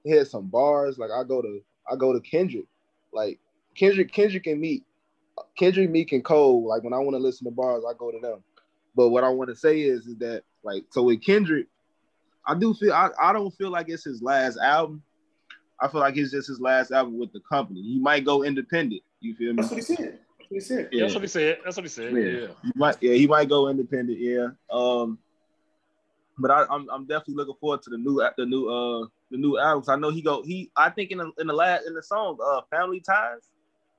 [0.03, 1.61] hear some bars, like I go to
[1.91, 2.67] I go to Kendrick.
[3.13, 3.39] Like
[3.77, 4.85] Kendrick, Kendrick and Meek,
[5.57, 6.67] Kendrick, Meek and Cole.
[6.67, 8.43] Like when I want to listen to bars, I go to them.
[8.97, 11.67] But what I want to say is, is that like so with Kendrick,
[12.45, 15.03] I do feel I, I don't feel like it's his last album.
[15.81, 17.83] I feel like it's just his last album with the company.
[17.83, 19.03] He might go independent.
[19.21, 19.63] You feel me?
[19.63, 20.19] That's what he said.
[20.39, 20.89] That's what he said.
[20.93, 21.59] That's what he said.
[21.65, 22.13] That's what he said.
[22.13, 22.23] Yeah.
[22.23, 22.47] Yeah.
[22.65, 24.19] He might, yeah, he might go independent.
[24.19, 24.49] Yeah.
[24.71, 25.19] Um,
[26.39, 29.59] but I, I'm, I'm definitely looking forward to the new, the new, uh, the new
[29.59, 29.89] albums.
[29.89, 30.43] I know he go.
[30.43, 33.49] He, I think in the in the last in the song, uh, Family Ties,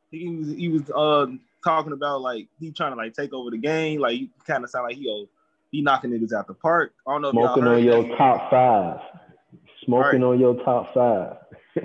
[0.10, 1.28] he was he was uh
[1.64, 4.02] talking about like he trying to like take over the game.
[4.02, 5.30] Like you kind of sound like he oh,
[5.72, 6.94] he knocking niggas out the park.
[7.08, 8.18] I don't know if Smoking y'all on heard your that.
[8.18, 9.00] top five.
[9.86, 10.28] Smoking Right.
[10.28, 11.38] on your top five.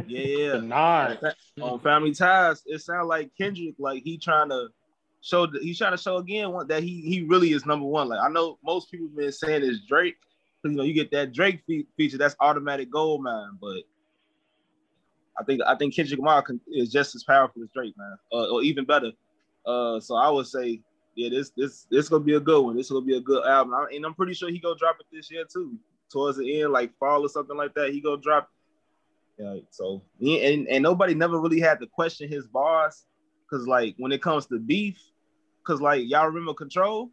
[0.07, 1.18] Yeah, nine.
[1.61, 4.68] on Family Ties, it sounds like Kendrick, like he trying to
[5.20, 8.09] show, he's trying to show again one, that he he really is number one.
[8.09, 10.16] Like I know most people been saying it's Drake,
[10.62, 13.59] because you know you get that Drake fe- feature, that's automatic gold, man.
[13.61, 13.82] But
[15.39, 18.62] I think I think Kendrick Lamar is just as powerful as Drake, man, uh, or
[18.62, 19.12] even better.
[19.64, 20.80] Uh, so I would say,
[21.14, 22.76] yeah, this this this gonna be a good one.
[22.76, 25.07] This gonna be a good album, I- and I'm pretty sure he gonna drop it
[25.12, 25.78] this year too,
[26.11, 27.91] towards the end, like fall or something like that.
[27.93, 28.49] He gonna drop.
[29.39, 29.45] It.
[29.45, 33.05] Yeah, so and and nobody never really had to question his boss,
[33.51, 34.99] cause like when it comes to beef,
[35.66, 37.11] cause like y'all remember Control,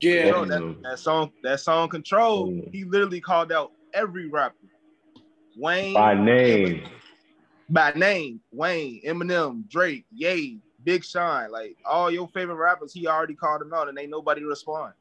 [0.00, 0.22] Yeah.
[0.24, 2.72] Control, that, that song, that song Control, Mm.
[2.72, 4.54] he literally called out every rapper,
[5.56, 6.88] Wayne By name.
[7.68, 13.34] by name, Wayne, Eminem, Drake, Ye, Big Sean, like all your favorite rappers, he already
[13.34, 14.94] called them out, and ain't nobody respond.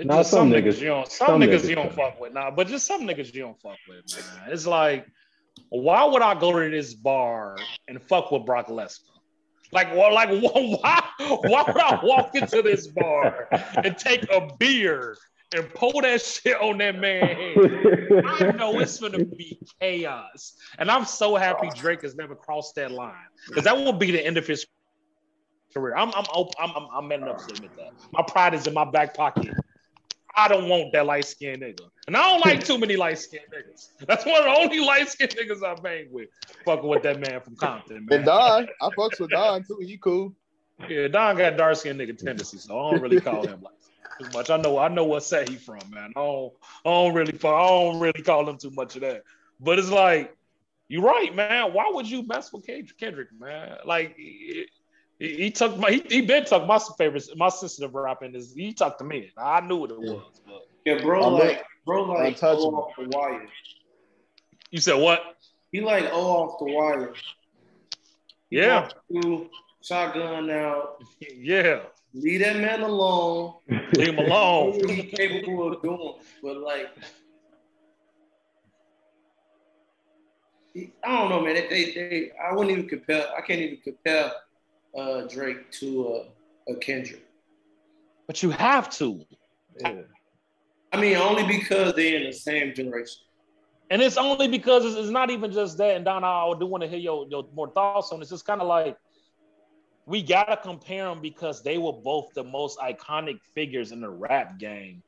[0.00, 2.20] It's just some, some niggas, niggas- you don't some, some niggas, niggas you don't fuck
[2.20, 2.32] with.
[2.32, 4.52] Nah, but just some niggas you don't fuck with, man.
[4.52, 5.06] It's like,
[5.68, 7.56] why would I go to this bar
[7.88, 9.00] and fuck with Brock Lesnar?
[9.72, 13.48] Like, well, like why why would I walk into this bar
[13.84, 15.16] and take a beer
[15.54, 18.24] and pull that shit on that man head?
[18.26, 22.90] I know it's gonna be chaos, and I'm so happy Drake has never crossed that
[22.90, 23.14] line
[23.46, 24.66] because that will be the end of his
[25.74, 25.94] career.
[25.96, 27.92] I'm I'm I'm I'm, I'm man enough to admit that.
[28.12, 29.54] My pride is in my back pocket.
[30.34, 33.44] I don't want that light skinned nigga, and I don't like too many light skinned
[33.52, 33.88] niggas.
[34.06, 36.28] That's one of the only light skinned niggas I bang with.
[36.64, 38.18] Fucking with that man from Compton, man.
[38.18, 39.78] And Don, I fucks with Don too.
[39.82, 40.34] He cool.
[40.88, 43.74] Yeah, Don got dark skinned nigga tendencies, so I don't really call him like
[44.20, 44.50] too much.
[44.50, 46.12] I know I know what set he from, man.
[46.16, 46.52] I don't
[46.84, 49.24] I don't really I don't really call him too much of that.
[49.58, 50.34] But it's like
[50.88, 51.72] you're right, man.
[51.72, 53.76] Why would you mess with Kendrick, Kendrick man?
[53.84, 54.16] Like
[55.20, 58.54] he, he took my he, he been took my favorite my sensitive rap in his
[58.54, 59.30] he tucked me in.
[59.36, 62.74] I knew what it was, but Yeah, bro, I'm like bro, like untouchable.
[62.74, 63.46] oh off the wire.
[64.70, 65.20] you said what?
[65.70, 67.12] He like oh off the wire.
[68.48, 69.50] He Yeah, walk through,
[69.82, 71.02] shotgun out.
[71.36, 71.80] yeah.
[72.12, 73.54] Leave that man alone.
[73.94, 74.72] Leave him alone.
[74.78, 76.88] what he capable of doing, but like,
[80.74, 81.54] he- I don't know, man.
[81.54, 83.26] They, they, they, I wouldn't even compare.
[83.36, 84.32] I can't even compare
[84.96, 87.26] uh, Drake to uh, a Kendrick.
[88.26, 89.24] But you have to.
[89.80, 90.02] Yeah.
[90.92, 93.22] I mean, only because they're in the same generation.
[93.90, 95.96] And it's only because it's, it's not even just that.
[95.96, 98.30] And Donna, I do want to hear your, your more thoughts on this.
[98.30, 98.96] It's kind of like
[100.06, 104.58] we gotta compare them because they were both the most iconic figures in the rap
[104.58, 105.02] game.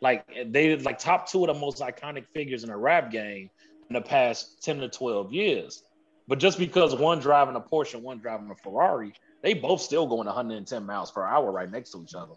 [0.00, 3.50] Like they like top two of the most iconic figures in the rap game
[3.88, 5.82] in the past 10 to 12 years.
[6.28, 9.12] But just because one driving a Porsche and one driving a Ferrari,
[9.42, 12.34] they both still going 110 miles per hour right next to each other.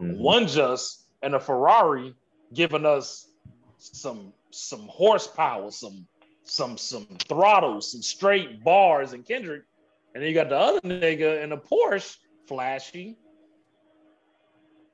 [0.00, 0.18] Mhm.
[0.18, 2.14] One just and a Ferrari
[2.52, 3.30] giving us
[3.78, 6.06] some some horsepower, some
[6.42, 9.64] some some throttles, some straight bars and Kendrick.
[10.14, 12.16] And then you got the other nigga in a Porsche,
[12.46, 13.16] flashy,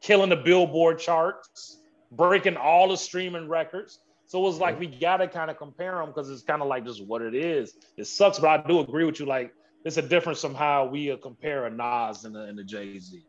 [0.01, 1.81] killing the billboard charts,
[2.11, 4.01] breaking all the streaming records.
[4.35, 6.85] So it was like we gotta kind of compare them because it's kind of like
[6.85, 7.73] just what it is.
[7.97, 9.27] It sucks, but I do agree with you.
[9.27, 9.53] Like
[9.85, 12.99] it's a difference from how we uh, compare a Nas and a, and a Jay
[12.99, 13.23] Z.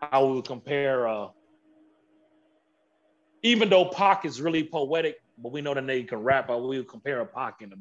[0.00, 1.28] How we would compare, uh,
[3.44, 6.48] even though Pac is really poetic but we know that they can rap.
[6.48, 7.76] but we would compare a Pac and a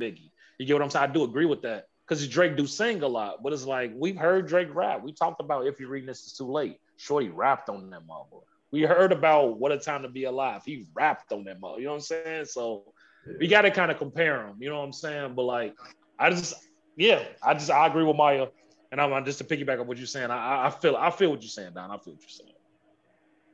[0.00, 0.32] Biggie.
[0.58, 1.10] You get what I'm saying?
[1.10, 4.16] I do agree with that because Drake do sing a lot, but it's like we've
[4.16, 5.04] heard Drake rap.
[5.04, 6.78] We talked about if you're reading this, it's too late.
[6.96, 8.51] Shorty rapped on that motherfucker.
[8.72, 10.62] We heard about what a time to be alive.
[10.64, 11.78] He rapped on that mother.
[11.78, 12.44] You know what I'm saying?
[12.46, 12.92] So
[13.38, 15.34] we got to kind of compare him, You know what I'm saying?
[15.34, 15.74] But like,
[16.18, 16.54] I just,
[16.96, 18.46] yeah, I just I agree with Maya,
[18.90, 20.30] and I'm just to piggyback on what you're saying.
[20.30, 21.90] I, I feel I feel what you're saying, Don.
[21.90, 22.52] I feel what you're saying.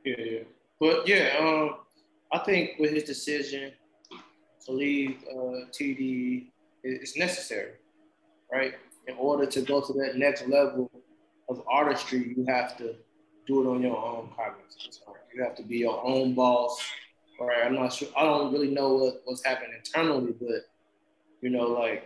[0.05, 0.43] Yeah, yeah.
[0.79, 1.77] But yeah, um,
[2.31, 3.71] I think with his decision
[4.65, 6.47] to leave uh, TD,
[6.83, 7.73] it's necessary,
[8.51, 8.73] right?
[9.07, 10.89] In order to go to that next level
[11.49, 12.95] of artistry, you have to
[13.49, 15.01] do it on your own cognizance.
[15.33, 16.79] You have to be your own boss.
[17.39, 17.65] Right?
[17.65, 18.07] I'm not sure.
[18.15, 20.69] I don't really know what, what's happening internally, but
[21.41, 22.03] you know, like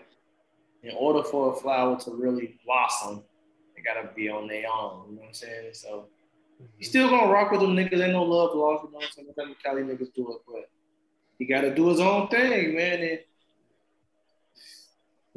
[0.84, 3.24] in order for a flower to really blossom,
[3.76, 5.10] they gotta be on their own.
[5.10, 5.74] You know what I'm saying?
[5.74, 6.06] So
[6.78, 8.02] he's still gonna rock with them niggas.
[8.02, 8.86] Ain't no love lost.
[8.86, 9.28] You know what I'm saying?
[9.36, 10.70] Them Cali niggas do it, but
[11.40, 13.02] he gotta do his own thing, man.
[13.02, 13.20] And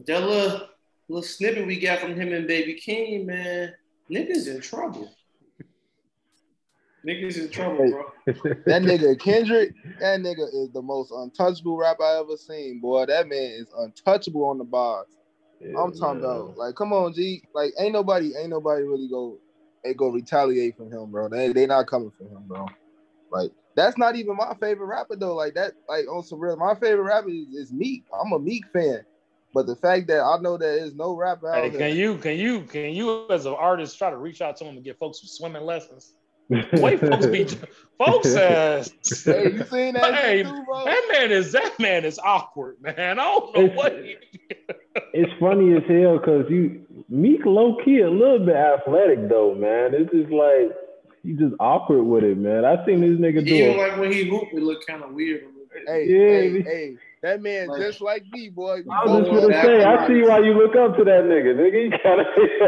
[0.06, 0.68] that little
[1.08, 3.74] little snippet we got from him and Baby Keem, man,
[4.10, 5.10] niggas in trouble.
[7.06, 8.04] Niggas in trouble, bro.
[8.66, 13.06] that nigga Kendrick, that nigga is the most untouchable rapper I ever seen, boy.
[13.06, 15.06] That man is untouchable on the bars.
[15.60, 16.30] Yeah, I'm talking man.
[16.30, 17.42] about like, come on, G.
[17.54, 19.38] Like, ain't nobody, ain't nobody really go,
[19.84, 21.28] they go retaliate from him, bro.
[21.28, 22.66] They they not coming for him, bro.
[23.30, 25.34] Like, that's not even my favorite rapper though.
[25.34, 28.04] Like that, like on some real, my favorite rapper is, is Meek.
[28.18, 29.02] I'm a Meek fan.
[29.54, 31.88] But the fact that I know there is no rapper out hey, can there.
[31.88, 34.84] you can you can you as an artist try to reach out to him and
[34.84, 36.14] get folks some swimming lessons?
[36.48, 37.44] Wait, folks be
[37.98, 39.24] folks uh, says.
[39.24, 40.14] Hey, you seen that?
[40.14, 43.18] Hey, too, that man is that man is awkward, man.
[43.18, 43.92] I don't know it's, what.
[43.92, 44.16] He,
[45.12, 49.94] it's funny as hell because you Meek low key a little bit athletic though, man.
[49.94, 50.76] It's just like
[51.22, 52.64] he's just awkward with it, man.
[52.64, 55.44] I seen this nigga do even like when he hooped, it looked kind of weird.
[55.86, 56.96] Hey, yeah, hey, hey,
[57.26, 58.82] that man like, just like me, boy.
[58.90, 61.84] I was just gonna say, I see why you look up to that nigga, nigga.
[61.84, 62.26] You kind of.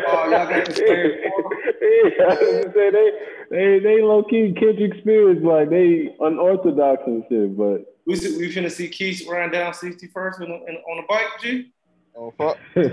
[0.08, 0.86] oh, y'all got the same.
[2.18, 3.10] yeah, I was say they
[3.50, 8.52] they they low key Kendrick experience like they unorthodox and shit, but we see, we
[8.52, 11.72] finna see Keith riding down 61st on, on a bike, G.
[12.16, 12.58] Oh fuck.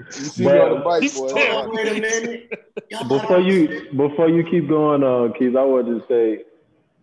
[0.00, 1.72] You see but, on the bike, boy.
[1.72, 3.08] Wait a minute.
[3.08, 6.44] before you before you keep going, uh, Keith, I want to say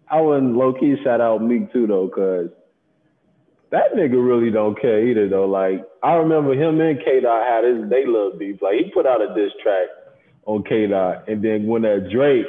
[0.09, 2.49] I wouldn't low key shout out Meek too though, cause
[3.71, 5.47] that nigga really don't care either though.
[5.47, 8.61] Like I remember him and K Dot had his they love beef.
[8.61, 9.87] Like he put out a diss track
[10.45, 12.45] on K Dot, and then went at Drake,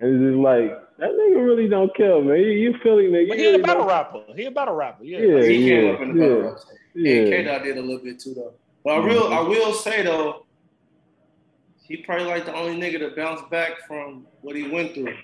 [0.00, 2.38] and it's just like that nigga really don't care, man.
[2.38, 3.28] You, you Philly nigga.
[3.28, 4.22] But he a battle rapper.
[4.34, 5.04] He a battle rapper.
[5.04, 6.58] Yeah, yeah, he yeah, came up in the battle rap.
[6.94, 8.54] Yeah, K Dot did a little bit too though.
[8.84, 9.08] But I mm-hmm.
[9.08, 10.46] real, I will say though,
[11.82, 15.14] he probably like the only nigga to bounce back from what he went through.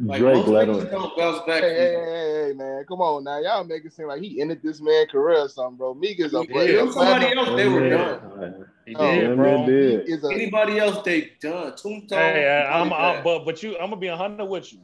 [0.00, 0.86] Like Drake let him.
[0.90, 1.62] don't bounce back.
[1.62, 4.60] Hey, hey, hey, hey, man, come on now, y'all make it seem like he ended
[4.62, 5.94] this man's career or something, bro.
[5.94, 6.90] Meek is a player.
[6.90, 8.66] Somebody else, they were done.
[8.86, 9.66] He oh, did, bro.
[9.66, 10.24] Did.
[10.24, 11.76] A, Anybody else, they done.
[11.76, 12.18] Tombstone.
[12.18, 14.80] Hey, I'm, I'm, but but you, I'm gonna be a hundred with you.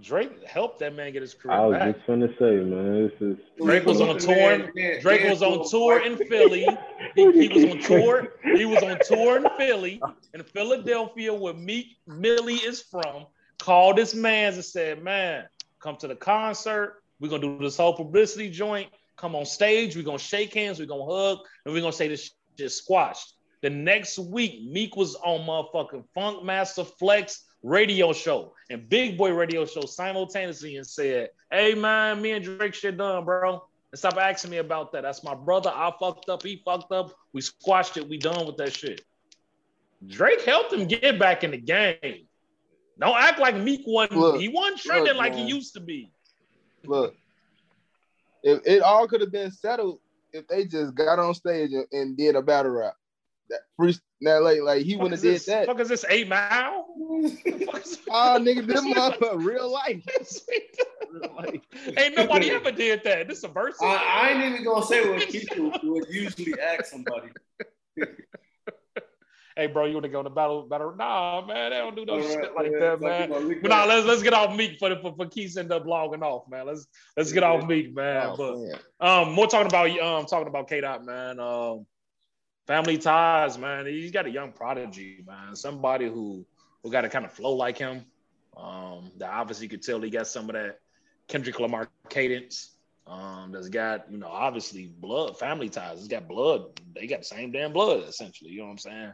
[0.00, 1.96] Drake helped that man get his career I was back.
[1.96, 4.70] just gonna say, man, this is Drake was on tour.
[5.00, 6.66] Drake was on tour in Philly.
[7.14, 8.28] He, he, was on tour.
[8.44, 10.00] He was on tour in Philly,
[10.34, 13.26] in Philadelphia, where Meek Millie is from.
[13.58, 15.46] Called this man and said, "Man,
[15.80, 17.02] come to the concert.
[17.20, 18.88] We're gonna do this whole publicity joint.
[19.16, 19.96] Come on stage.
[19.96, 20.78] We're gonna shake hands.
[20.78, 25.16] We're gonna hug, and we're gonna say this shit squashed." The next week, Meek was
[25.16, 31.74] on motherfucking Funkmaster Flex radio show and Big Boy radio show simultaneously and said, Hey
[31.74, 33.64] man, me and Drake shit done, bro.
[33.90, 35.02] And stop asking me about that.
[35.02, 35.70] That's my brother.
[35.74, 36.42] I fucked up.
[36.42, 37.14] He fucked up.
[37.32, 38.08] We squashed it.
[38.08, 39.00] We done with that shit.
[40.06, 42.27] Drake helped him get back in the game.
[43.00, 44.18] Don't act like Meek wasn't.
[44.18, 46.12] Look, he wasn't trending look, like he used to be.
[46.84, 47.14] Look,
[48.42, 50.00] if it all could have been settled
[50.32, 52.94] if they just got on stage and, and did a battle rap
[53.50, 55.66] that free now like like he wouldn't have did that.
[55.66, 56.86] Fuck is this eight mile?
[56.98, 60.02] oh nigga, this motherfucker real life.
[61.10, 61.60] real life.
[61.96, 63.28] Ain't nobody ever did that.
[63.28, 63.76] This is a verse.
[63.80, 67.28] I, I, ain't even gonna say what people would usually ask somebody.
[69.58, 70.94] Hey bro, you want to go to battle battle?
[70.96, 73.60] Nah, man, they don't do no right, shit like yeah, that, man.
[73.60, 76.22] But nah, let's let's get off Meek for the for, for Keith end up logging
[76.22, 76.66] off, man.
[76.66, 76.86] Let's
[77.16, 77.50] let's get yeah.
[77.50, 78.28] off Meek, man.
[78.28, 78.78] Oh, but man.
[79.00, 81.40] um, more talking about um talking about K Dot, man.
[81.40, 81.86] Um
[82.66, 83.86] family ties, man.
[83.86, 85.56] He's got a young prodigy, man.
[85.56, 86.46] Somebody who
[86.82, 88.04] who got to kind of flow like him.
[88.56, 90.78] Um, that obviously you could tell he got some of that
[91.26, 92.74] Kendrick Lamar cadence.
[93.06, 95.98] Um, that's got, you know, obviously blood, family ties.
[95.98, 96.78] It's got blood.
[96.94, 98.50] They got the same damn blood, essentially.
[98.50, 99.12] You know what I'm saying?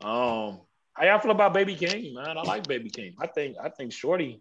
[0.00, 0.60] Um,
[0.92, 2.36] How y'all feel about Baby Keem, man?
[2.38, 3.14] I like Baby Keem.
[3.20, 4.40] I think I think Shorty,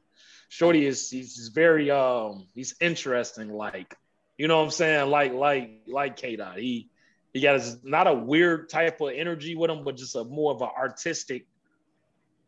[0.50, 3.50] Shorty is he's, very um he's interesting.
[3.50, 3.96] Like
[4.38, 5.10] you know what I'm saying?
[5.10, 6.58] Like like like K Dot.
[6.58, 6.90] He
[7.34, 10.54] he got his, not a weird type of energy with him, but just a more
[10.54, 11.48] of an artistic,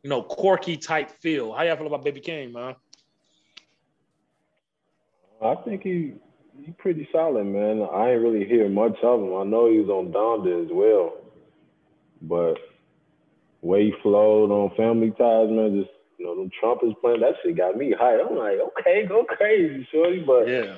[0.04, 1.54] you know, quirky type feel.
[1.54, 2.76] How y'all feel about Baby Keem, man?
[5.42, 6.14] I think he
[6.64, 7.82] he pretty solid, man.
[7.82, 9.36] I ain't really hear much of him.
[9.36, 11.14] I know he was on Donda as well,
[12.22, 12.58] but
[13.66, 17.76] way flowed on Family Ties, man, just you know, them trumpets playing, that shit got
[17.76, 18.30] me hyped.
[18.30, 20.20] I'm like, okay, go crazy, shorty.
[20.22, 20.76] But Yeah.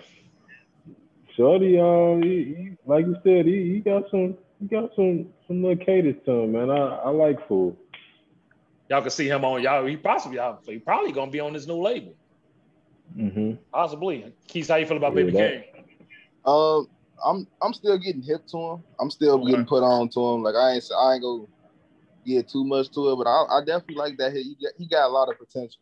[1.35, 5.61] Shorty, um, he, he, like you said, he, he got some, he got some, some
[5.61, 6.71] little cadence to him, man.
[6.71, 7.77] I, I like Fool.
[8.89, 9.85] Y'all can see him on y'all.
[9.85, 12.15] He possibly y'all, he probably gonna be on this new label.
[13.15, 13.51] Mm-hmm.
[13.71, 14.33] Possibly.
[14.47, 15.65] Keith, how you feel about Yeah, Baby that-
[16.45, 16.49] Keem?
[16.49, 16.87] Um,
[17.23, 18.83] I'm I'm still getting hip to him.
[18.99, 19.51] I'm still Okay.
[19.51, 20.43] getting put on to him.
[20.43, 21.47] Like I ain't I ain't go
[22.27, 24.33] get too much to it, but I, I definitely like that.
[24.33, 25.79] He got, he got a lot of potential,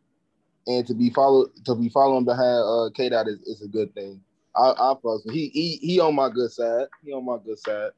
[0.67, 3.93] and to be followed to be following behind uh K Dot is, is a good
[3.95, 4.21] thing.
[4.55, 6.87] I I fucks he he he on my good side.
[7.03, 7.91] He on my good side.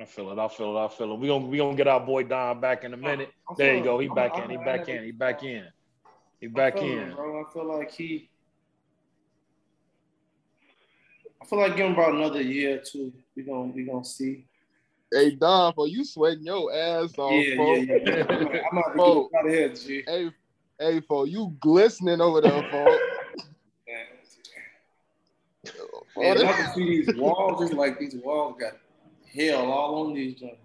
[0.00, 0.38] I feel it.
[0.38, 0.84] I feel it.
[0.84, 1.18] I feel it.
[1.18, 3.30] We gonna we gonna get our boy Don back in a minute.
[3.50, 3.98] I There you go.
[3.98, 4.50] He I'm- back I'm in.
[4.50, 5.04] He back in.
[5.04, 5.64] He back in.
[6.40, 7.14] He back in.
[7.14, 7.44] bro.
[7.44, 8.30] I feel like he.
[11.40, 13.12] I feel like give him about another year or two.
[13.36, 14.44] We gonna we gonna see.
[15.10, 17.74] Hey Don, for you sweating your ass off, yeah, fo.
[17.76, 18.24] yeah, yeah.
[18.30, 19.28] I'm gonna I'm gonna have to Oh.
[19.32, 20.02] get out of here, G.
[20.06, 20.30] Hey,
[20.78, 22.88] hey, for you glistening over there, fo.
[22.88, 22.98] Man,
[26.14, 27.62] Fo, I can see these walls.
[27.62, 28.74] It's like these walls got
[29.34, 30.56] hell all on these joints.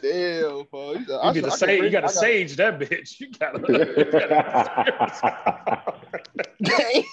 [0.00, 0.92] Damn, fo.
[0.94, 3.20] You, You need to say you gotta sage that bitch.
[3.20, 5.94] You gotta, you gotta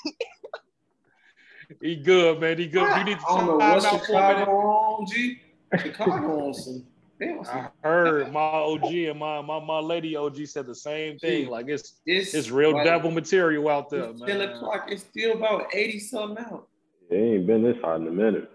[1.81, 2.57] He good, man.
[2.57, 2.97] He good.
[2.97, 4.49] You need to I don't know time what out for a Chicago minute.
[4.49, 5.41] on, G.
[5.79, 6.83] Chicago on some.
[7.19, 10.75] They on some I heard my OG and my, my my lady OG said the
[10.75, 11.47] same thing.
[11.49, 14.49] Like it's it's, it's real like, devil material out there, It's ten man.
[14.49, 14.85] o'clock.
[14.89, 16.67] It's still about eighty something out.
[17.09, 18.49] It ain't been this hot in a minute.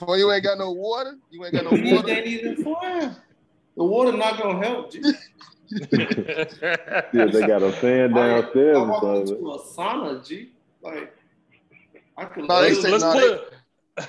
[0.00, 1.16] Fo, you ain't got no water.
[1.30, 2.10] You ain't got no It water.
[2.10, 3.16] ain't even fun.
[3.76, 4.90] The water not gonna help.
[4.90, 5.00] G.
[5.92, 10.50] Yeah, they got a fan I, downstairs I or walked into a sauna, G.
[10.82, 11.14] Like
[12.16, 12.48] I could.
[12.48, 13.52] No, they let's say- let's no, put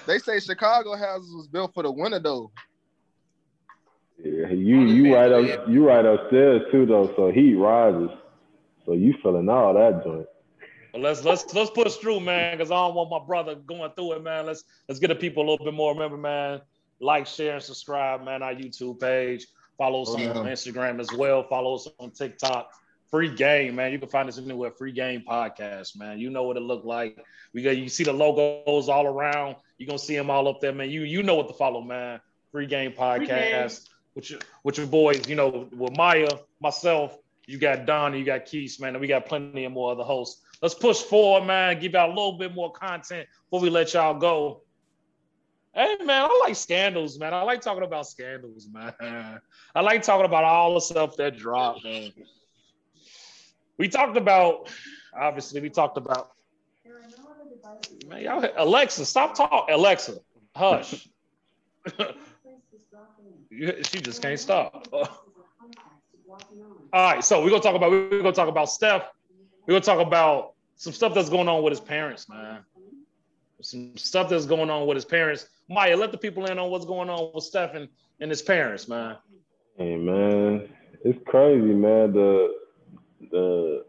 [0.06, 2.52] They say Chicago houses was built for the winter though.
[4.24, 8.10] Yeah, you you right up you right upstairs too though, so heat rises.
[8.86, 10.26] So you feeling all that joint.
[10.92, 14.14] But let's let's let's push through, man, because I don't want my brother going through
[14.14, 14.46] it, man.
[14.46, 15.94] Let's let's get the people a little bit more.
[15.94, 16.62] Remember, man,
[17.00, 18.44] like, share, and subscribe, man.
[18.44, 19.46] Our YouTube page.
[19.78, 20.34] Follow us Oh, on yeah.
[20.52, 21.44] Instagram as well.
[21.48, 22.72] Follow us on TikTok.
[23.10, 23.94] Free game, man.
[23.94, 24.72] You can find us anywhere.
[24.72, 26.20] Free game podcast, man.
[26.20, 27.18] You know what it look like.
[27.54, 29.56] We got you see the logos all around.
[29.80, 30.90] You gonna see them all up there, man.
[30.90, 32.20] You you know what to follow, man.
[32.52, 35.28] Free game podcast with your with your boys.
[35.28, 36.30] You know with Maya,
[36.62, 37.18] myself.
[37.48, 40.44] You got Don, you got Keith, man, and we got plenty of more other hosts.
[40.62, 41.80] Let's push forward, man.
[41.80, 44.62] Give out a little bit more content before we let y'all go.
[45.74, 47.34] Hey, man, I like scandals, man.
[47.34, 48.94] I like talking about scandals, man.
[49.76, 52.12] I like talking about all the stuff that dropped, man.
[53.78, 54.70] We talked about,
[55.18, 56.34] obviously, we talked about.
[58.08, 59.74] Man, y'all, Alexa, stop talking.
[59.74, 60.18] Alexa,
[60.56, 61.08] hush.
[63.52, 64.88] She just can't stop.
[66.92, 69.10] All right, so we're gonna talk about we're gonna talk about Steph.
[69.68, 72.64] We're gonna talk about some stuff that's going on with his parents, man.
[73.62, 75.48] Some stuff that's going on with his parents.
[75.70, 77.90] Maya, let the people in on what's going on with Steph and,
[78.20, 79.18] and his parents, man.
[79.78, 80.70] Hey man,
[81.04, 82.14] it's crazy, man.
[82.14, 82.56] The
[83.32, 83.86] the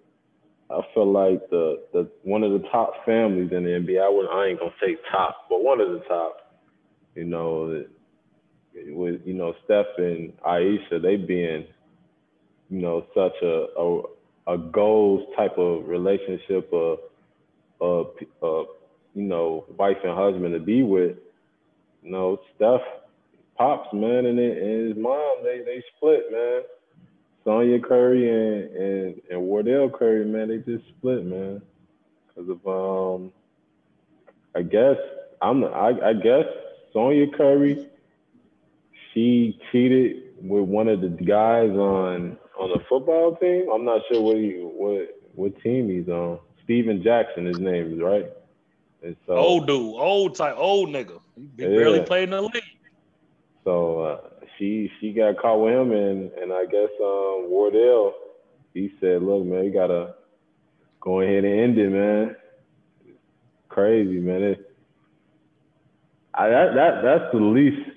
[0.71, 4.03] I feel like the the one of the top families in the NBA.
[4.03, 6.37] I would I ain't gonna say top, but one of the top.
[7.15, 7.85] You know,
[8.75, 11.67] with you know Steph and Aisha, they being
[12.71, 16.95] you know such a a, a goals type of relationship, uh,
[17.83, 18.05] uh,
[19.15, 21.17] you know, wife and husband to be with.
[22.03, 22.81] You know, Steph
[23.57, 26.63] pops, man, and, and his mom, they they split, man.
[27.45, 31.63] Sonya Curry and, and and Wardell Curry, man, they just split, man,
[32.29, 33.33] because of um,
[34.55, 34.97] I guess
[35.41, 36.45] I'm I, I guess
[36.93, 37.87] Sonya Curry,
[39.13, 43.67] she cheated with one of the guys on on the football team.
[43.73, 46.39] I'm not sure what he what what team he's on.
[46.65, 48.27] Steven Jackson, his name is right.
[49.03, 51.21] And so Old dude, old type, old nigga.
[51.57, 51.69] He Yeah.
[51.77, 52.63] barely played in the league.
[53.65, 54.30] So uh,
[54.61, 58.15] she she got caught with him, and and I guess um, Wardell
[58.75, 60.15] he said, "Look, man, you gotta
[61.01, 62.37] go ahead and end it, man.
[63.69, 64.43] Crazy, man.
[64.43, 64.77] It,
[66.35, 67.91] I, that that that's the least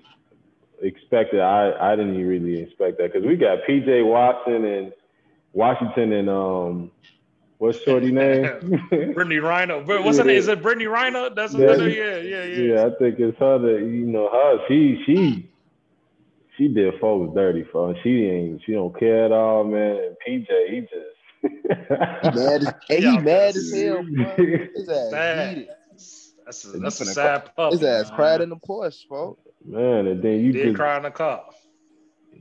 [0.82, 1.42] expected.
[1.42, 4.02] I I didn't really expect that because we got P.J.
[4.04, 4.94] Watson and
[5.52, 6.92] Washington and um,
[7.58, 8.48] what's Shorty name?
[9.14, 9.82] Brittany Renner.
[9.82, 10.38] But what's her name?
[10.38, 11.30] Is it Brittany Renner?
[11.30, 11.66] That's Yeah.
[11.66, 11.90] another.
[11.90, 12.74] Yeah, yeah, yeah.
[12.74, 14.66] yeah, I think it's her that you know her.
[14.68, 15.53] She she
[16.58, 18.00] she did folks dirty for her.
[18.04, 19.98] She ain't she don't care at all, man.
[19.98, 20.16] And
[20.48, 24.46] PJ, he just mad as, and he mad as hell, bro.
[24.76, 25.50] His ass Sad.
[25.58, 25.70] heated.
[26.46, 27.78] That's a, that's a sad puppy.
[27.78, 28.16] His ass man.
[28.18, 29.42] cried in the Porsche, folks.
[29.66, 31.44] man, and then you Did just cry in the car.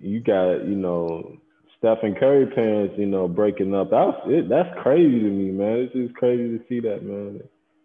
[0.00, 1.36] you got you know
[1.78, 3.90] Stephen Curry parents, you know, breaking up.
[3.90, 5.78] That's it, that's crazy to me, man.
[5.78, 7.42] It's just crazy to see that, man.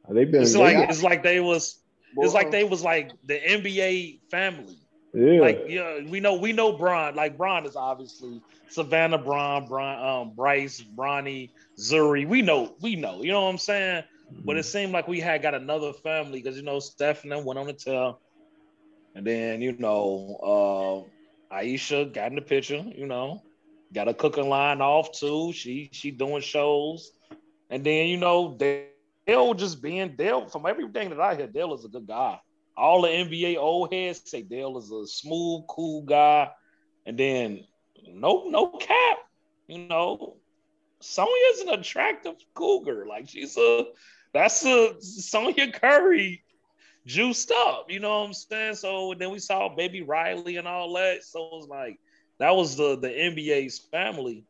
[0.09, 1.79] They've been It's they- like it's like they was
[2.17, 4.77] it's like they was like the NBA family.
[5.17, 5.41] Yeah.
[5.41, 7.15] Like yeah, we know we know Bron.
[7.15, 8.39] Like Bron is obviously
[8.69, 11.49] Savannah Bron, Bron, um, Bryce, Bronny,
[11.79, 12.27] Zhuri.
[12.27, 13.23] We know, we know.
[13.23, 14.03] You know what I'm saying?
[14.45, 17.65] But it seemed like we had got another family because you know Stephanie went on
[17.65, 18.19] the tail,
[19.15, 21.07] and then you know
[21.51, 22.83] uh, Ayesha got in the picture.
[22.95, 23.41] You know,
[23.91, 25.51] got a cooking line off too.
[25.51, 27.11] She she doing shows,
[27.71, 30.47] and then you know Dell just being Dell.
[30.47, 32.39] From everything that I hear, Dell is a good guy.
[32.77, 36.51] All the NBA old heads say Dell is a smooth, cool guy,
[37.05, 37.63] and then
[38.07, 39.17] no no cap.
[39.67, 40.37] You know,
[40.99, 43.05] Sonya's an attractive cougar.
[43.07, 43.85] Like she's a
[44.33, 46.43] that's a Sonya Curry
[47.05, 47.87] juiced up.
[47.89, 48.75] You know what I'm saying?
[48.75, 51.23] So and then we saw baby Riley and all that.
[51.23, 51.99] So it was like
[52.39, 54.45] that was the the NBA's family.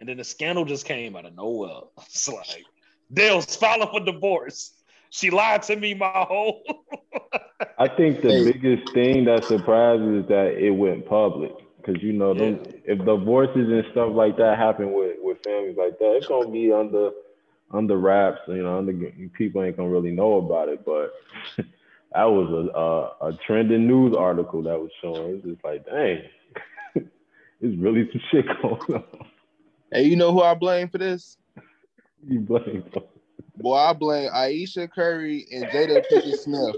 [0.00, 1.80] And then the scandal just came out of nowhere.
[2.06, 2.64] It's like
[3.12, 4.72] Dell's filing for divorce.
[5.10, 6.62] She lied to me my whole
[7.78, 8.44] I think the Hey.
[8.52, 11.52] biggest thing that surprises is that it went public.
[11.86, 15.98] Cause you know, them, if divorces and stuff like that happen with, with families like
[15.98, 17.10] that, it's gonna be under
[17.72, 18.40] under wraps.
[18.48, 18.92] You know, under
[19.38, 20.84] people ain't gonna really know about it.
[20.84, 21.14] But
[22.12, 25.36] that was a, a a trending news article that was showing.
[25.36, 26.22] It's just like, dang,
[27.60, 29.04] it's really some shit going on.
[29.92, 31.38] Hey, you know who I blame for this?
[32.26, 32.84] You blame.
[33.58, 36.76] Boy, I blame Ayesha Curry and Jada Pinkett Smith.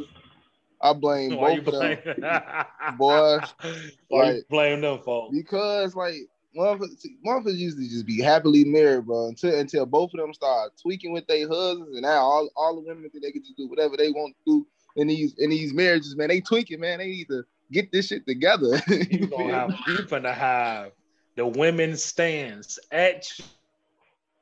[0.82, 3.38] I blame Why both of them blame Boy,
[4.08, 5.36] Why you like- blame them folks?
[5.36, 6.14] because, like,
[6.56, 10.72] motherfuckers, motherfuckers used to just be happily married, bro, until until both of them start
[10.80, 13.68] tweaking with their husbands, and now all, all the women think they can just do
[13.68, 14.66] whatever they want to do
[14.96, 16.28] in these in these marriages, man.
[16.28, 16.98] They tweaking, man.
[16.98, 18.80] They need to get this shit together.
[18.88, 19.76] You You gonna feel have me?
[19.88, 20.92] you finna have
[21.36, 23.30] the women stands at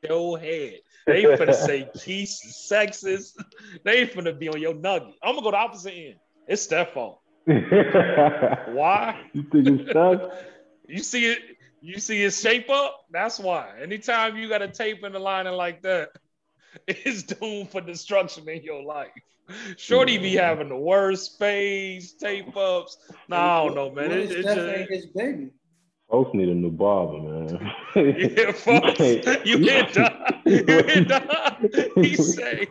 [0.09, 0.79] your head.
[1.09, 3.33] They finna say peace, sexist.
[3.85, 5.15] They finna be on your nugget.
[5.23, 6.17] I'm gonna go the opposite end.
[6.47, 7.21] It's their fault.
[7.47, 9.21] Why?
[9.33, 10.23] you think it's stuff?
[10.91, 11.41] You see it,
[11.83, 13.05] you see it shape up.
[13.11, 13.75] That's why.
[13.83, 16.09] Anytime you got a tape in the lining like that,
[16.89, 19.11] it's doomed for destruction in your life.
[19.77, 22.97] Shorty be having the worst phase, tape ups.
[23.29, 24.09] No, I don't know, man.
[24.09, 25.51] What It, it just, his baby?
[26.11, 27.73] Folks need a new barber, man.
[27.95, 28.99] Yeah, folks,
[29.45, 30.11] you hit the,
[30.45, 32.67] you hit the, he say,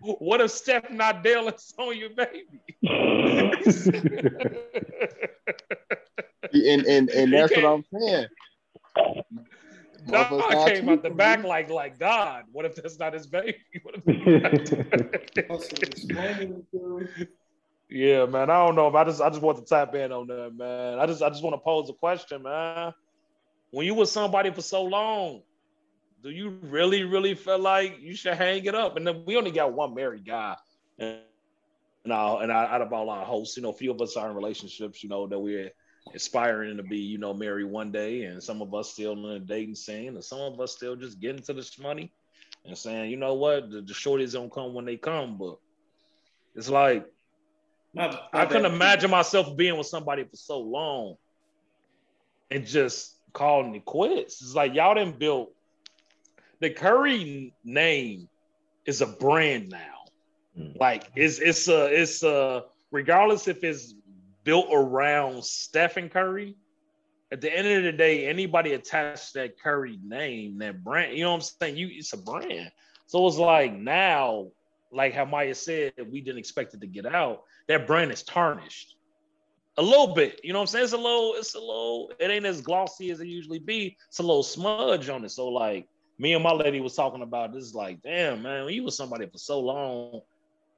[0.00, 2.46] what if Steph not Dell and Sonya baby?
[6.52, 8.26] and and and that's what I'm saying.
[10.06, 11.46] Nah, I came out the tweaking, back dude.
[11.48, 12.44] like like God.
[12.52, 13.56] What if that's not his baby?
[13.82, 17.08] What if- Also, explaining to-
[17.90, 18.50] yeah, man.
[18.50, 18.94] I don't know.
[18.94, 20.98] I just I just want to tap in on that, man.
[20.98, 22.92] I just I just want to pose a question, man.
[23.70, 25.42] When you were somebody for so long,
[26.22, 28.96] do you really really feel like you should hang it up?
[28.96, 30.56] And then we only got one married guy,
[30.98, 31.18] and
[32.04, 34.16] and, our, and our, out of all our hosts, you know, a few of us
[34.16, 35.70] are in relationships, you know, that we're
[36.14, 39.38] aspiring to be, you know, married one day, and some of us still in the
[39.40, 42.10] dating scene, and some of us still just getting to this money
[42.64, 45.58] and saying, you know what, the, the shorties don't come when they come, but
[46.54, 47.06] it's like
[47.92, 51.16] My- my I couldn't imagine myself being with somebody for so long
[52.50, 54.40] and just calling it quits.
[54.40, 55.48] It's like y'all didn't build
[56.60, 58.28] the Curry name
[58.86, 60.04] is a brand now.
[60.58, 60.78] Mm.
[60.78, 63.94] Like it's it's a it's a regardless if it's
[64.44, 66.56] built around Stephen Curry.
[67.30, 71.24] At the end of the day, anybody attached to that Curry name, that brand, you
[71.24, 71.76] know what I'm saying?
[71.76, 72.72] You it's a brand.
[73.06, 74.48] So it's like now,
[74.90, 77.42] like how Maya said, we didn't expect it to get out.
[77.66, 78.96] That brand is tarnished
[79.76, 80.40] a little bit.
[80.42, 80.84] You know what I'm saying?
[80.84, 83.96] It's a little, it's a little, it ain't as glossy as it usually be.
[84.08, 85.30] It's a little smudge on it.
[85.30, 85.86] So like
[86.18, 89.26] me and my lady was talking about this, like, damn, man, when you with somebody
[89.26, 90.20] for so long,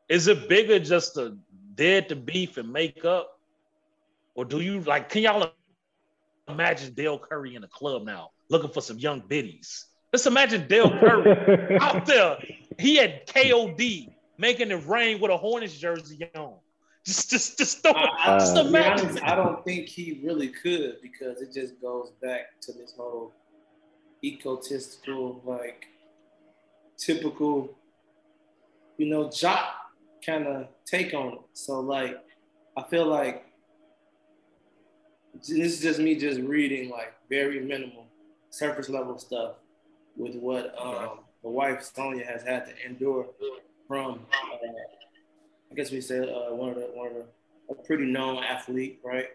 [0.08, 1.36] is it bigger just to
[1.74, 3.38] dead to beef and make up?
[4.34, 5.50] Or do you like can y'all
[6.48, 9.86] imagine Dell Curry in a club now looking for some young biddies?
[10.12, 12.38] Let's imagine Dell Curry out there.
[12.78, 16.54] He had KOD making it rain with a Hornets jersey on.
[17.04, 17.92] Just, just, just throw.
[17.92, 19.08] I, I, uh, just imagine.
[19.08, 23.32] honest, I don't think he really could because it just goes back to this whole
[24.22, 25.86] egotistical, like
[26.98, 27.76] typical,
[28.98, 29.74] you know, jock
[30.24, 31.40] kind of take on it.
[31.52, 32.16] So like,
[32.76, 33.46] I feel like
[35.34, 38.06] this is just me just reading like very minimal
[38.50, 39.54] surface level stuff
[40.16, 43.26] with what um, the wife Sonya has had to endure
[43.86, 44.20] from.
[44.32, 44.66] Uh,
[45.70, 47.24] I guess we say uh, one of the one of the
[47.70, 49.28] a pretty known athlete, right?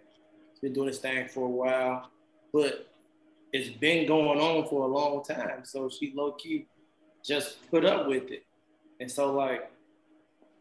[0.52, 2.10] He's been doing this thing for a while,
[2.54, 2.88] but
[3.54, 5.64] it's been going on for a long time.
[5.64, 6.68] So she low key
[7.24, 8.46] just put up with it,
[9.00, 9.72] and so like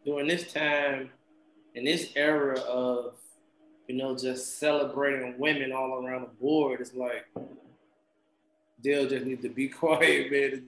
[0.05, 1.11] during this time,
[1.74, 3.14] in this era of
[3.89, 7.26] you know just celebrating women all around the board, it's like
[8.85, 10.66] Dell just need to be quiet, man.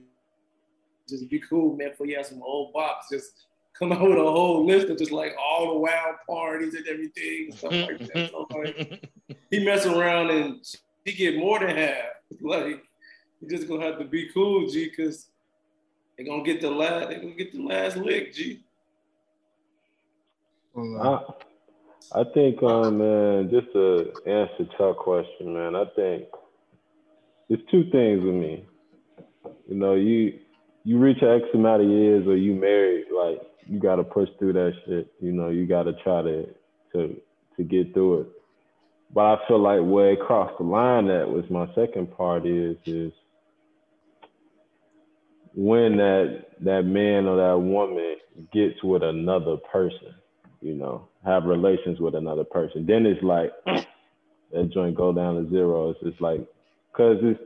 [1.07, 1.91] Just be cool, man.
[1.97, 3.45] For you have some old bops, just
[3.77, 7.45] come out with a whole list of just like all the wild parties and everything,
[7.49, 8.31] and stuff like that.
[8.31, 9.09] So like,
[9.51, 10.65] he mess around and
[11.07, 11.95] he get more than half.
[12.41, 12.83] Like
[13.39, 15.27] you just gonna have to be cool, G, because
[16.17, 17.07] they gonna get the last.
[17.07, 18.59] They gonna get the last lick, G.
[20.75, 21.19] I,
[22.13, 26.25] I think, um, man, just to answer Chuck's question, man, I think
[27.49, 28.65] it's two things with me.
[29.69, 30.39] You know, you
[30.83, 34.73] you reach X amount of years or you married, like you gotta push through that
[34.85, 35.11] shit.
[35.21, 36.45] You know, you gotta try to
[36.93, 37.15] to
[37.55, 38.27] to get through it.
[39.13, 42.75] But I feel like where it crossed the line at was my second part is
[42.85, 43.11] is
[45.55, 48.17] when that that man or that woman
[48.53, 50.13] gets with another person,
[50.61, 55.49] you know, have relations with another person, then it's like that joint go down to
[55.49, 55.91] zero.
[55.91, 56.45] It's just like
[56.91, 57.39] because it's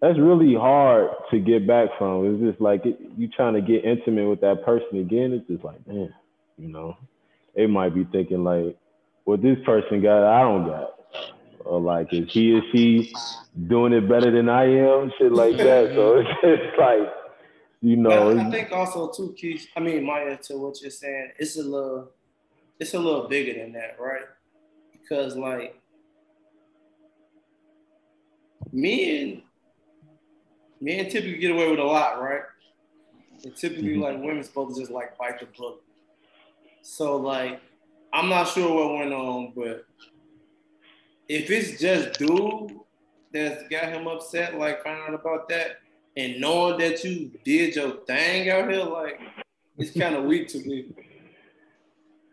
[0.00, 2.26] that's really hard to get back from.
[2.26, 5.32] It's just like it, you trying to get intimate with that person again.
[5.32, 6.14] It's just like, man,
[6.56, 6.96] you know,
[7.56, 8.76] they might be thinking like,
[9.28, 10.94] what this person got, I don't got.
[11.66, 13.14] Or like, is he or she
[13.66, 15.12] doing it better than I am?
[15.18, 15.92] Shit like that.
[15.94, 17.12] So it's just like,
[17.82, 18.34] you know.
[18.34, 19.66] But I think also too, Keith.
[19.76, 22.08] I mean, Maya, to what you're saying, it's a little,
[22.80, 24.22] it's a little bigger than that, right?
[24.92, 25.78] Because like,
[28.72, 29.42] men,
[30.80, 32.44] men typically get away with a lot, right?
[33.44, 34.00] And typically, Mhm.
[34.04, 35.80] like women supposed to just like bite the bullet.
[36.80, 37.60] So like,
[38.12, 39.84] I'm not sure what went on, but
[41.28, 42.72] if it's just dude
[43.32, 45.78] that's got him upset, like finding out about that,
[46.16, 49.20] and knowing that you did your thing out here, like
[49.76, 50.86] it's kind of weak to me.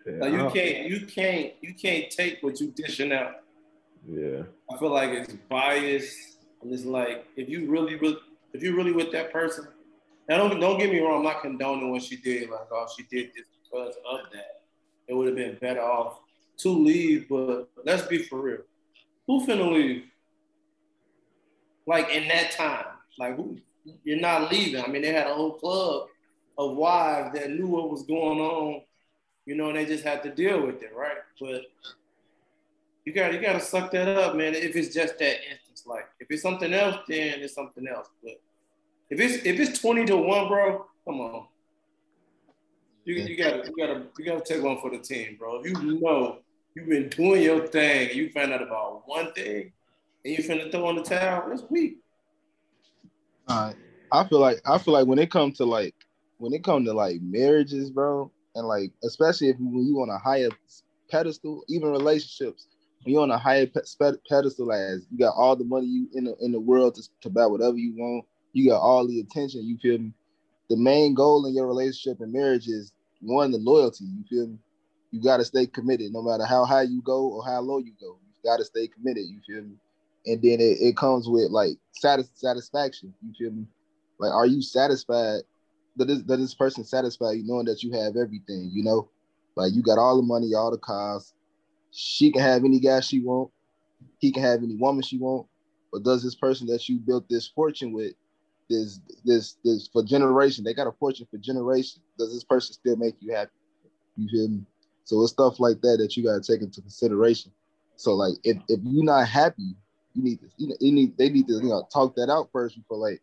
[0.05, 3.41] Like you can't, you can't, you can't take what you dishing out.
[4.07, 4.43] Yeah.
[4.71, 8.17] I feel like it's biased, and it's like if you really, really,
[8.53, 9.67] if you really with that person.
[10.29, 12.49] Now don't don't get me wrong, I'm not condoning what she did.
[12.49, 14.64] Like oh, she did this because of that.
[15.07, 16.19] It would have been better off
[16.57, 18.61] to leave, but let's be for real.
[19.27, 20.05] Who finna leave?
[21.85, 22.85] Like in that time,
[23.19, 23.57] like who?
[24.03, 24.83] You're not leaving.
[24.83, 26.07] I mean, they had a whole club
[26.57, 28.81] of wives that knew what was going on,
[29.45, 31.17] you know, and they just had to deal with it, right?
[31.39, 31.65] But
[33.05, 34.55] you got you got to suck that up, man.
[34.55, 38.07] If it's just that instance, like if it's something else, then it's something else.
[38.23, 38.41] But
[39.09, 41.47] if it's if it's twenty to one, bro, come on.
[43.05, 45.61] You, you gotta you gotta you gotta take one for the team, bro.
[45.61, 46.39] If you know
[46.75, 49.71] you've been doing your thing and you find out about one thing
[50.25, 51.99] and you finna throw on the towel, that's weak.
[53.47, 53.75] Right.
[54.11, 55.93] I feel like I feel like when it comes to like
[56.39, 60.17] when it comes to like marriages, bro, and like especially if when you on a
[60.17, 60.49] higher
[61.11, 62.67] pedestal, even relationships,
[63.03, 66.23] when you're on a higher pe- pedestal, as you got all the money you in
[66.23, 69.63] the in the world to, to buy whatever you want, you got all the attention.
[69.63, 70.11] You feel me?
[70.71, 72.91] The main goal in your relationship and marriage is
[73.25, 74.05] one, the loyalty.
[74.05, 74.57] You feel me?
[75.11, 77.93] You got to stay committed, no matter how high you go or how low you
[77.99, 78.17] go.
[78.25, 79.23] You got to stay committed.
[79.25, 79.75] You feel me?
[80.25, 83.13] and then it, it comes with like satis- satisfaction.
[83.21, 83.65] You feel me?
[84.19, 85.41] Like, are you satisfied?
[85.97, 88.69] That this this person satisfied you knowing that you have everything?
[88.73, 89.09] You know,
[89.55, 91.33] like you got all the money, all the cars.
[91.91, 93.51] She can have any guy she want.
[94.19, 95.47] He can have any woman she want.
[95.91, 98.13] But does this person that you built this fortune with,
[98.69, 100.65] this this this for generation?
[100.65, 102.01] They got a fortune for generation.
[102.17, 103.51] Does this person still make you happy?
[104.17, 104.61] You feel me?
[105.03, 107.51] So it's stuff like that that you gotta take into consideration.
[107.95, 109.75] So like if if you're not happy
[110.15, 112.49] you need to, you know, you need they need to, you know, talk that out
[112.51, 113.21] first before like,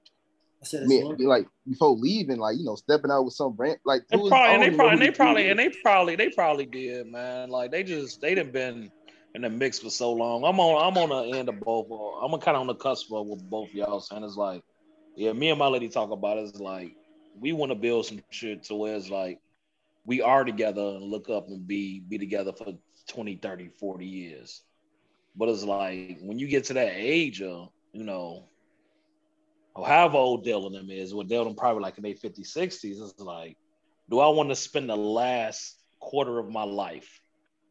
[0.62, 4.02] I said me, like before leaving, like you know, stepping out with some brand, like
[4.10, 6.28] And who is- probably, I and they probably, and they probably, and they probably, they
[6.28, 7.48] probably did, man.
[7.48, 8.93] Like they just, they done been
[9.35, 10.44] in the mix for so long.
[10.44, 11.86] I'm on, I'm on the end of both.
[12.23, 14.62] I'm kind of on the cusp of with both y'all saying it's like,
[15.16, 16.43] yeah, me and my lady talk about it.
[16.43, 16.94] It's like
[17.38, 19.40] we want to build some shit to where it's like
[20.04, 22.74] we are together and look up and be be together for
[23.09, 24.62] 20, 30, 40 years.
[25.36, 28.44] But it's like when you get to that age of, you know,
[29.74, 33.18] or however old Dylan them is, well, Dylan probably like in their 50s, 60s, it's
[33.18, 33.56] like,
[34.10, 37.22] do I want to spend the last quarter of my life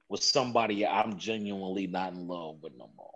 [0.10, 3.12] with somebody I'm genuinely not in love with no more?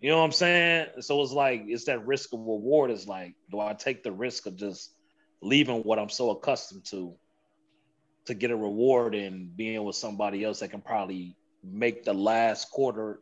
[0.00, 0.88] You know what I'm saying?
[1.00, 2.90] So it's like it's that risk of reward.
[2.90, 4.92] Is like, do I take the risk of just
[5.42, 7.14] leaving what I'm so accustomed to
[8.26, 12.70] to get a reward and being with somebody else that can probably make the last
[12.72, 13.20] quarter,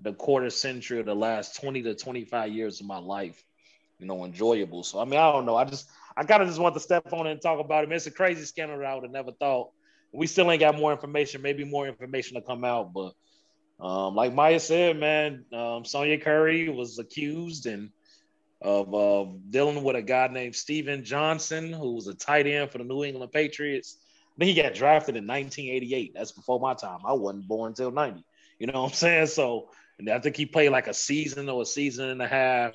[0.00, 3.40] the quarter century the last 20 to 25 years of my life,
[4.00, 4.82] you know, enjoyable.
[4.82, 5.56] So I mean, I don't know.
[5.56, 7.88] I just I kind of just want to step on it and talk about it.
[7.88, 9.70] Man, it's a crazy scandal that I would have never thought.
[10.12, 13.14] We still ain't got more information, maybe more information to come out, but
[13.80, 17.90] um, like Maya said, man, um, Sonya Curry was accused and
[18.60, 22.78] of uh, dealing with a guy named Steven Johnson, who was a tight end for
[22.78, 23.98] the New England Patriots.
[24.36, 26.12] Then he got drafted in 1988.
[26.14, 27.00] That's before my time.
[27.06, 28.24] I wasn't born until 90.
[28.58, 29.26] You know what I'm saying?
[29.28, 29.68] So
[30.10, 32.72] I think he played like a season or a season and a half.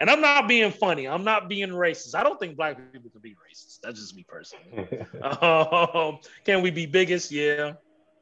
[0.00, 1.06] And I'm not being funny.
[1.06, 2.14] I'm not being racist.
[2.14, 3.80] I don't think black people can be racist.
[3.82, 5.06] That's just me personally.
[5.22, 7.30] um, can we be biggest?
[7.30, 7.74] Yeah.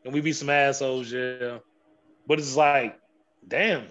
[0.03, 1.11] Can we be some assholes?
[1.11, 1.59] Yeah.
[2.27, 2.99] But it's like,
[3.47, 3.87] damn,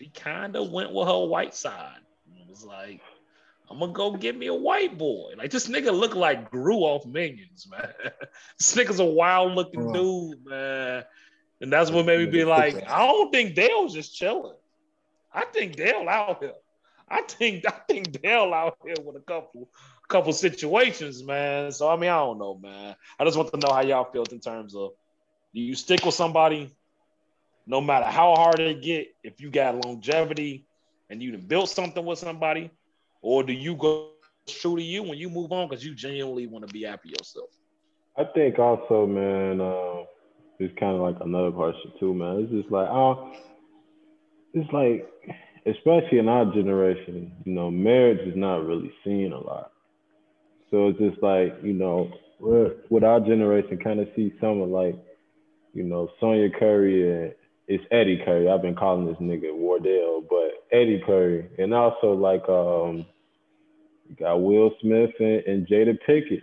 [0.00, 1.98] she kind of went with her white side.
[2.38, 3.02] It was like,
[3.70, 5.34] I'm gonna go get me a white boy.
[5.36, 7.92] Like this nigga look like grew off minions, man.
[8.58, 11.04] this nigga's a wild looking dude, man.
[11.60, 14.56] And that's what made me be like, I don't think Dell's just chilling.
[15.32, 16.54] I think Dell out here.
[17.06, 19.68] I think I think Dell out here with a couple
[20.08, 21.72] couple situations, man.
[21.72, 22.96] So I mean, I don't know, man.
[23.18, 24.92] I just want to know how y'all felt in terms of
[25.54, 26.70] do you stick with somebody
[27.70, 30.66] no matter how hard it get, if you got longevity
[31.08, 32.68] and you built something with somebody,
[33.22, 34.08] or do you go
[34.48, 37.48] true to you when you move on because you genuinely want to be happy yourself?
[38.18, 40.04] I think also, man, uh,
[40.58, 42.40] it's kind of like another question too, man.
[42.40, 43.32] It's just like, oh,
[44.52, 45.08] it's like,
[45.64, 49.70] especially in our generation, you know, marriage is not really seen a lot.
[50.72, 52.10] So it's just like, you know,
[52.40, 54.96] with our generation, kind of see some of like
[55.72, 57.34] you know, Sonya Curry and
[57.70, 58.50] it's Eddie Curry.
[58.50, 63.06] I've been calling this nigga Wardell, but Eddie Curry, and also like um,
[64.18, 66.42] got Will Smith and, and Jada Pinkett,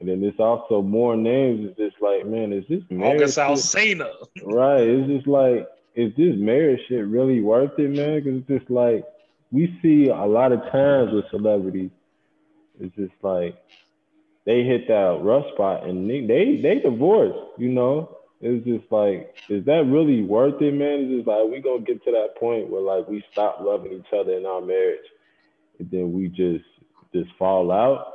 [0.00, 1.64] and then there's also more names.
[1.64, 3.36] It's just like, man, is this marriage?
[3.36, 4.10] August Alsina.
[4.42, 4.80] right?
[4.80, 8.20] It's just like, is this marriage shit really worth it, man?
[8.20, 9.04] Because it's just like
[9.52, 11.92] we see a lot of times with celebrities.
[12.80, 13.56] It's just like
[14.44, 19.34] they hit that rough spot and they they, they divorce, you know it's just like,
[19.48, 21.00] is that really worth it, man?
[21.00, 24.12] It's just like we gonna get to that point where like we stop loving each
[24.12, 25.04] other in our marriage,
[25.78, 26.64] and then we just
[27.12, 28.12] just fall out.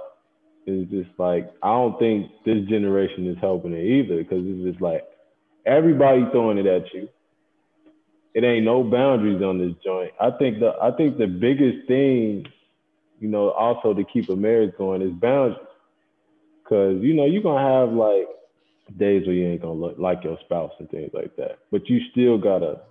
[0.66, 4.82] It's just like I don't think this generation is helping it either, because it's just
[4.82, 5.04] like
[5.66, 7.10] everybody throwing it at you.
[8.34, 10.12] It ain't no boundaries on this joint.
[10.22, 12.46] I think the I think the biggest thing,
[13.20, 15.68] you know, also to keep a marriage going is boundaries.
[16.64, 18.28] Cause you know, you're gonna have like
[18.98, 21.60] days where you ain't gonna look like your spouse and things like that.
[21.72, 22.82] But you still gotta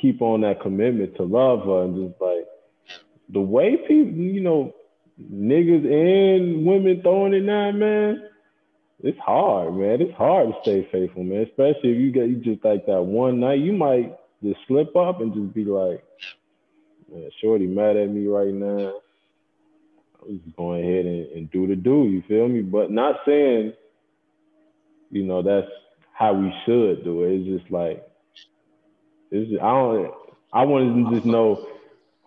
[0.00, 2.46] keep on that commitment to love her and just like
[3.32, 4.74] the way people, you know,
[5.20, 8.28] niggas and women throwing it now, man.
[9.00, 10.00] It's hard, man.
[10.00, 11.42] It's hard to stay faithful, man.
[11.42, 15.20] Especially if you get you just like that one night, you might just slip up
[15.20, 16.04] and just be like,
[17.12, 18.92] man, Shorty mad at me right now.
[20.20, 22.62] I was going ahead and, and do the do, you feel me?
[22.62, 23.72] But not saying
[25.12, 25.70] you know, that's
[26.12, 27.34] how we should do it.
[27.34, 28.08] It's just like,
[29.30, 30.14] it's just, I don't,
[30.52, 31.68] I want to just know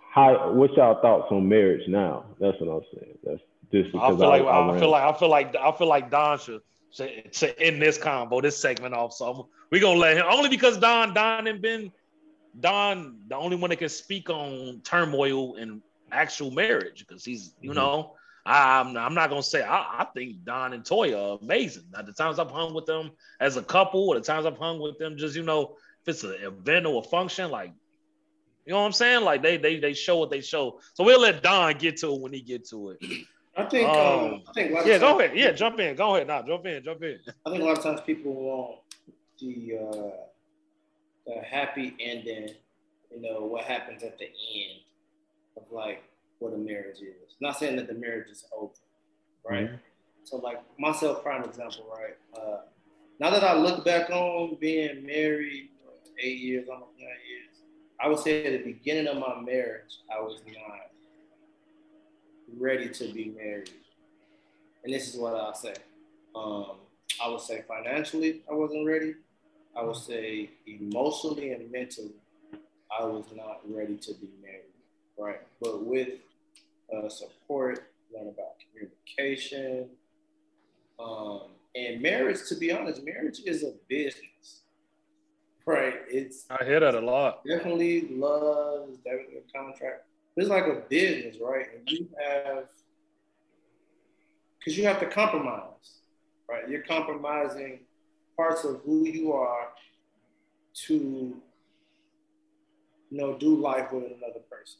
[0.10, 2.26] how, what's y'all thoughts on marriage now?
[2.40, 3.18] That's what I'm saying.
[3.24, 3.42] That's
[3.72, 5.88] just because I feel like I, I, I feel like I feel like I feel
[5.88, 6.62] like Don should
[7.34, 9.14] to end this combo, this segment off.
[9.14, 11.92] So we're gonna let him only because Don, Don and Ben,
[12.60, 15.82] Don, the only one that can speak on turmoil and
[16.12, 17.80] actual marriage because he's, you mm-hmm.
[17.80, 21.86] know, I'm, I'm not gonna say I, I, think Don and Toya are amazing.
[21.98, 24.80] At the times I've hung with them as a couple, or the times I've hung
[24.80, 27.74] with them, just you know, if it's an event or a function, like
[28.66, 29.24] you know what I'm saying?
[29.24, 30.80] Like they they they show what they show.
[30.94, 33.04] So we'll let Don get to it when he get to it.
[33.58, 33.90] I think.
[33.90, 34.72] Um, um, I think.
[34.86, 35.36] Yeah, go ahead.
[35.36, 35.96] Yeah, jump in.
[35.96, 36.28] Go ahead.
[36.28, 36.84] Now, jump in.
[36.84, 37.20] Jump in.
[37.46, 38.80] I think a lot of times people want
[39.40, 40.12] the uh,
[41.26, 42.50] the happy ending.
[43.12, 44.82] You know what happens at the end
[45.58, 46.04] of like
[46.40, 47.36] what a marriage is.
[47.40, 48.74] Not saying that the marriage is over,
[49.48, 49.66] right?
[49.66, 49.76] Mm-hmm.
[50.24, 52.18] So, like myself, prime example, right?
[52.36, 52.62] Uh,
[53.20, 55.70] now that I look back on being married
[56.20, 57.46] eight years, almost nine years,
[58.00, 60.92] I would say at the beginning of my marriage, I was not
[62.58, 63.72] ready to be married.
[64.84, 65.74] and this is what I'll say.
[66.36, 66.78] Um,
[67.24, 69.16] I would say financially, I wasn't ready.
[69.76, 72.14] I would say emotionally and mentally,
[72.98, 74.62] I was not ready to be married,
[75.18, 75.42] right?
[75.62, 76.10] But with
[76.94, 79.90] uh, support, learn about communication,
[81.00, 81.42] um,
[81.76, 82.40] and marriage.
[82.50, 84.62] To be honest, marriage is a business,
[85.66, 85.96] right?
[86.08, 87.44] It's I hear that a lot.
[87.46, 90.04] definitely love is definitely a contract.
[90.38, 91.68] It's like a business, right?
[91.76, 92.66] And you have
[94.60, 96.00] because you have to compromise,
[96.50, 96.68] right?
[96.68, 97.80] You're compromising
[98.36, 99.70] parts of who you are
[100.88, 101.42] to you
[103.12, 104.80] know do life with another person.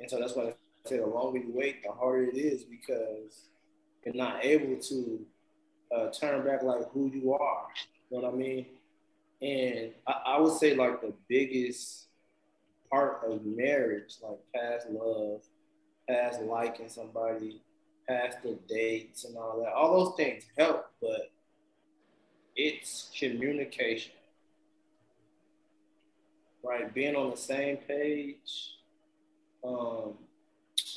[0.00, 3.48] And so that's why say the longer you wait, the harder it is because
[4.04, 5.20] you're not able to
[5.94, 7.66] uh, turn back like who you are.
[8.10, 8.66] You know what I mean?
[9.40, 12.06] And I, I would say like the biggest
[12.90, 15.42] part of marriage, like past love,
[16.08, 17.62] past liking somebody,
[18.08, 21.30] past the dates and all that, all those things help, but
[22.54, 24.12] it's communication.
[26.64, 28.76] Right, being on the same page,
[29.64, 30.14] um,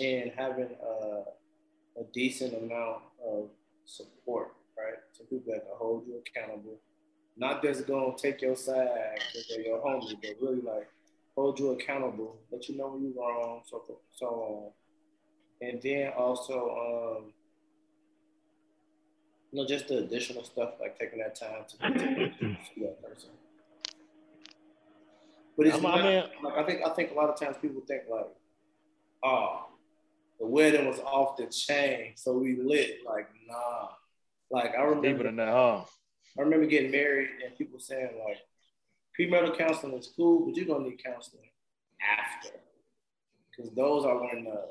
[0.01, 3.49] and having a, a decent amount of
[3.85, 4.95] support, right?
[5.13, 6.79] So people that can hold you accountable,
[7.37, 10.87] not just gonna take your side because they're your homie, but really like
[11.35, 13.83] hold you accountable, let you know when you're wrong, so
[14.13, 14.71] so on.
[15.67, 17.33] And then also, um,
[19.51, 21.89] you know, just the additional stuff like taking that time to to
[22.45, 23.29] know that person.
[25.57, 27.55] But it's I'm- I not, mean- like I think I think a lot of times
[27.61, 28.27] people think like,
[29.23, 29.67] oh,
[30.39, 32.99] the wedding was off the chain, so we lit.
[33.05, 33.89] Like, nah.
[34.51, 35.81] Like I Deeper remember than that, huh?
[36.37, 38.37] I remember getting married and people saying like
[39.17, 41.49] premarital counseling is cool, but you're gonna need counseling
[42.01, 42.57] after.
[43.49, 44.61] Because those are when the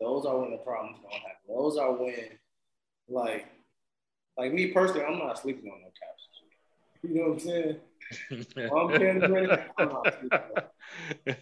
[0.00, 1.48] those are when the problems gonna happen.
[1.48, 2.38] Those are when
[3.08, 3.46] like
[4.36, 7.02] like me personally, I'm not sleeping on no couch.
[7.02, 7.76] You know what I'm saying?
[8.28, 10.62] When I'm paying the rent, I'm not sleeping on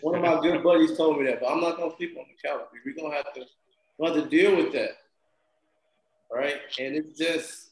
[0.00, 2.48] one of my good buddies told me that, but I'm not gonna sleep on the
[2.48, 2.66] couch.
[2.84, 3.44] We're gonna have to,
[3.98, 4.90] we have to deal with that,
[6.30, 6.56] right?
[6.78, 7.70] And it's just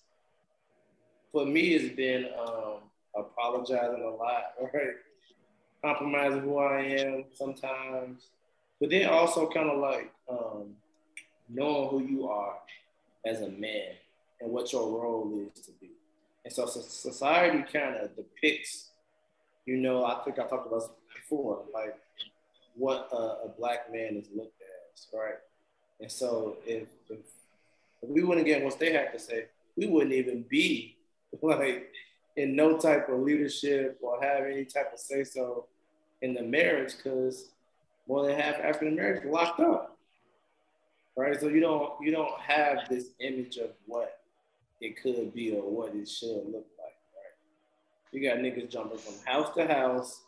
[1.32, 2.78] for me, it's been um,
[3.16, 4.94] apologizing a lot, right?
[5.82, 8.28] Compromising who I am sometimes,
[8.81, 10.74] but then also kind of like um,
[11.48, 12.55] knowing who you are
[13.27, 13.94] as a man
[14.40, 15.90] and what your role is to be.
[16.45, 18.91] And so, so society kind of depicts,
[19.66, 21.97] you know, I think I talked about this before, like
[22.77, 25.39] what a, a black man is looked at as, right?
[26.01, 27.19] And so if, if,
[28.03, 29.47] if we wouldn't get what they had to say,
[29.77, 30.97] we wouldn't even be
[31.43, 31.93] like
[32.37, 35.66] in no type of leadership or have any type of say so
[36.23, 37.51] in the marriage because
[38.09, 39.97] more than half African Americans locked up.
[41.16, 41.41] Right.
[41.41, 44.19] So you don't you don't have this image of what
[44.81, 48.13] it could be or what it should look like, right?
[48.13, 50.23] You got niggas jumping from house to house,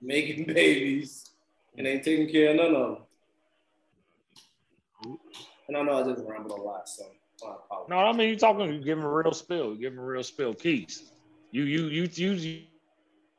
[0.00, 1.30] making babies,
[1.76, 2.98] and ain't taking care of none of
[5.02, 5.18] them.
[5.68, 7.04] And I know I just rambled a lot, so.
[7.88, 10.04] No, I mean you're talking, you give him a real spill, you give him a
[10.04, 10.54] real spill.
[10.54, 11.12] Keys,
[11.50, 12.62] you you you you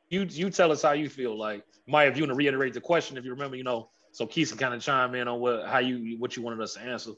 [0.08, 1.36] you you tell us how you feel.
[1.36, 4.26] Like, Maya, if you want to reiterate the question, if you remember, you know, so
[4.26, 6.80] Keys can kind of chime in on what how you what you wanted us to
[6.80, 7.12] answer.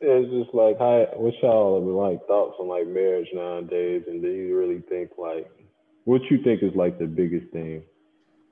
[0.00, 4.02] It's just like, how, what's y'all like thoughts on like marriage nowadays?
[4.06, 5.50] And do you really think like,
[6.04, 7.82] what you think is like the biggest thing,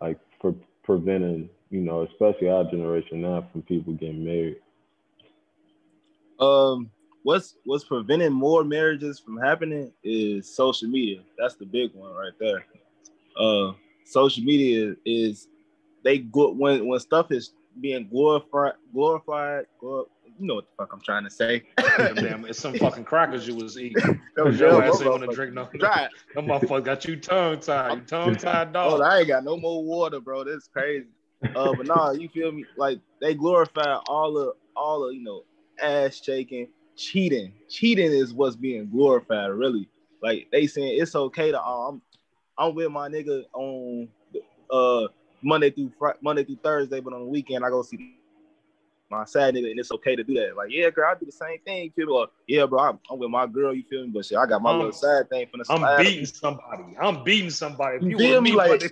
[0.00, 4.56] like for preventing, you know, especially our generation now from people getting married?
[6.40, 6.90] Um,
[7.22, 11.20] what's what's preventing more marriages from happening is social media.
[11.38, 12.64] That's the big one right there.
[13.38, 13.72] Uh,
[14.04, 15.48] social media is
[16.02, 20.06] they go when when stuff is being glorified, glorified, glor-
[20.38, 21.62] you know what the fuck I'm trying to say.
[21.76, 24.20] Damn, it's some fucking crackers you was eating.
[24.36, 25.20] Yo, your yo, ass ain't motherfucker.
[25.20, 25.68] gonna drink no.
[25.80, 27.94] That motherfucker got you tongue tied.
[27.94, 29.00] You tongue tied dog.
[29.00, 29.04] Oh.
[29.04, 30.44] I ain't got no more water, bro.
[30.44, 31.06] That's crazy.
[31.54, 32.64] Uh, but nah, you feel me?
[32.76, 35.44] Like they glorify all of all of you know
[35.82, 37.52] ass shaking, cheating.
[37.68, 39.88] Cheating is what's being glorified, really.
[40.22, 42.02] Like they saying it's okay to um,
[42.58, 44.08] I'm with my nigga on
[44.70, 45.08] uh
[45.42, 48.16] Monday through Friday, Monday through Thursday, but on the weekend I go see
[49.10, 50.56] my sad nigga, and it's okay to do that.
[50.56, 51.84] Like, yeah, girl, I do the same thing.
[51.84, 52.12] You feel me?
[52.12, 53.74] Or, yeah, bro, I'm, I'm with my girl.
[53.74, 54.08] You feel me?
[54.14, 55.80] But shit, I got my Um, little sad thing from the side.
[55.82, 56.82] I'm beating somebody.
[57.00, 57.96] I'm beating somebody.
[57.96, 58.52] If You you, feel me?
[58.52, 58.82] Like-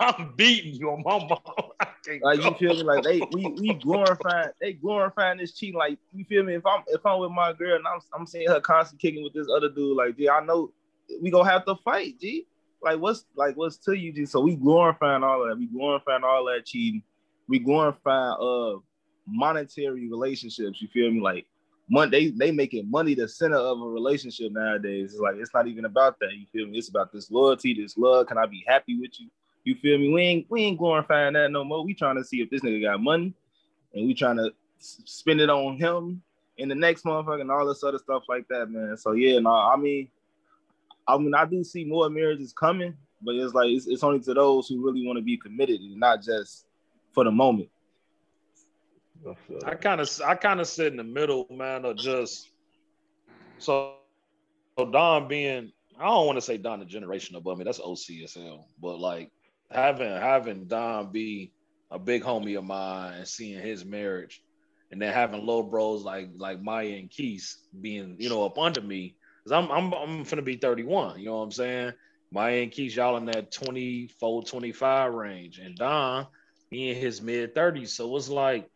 [0.00, 1.38] I'm beating you on my mom.
[2.22, 2.82] Like you feel me?
[2.84, 5.78] Like they we we glorifying they glorifying this cheating.
[5.78, 6.54] Like you feel me?
[6.54, 9.34] If I'm if I'm with my girl and I'm I'm seeing her constantly kicking with
[9.34, 10.72] this other dude, like G, I know
[11.20, 12.46] we gonna have to fight, G.
[12.82, 14.24] Like what's like what's to you, G?
[14.24, 15.58] So we glorifying all of that.
[15.58, 17.02] We glorifying all that cheating.
[17.46, 18.76] We glorifying uh
[19.28, 20.80] monetary relationships.
[20.80, 21.20] You feel me?
[21.20, 21.46] Like
[21.90, 25.12] money they they making money the center of a relationship nowadays.
[25.12, 26.32] It's like it's not even about that.
[26.32, 26.78] You feel me?
[26.78, 28.26] It's about this loyalty, this love.
[28.26, 29.28] Can I be happy with you?
[29.64, 30.12] You feel me?
[30.12, 31.84] We ain't we ain't glorifying that no more.
[31.84, 33.34] We trying to see if this nigga got money,
[33.94, 36.22] and we trying to spend it on him
[36.56, 38.96] in the next motherfucker and all this other stuff like that, man.
[38.96, 40.08] So yeah, no, I mean,
[41.06, 44.34] I mean, I do see more marriages coming, but it's like it's, it's only to
[44.34, 46.66] those who really want to be committed and not just
[47.12, 47.68] for the moment.
[49.64, 52.48] I kind of I kind of sit in the middle, man, of just
[53.58, 53.94] so
[54.78, 57.64] so Don being I don't want to say Don the generation above me.
[57.64, 59.30] That's OCSL, but like
[59.70, 61.52] having having Don be
[61.90, 64.42] a big homie of mine and seeing his marriage,
[64.90, 68.80] and then having low bros like like Maya and Keith being you know up under
[68.80, 71.18] me, because I'm I'm I'm gonna be 31.
[71.18, 71.92] You know what I'm saying?
[72.30, 76.26] Maya and Keith, y'all in that 24, 25 range, and Don
[76.70, 77.88] he in his mid 30s.
[77.88, 78.68] So it's like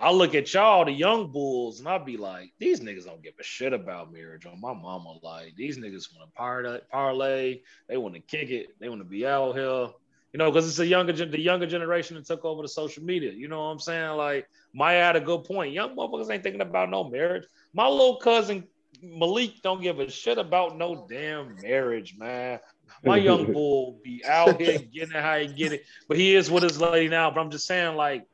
[0.00, 3.34] I look at y'all, the young bulls, and I'll be like, these niggas don't give
[3.40, 4.46] a shit about marriage.
[4.46, 8.68] On my mama, like these niggas want to parlay, parlay, they want to kick it,
[8.78, 9.88] they want to be out here,
[10.32, 13.32] you know, because it's a younger the younger generation that took over the social media.
[13.32, 14.16] You know what I'm saying?
[14.16, 15.72] Like Maya had a good point.
[15.72, 17.44] Young motherfuckers ain't thinking about no marriage.
[17.72, 18.68] My little cousin
[19.02, 22.60] Malik don't give a shit about no damn marriage, man.
[23.04, 26.50] My young bull be out here getting it how he get it, but he is
[26.50, 27.30] with his lady now.
[27.30, 28.26] But I'm just saying, like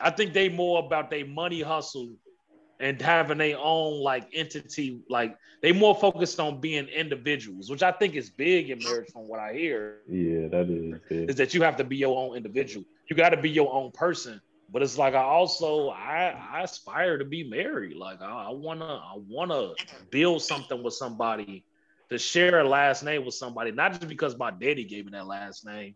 [0.00, 2.14] I think they more about their money hustle
[2.80, 5.00] and having their own like entity.
[5.08, 9.28] Like they more focused on being individuals, which I think is big in marriage from
[9.28, 9.98] what I hear.
[10.08, 11.28] Yeah, that is big.
[11.28, 12.84] Is that you have to be your own individual.
[13.08, 14.40] You got to be your own person.
[14.72, 17.96] But it's like I also I, I aspire to be married.
[17.96, 19.72] Like I, I wanna I wanna
[20.10, 21.64] build something with somebody
[22.10, 25.26] to share a last name with somebody, not just because my daddy gave me that
[25.26, 25.94] last name,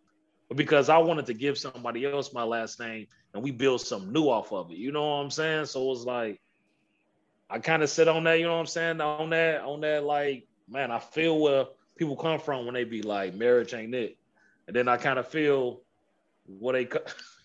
[0.55, 4.25] because I wanted to give somebody else my last name and we build something new
[4.25, 4.77] off of it.
[4.77, 5.67] You know what I'm saying?
[5.67, 6.41] So it's like
[7.51, 9.01] I kind of sit on that, you know what I'm saying?
[9.01, 11.67] On that, on that, like, man, I feel where
[11.97, 14.17] people come from when they be like, marriage ain't it.
[14.67, 15.83] And then I kind of feel
[16.47, 16.89] where they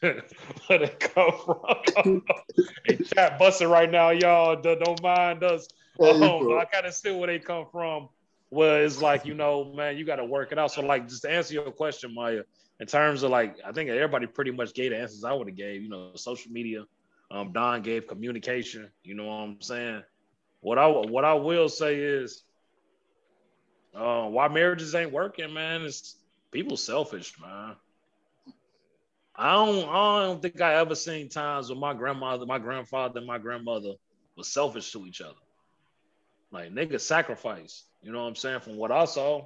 [0.68, 2.22] where they come from.
[2.88, 4.56] and chat busting right now, y'all.
[4.62, 5.68] Don't mind us.
[6.00, 8.10] Um, I kind of see where they come from.
[8.50, 10.72] Where it's like, you know, man, you got to work it out.
[10.72, 12.44] So, like, just to answer your question, Maya,
[12.80, 15.58] in terms of like, I think everybody pretty much gave the answers I would have
[15.58, 15.82] gave.
[15.82, 16.86] You know, social media.
[17.32, 18.90] Um, Don gave communication.
[19.04, 20.04] You know what I'm saying?
[20.62, 22.44] What I what I will say is,
[23.96, 25.84] uh, why marriages ain't working, man.
[25.84, 26.16] It's
[26.52, 27.76] people selfish, man.
[29.36, 33.28] I don't I don't think I ever seen times when my grandmother, my grandfather, and
[33.28, 33.94] my grandmother
[34.36, 35.36] was selfish to each other.
[36.52, 37.84] Like niggas sacrifice.
[38.02, 38.62] You know what I'm saying?
[38.62, 39.46] From what I saw,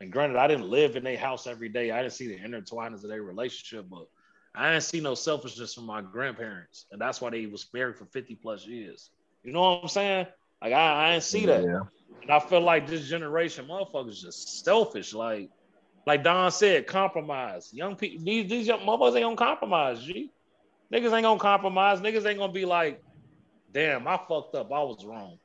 [0.00, 1.90] and granted, I didn't live in their house every day.
[1.90, 4.06] I didn't see the intertwinings of their relationship, but
[4.54, 8.06] I didn't see no selfishness from my grandparents, and that's why they was married for
[8.06, 9.10] 50 plus years.
[9.42, 10.26] You know what I'm saying?
[10.62, 11.80] Like I, I didn't see that, Yeah.
[12.22, 15.12] and I feel like this generation, motherfuckers, just selfish.
[15.14, 15.50] Like,
[16.06, 17.70] like Don said, compromise.
[17.72, 20.02] Young people, these these young motherfuckers ain't gonna compromise.
[20.04, 20.32] G,
[20.92, 22.00] niggas ain't gonna compromise.
[22.00, 23.02] Niggas ain't gonna be like,
[23.72, 24.72] damn, I fucked up.
[24.72, 25.38] I was wrong.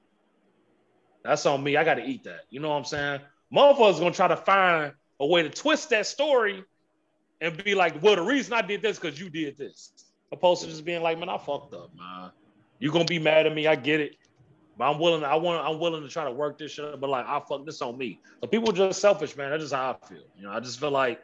[1.23, 1.75] That's on me.
[1.77, 2.41] I got to eat that.
[2.49, 3.21] You know what I'm saying?
[3.53, 6.63] Motherfuckers gonna try to find a way to twist that story
[7.41, 9.91] and be like, well, the reason I did this because you did this.
[10.31, 12.31] Opposed to just being like, man, I fucked up, man.
[12.79, 14.15] You gonna be mad at me, I get it.
[14.77, 17.09] But I'm willing, I want I'm willing to try to work this shit up, but
[17.09, 18.19] like I fuck this on me.
[18.41, 19.49] So people just selfish, man.
[19.49, 20.23] That's just how I feel.
[20.37, 21.19] You know, I just feel like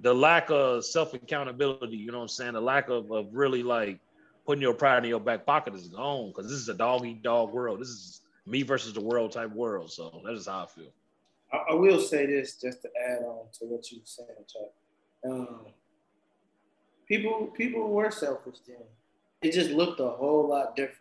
[0.00, 2.52] the lack of self-accountability, you know what I'm saying?
[2.52, 3.98] The lack of, of really like
[4.46, 7.22] putting your pride in your back pocket is gone because this is a dog eat
[7.22, 7.80] dog world.
[7.80, 9.90] This is me versus the world type world.
[9.92, 10.92] So that's just how I feel.
[11.52, 14.72] I, I will say this just to add on to what you said, Chuck.
[15.24, 15.66] Um,
[17.06, 18.76] people people were selfish then.
[19.42, 20.98] It just looked a whole lot different.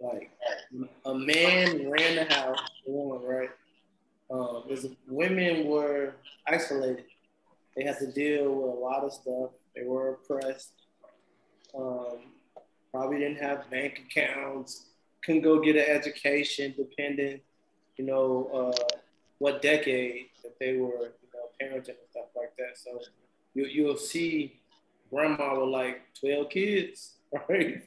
[0.00, 0.30] Like
[1.04, 3.50] a man ran the house, right?
[4.30, 4.64] Um,
[5.06, 6.14] women were
[6.46, 7.04] isolated.
[7.76, 9.50] They had to deal with a lot of stuff.
[9.76, 10.72] They were oppressed.
[11.76, 12.32] Um,
[12.90, 14.86] probably didn't have bank accounts.
[15.24, 17.40] Couldn't go get an education, depending,
[17.96, 18.98] you know, uh,
[19.42, 22.76] what decade that they were, you know, parenting and stuff like that.
[22.78, 23.00] So
[23.54, 24.60] you you'll see
[25.10, 27.14] grandma with like 12 kids,
[27.48, 27.82] right?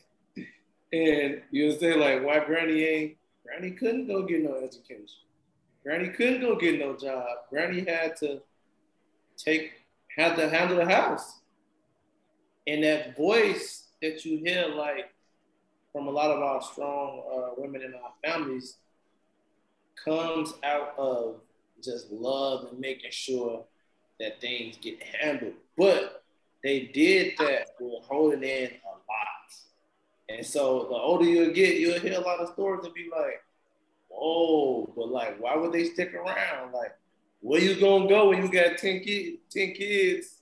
[0.91, 5.21] And you'll say like, why granny ain't granny couldn't go get no education.
[5.81, 7.25] Granny couldn't go get no job.
[7.49, 8.41] Granny had to
[9.37, 9.71] take
[10.17, 11.39] had to handle the house.
[12.67, 15.09] And that voice that you hear like
[15.93, 18.75] from a lot of our strong uh, women in our families
[20.03, 21.39] comes out of
[21.83, 23.63] just love and making sure
[24.19, 25.53] that things get handled.
[25.77, 26.23] But
[26.63, 29.53] they did that with holding in a lot.
[30.29, 33.43] And so the older you get, you'll hear a lot of stories and be like,
[34.11, 36.71] "Oh, but like, why would they stick around?
[36.71, 36.95] Like,
[37.41, 40.41] where you gonna go when you got 10 kids, 10 kids,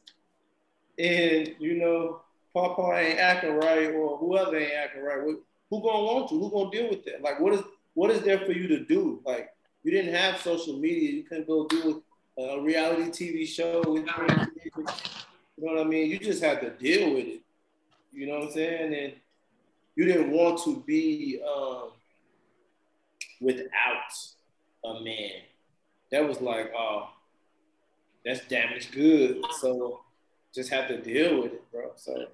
[0.97, 2.21] and you know,
[2.53, 5.19] Papa ain't acting right, or whoever ain't acting right?
[5.19, 6.39] Who, who gonna want you?
[6.39, 7.21] Who gonna deal with that?
[7.21, 7.61] Like, what is
[7.95, 9.21] what is there for you to do?
[9.25, 9.52] Like,
[9.83, 11.11] you didn't have social media.
[11.11, 12.03] You couldn't go do
[12.37, 14.05] a reality TV show with
[15.57, 16.09] you know what I mean?
[16.09, 17.41] You just had to deal with it.
[18.11, 18.93] You know what I'm saying?
[18.93, 19.13] And
[19.95, 21.89] you didn't want to be um,
[23.39, 24.11] without
[24.85, 25.31] a man.
[26.11, 27.09] That was like, oh,
[28.25, 29.43] that's damaged good.
[29.59, 30.01] So
[30.53, 31.91] just have to deal with it, bro.
[31.95, 32.27] So,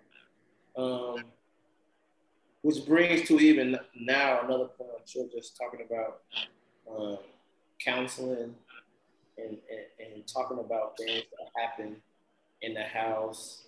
[0.77, 1.23] um,
[2.61, 4.89] which brings to even now another point.
[4.95, 6.21] I'm sure just talking about
[6.89, 7.17] um,
[7.83, 8.55] counseling
[9.37, 11.97] and, and, and talking about things that happen
[12.61, 13.63] in the house,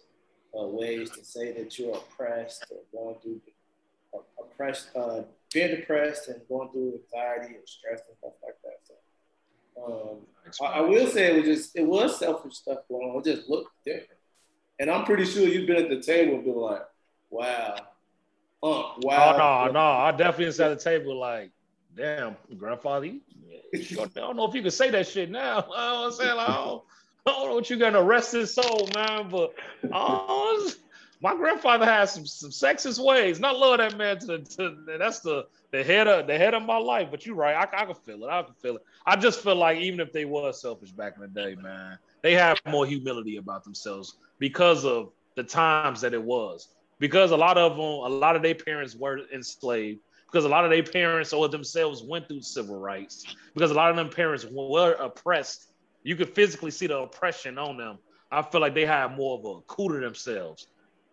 [0.58, 3.42] uh, ways to say that you're oppressed or going through
[4.14, 5.22] uh, oppressed, uh,
[5.54, 8.80] being depressed and going through anxiety and stress and stuff like that.
[8.84, 8.94] So,
[9.84, 10.18] um,
[10.62, 13.20] I, I, will say it was just it was selfish stuff going on.
[13.20, 14.20] It just looked different,
[14.80, 16.86] and I'm pretty sure you've been at the table and been like,
[17.30, 17.76] "Wow,
[18.62, 21.52] uh, wow." Oh no, no, I definitely sat at the table like,
[21.96, 23.22] "Damn, grandfather, you,
[23.74, 26.84] I don't know if you can say that shit now." I'm saying like, oh.
[27.26, 29.54] I don't know what you got to arrest his soul, man, but
[29.94, 30.72] oh,
[31.22, 33.40] my grandfather has some, some sexist ways.
[33.40, 36.78] Not love that man to, to that's the the head of the head of my
[36.78, 37.10] life.
[37.12, 38.30] But you're right, I, I can feel it.
[38.30, 38.84] I can feel it.
[39.06, 42.34] I just feel like even if they were selfish back in the day, man, they
[42.34, 46.70] have more humility about themselves because of the times that it was.
[46.98, 50.00] Because a lot of them, a lot of their parents were enslaved.
[50.32, 53.36] Because a lot of their parents or themselves went through civil rights.
[53.54, 55.72] Because a lot of them parents were oppressed
[56.04, 57.98] you could physically see the oppression on them.
[58.32, 60.68] I feel like they had more of a coup to themselves.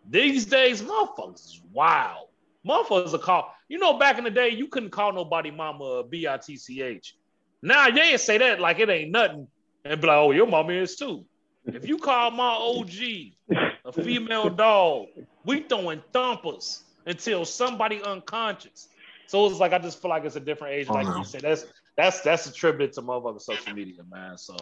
[0.09, 2.27] These days, motherfuckers is wild.
[2.65, 3.53] Motherfuckers are call.
[3.67, 6.81] You know, back in the day, you couldn't call nobody mama B I T C
[6.81, 7.15] H.
[7.61, 9.47] Now ain't say that like it ain't nothing,
[9.83, 11.25] and be like, oh, your mama is too.
[11.65, 15.07] If you call my OG a female dog,
[15.45, 18.87] we throwing thumpers until somebody unconscious.
[19.29, 20.89] So it's like I just feel like it's a different age.
[20.89, 21.23] Like you uh-huh.
[21.23, 24.39] said, that's that's that's attributed to motherfucker social media, man.
[24.39, 24.57] So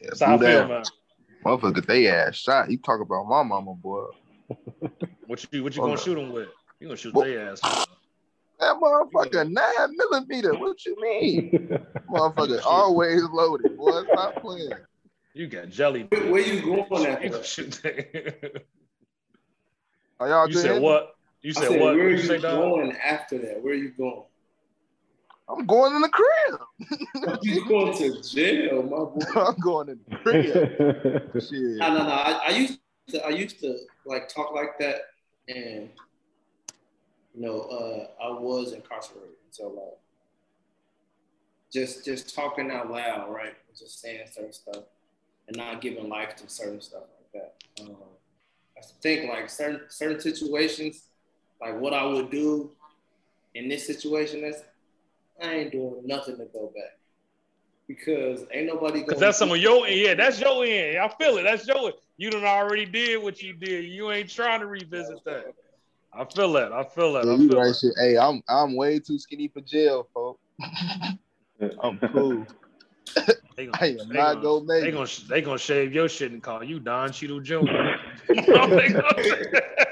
[0.00, 0.82] yeah, That's how I feel, man.
[1.44, 2.70] Motherfucker, they ass shot.
[2.70, 4.06] You talk about my mama, boy.
[5.26, 6.48] what you what you gonna shoot them with?
[6.80, 7.60] You gonna shoot their ass?
[7.60, 10.54] That motherfucker nine millimeter.
[10.54, 11.50] What you mean?
[12.10, 13.76] motherfucker always loaded.
[13.76, 14.70] Boy, stop playing.
[15.34, 16.04] You got jelly.
[16.08, 17.22] Where, where you going at?
[17.22, 17.84] You shoot
[20.18, 21.15] Are y'all you said what?
[21.42, 21.94] You said, said what?
[21.94, 23.62] Where are you, you say, going after that?
[23.62, 24.22] Where are you going?
[25.48, 27.38] I'm going in the crib.
[27.42, 29.40] you going to jail, my boy.
[29.40, 31.32] I'm going in the crib.
[31.42, 31.76] Shit.
[31.78, 32.10] No, no, no.
[32.10, 32.80] I, I, used
[33.10, 35.02] to, I used to like talk like that,
[35.48, 35.88] and
[37.34, 39.98] you know, uh, I was incarcerated, so like,
[41.72, 43.54] just just talking out loud, right?
[43.78, 44.82] Just saying certain stuff,
[45.46, 47.82] and not giving life to certain stuff like that.
[47.82, 47.96] Um,
[48.76, 51.02] I think like certain certain situations,
[51.60, 52.70] like what I would do
[53.54, 54.62] in this situation, that's
[55.42, 56.98] I ain't doing nothing to go back
[57.88, 59.02] because ain't nobody.
[59.02, 60.98] Because that's some of your yeah, that's your end.
[60.98, 61.44] I feel it.
[61.44, 61.92] That's your.
[62.16, 63.84] You done already did what you did.
[63.84, 65.54] You ain't trying to revisit that.
[66.12, 66.72] I feel that.
[66.72, 67.26] I feel that.
[67.26, 67.76] Yeah, I feel you right.
[67.76, 67.92] Shit.
[67.98, 70.40] Hey, I'm I'm way too skinny for jail, folks.
[71.82, 72.46] I'm cool.
[73.56, 76.42] They gonna, I am not gonna, go They gonna they gonna shave your shit and
[76.42, 77.56] call you Don Cheadle Jr.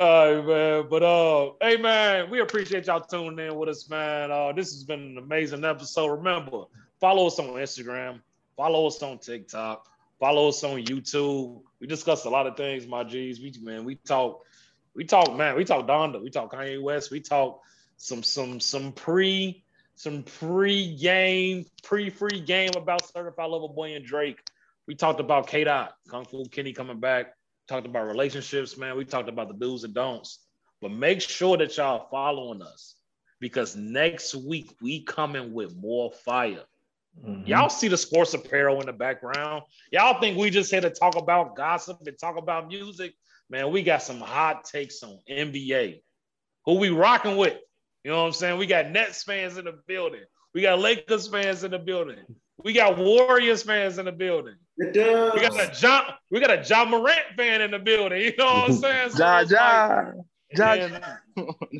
[0.00, 0.86] All right, man.
[0.90, 4.30] But uh, hey man, we appreciate y'all tuning in with us, man.
[4.30, 6.08] Uh, this has been an amazing episode.
[6.08, 6.64] Remember,
[7.00, 8.20] follow us on Instagram,
[8.56, 9.86] follow us on TikTok,
[10.20, 11.62] follow us on YouTube.
[11.80, 13.40] We discuss a lot of things, my G's.
[13.40, 14.42] We man, we talk,
[14.94, 17.62] we talk, man, we talk Donda, we talk Kanye West, we talk
[17.96, 19.64] some some some pre
[19.94, 24.40] some pre-game, pre-free game about certified lover boy and Drake.
[24.86, 27.35] We talked about K Dot, Kung Fu Kenny coming back
[27.66, 28.96] talked about relationships, man.
[28.96, 30.40] We talked about the do's and don'ts.
[30.80, 32.96] But make sure that y'all following us
[33.40, 36.64] because next week we coming with more fire.
[37.24, 37.46] Mm-hmm.
[37.46, 39.62] Y'all see the sports apparel in the background.
[39.90, 43.14] Y'all think we just here to talk about gossip and talk about music?
[43.48, 46.02] Man, we got some hot takes on NBA.
[46.66, 47.56] Who we rocking with?
[48.04, 48.58] You know what I'm saying?
[48.58, 50.24] We got Nets fans in the building.
[50.52, 52.24] We got Lakers fans in the building.
[52.62, 54.56] We got Warriors fans in the building.
[54.78, 55.32] It does.
[55.34, 56.04] We got a John.
[56.30, 58.20] We got a Ja Morant fan in the building.
[58.20, 59.10] You know what I'm saying?
[59.10, 60.12] So ja, ja.
[60.56, 60.88] Ja.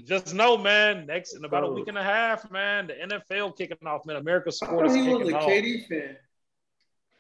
[0.05, 1.07] just know, man.
[1.07, 2.89] Next in about a week and a half, man.
[2.89, 4.17] The NFL kicking off, man.
[4.17, 5.49] America sport is kicking off.
[5.49, 6.17] KD fan.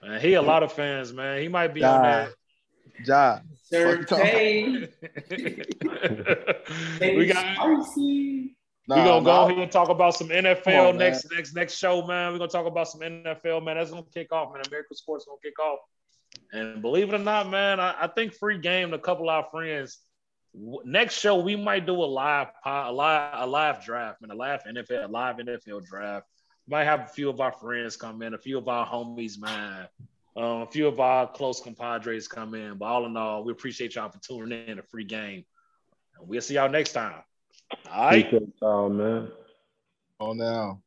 [0.03, 1.41] Man, he a lot of fans, man.
[1.41, 1.97] He might be ja.
[1.97, 2.31] on that.
[3.05, 3.39] Ja.
[3.63, 4.19] Sir Fuck
[7.01, 8.56] we got spicy.
[8.89, 9.47] Nah, We're gonna go nah.
[9.47, 12.33] ahead and talk about some NFL on, next next next show, man.
[12.33, 13.77] We're gonna talk about some NFL, man.
[13.77, 14.63] That's gonna kick off, man.
[14.67, 15.81] American sports gonna kick off.
[16.53, 19.35] And believe it or not, man, I, I think free game to a couple of
[19.35, 19.99] our friends.
[20.55, 24.35] w- Next show we might do a live a live a live draft, man, a
[24.35, 26.27] live NFL, a live NFL draft.
[26.69, 29.89] Might have a few of our friends come in, a few of our homies, man.
[30.37, 32.77] Um, a few of our close compadres come in.
[32.77, 35.45] But all in all, we appreciate y'all for tuning in a free game.
[36.19, 37.23] And we'll see y'all next time.
[37.71, 38.27] All right.
[38.27, 39.29] Appreciate y'all, man.
[40.21, 40.81] On now.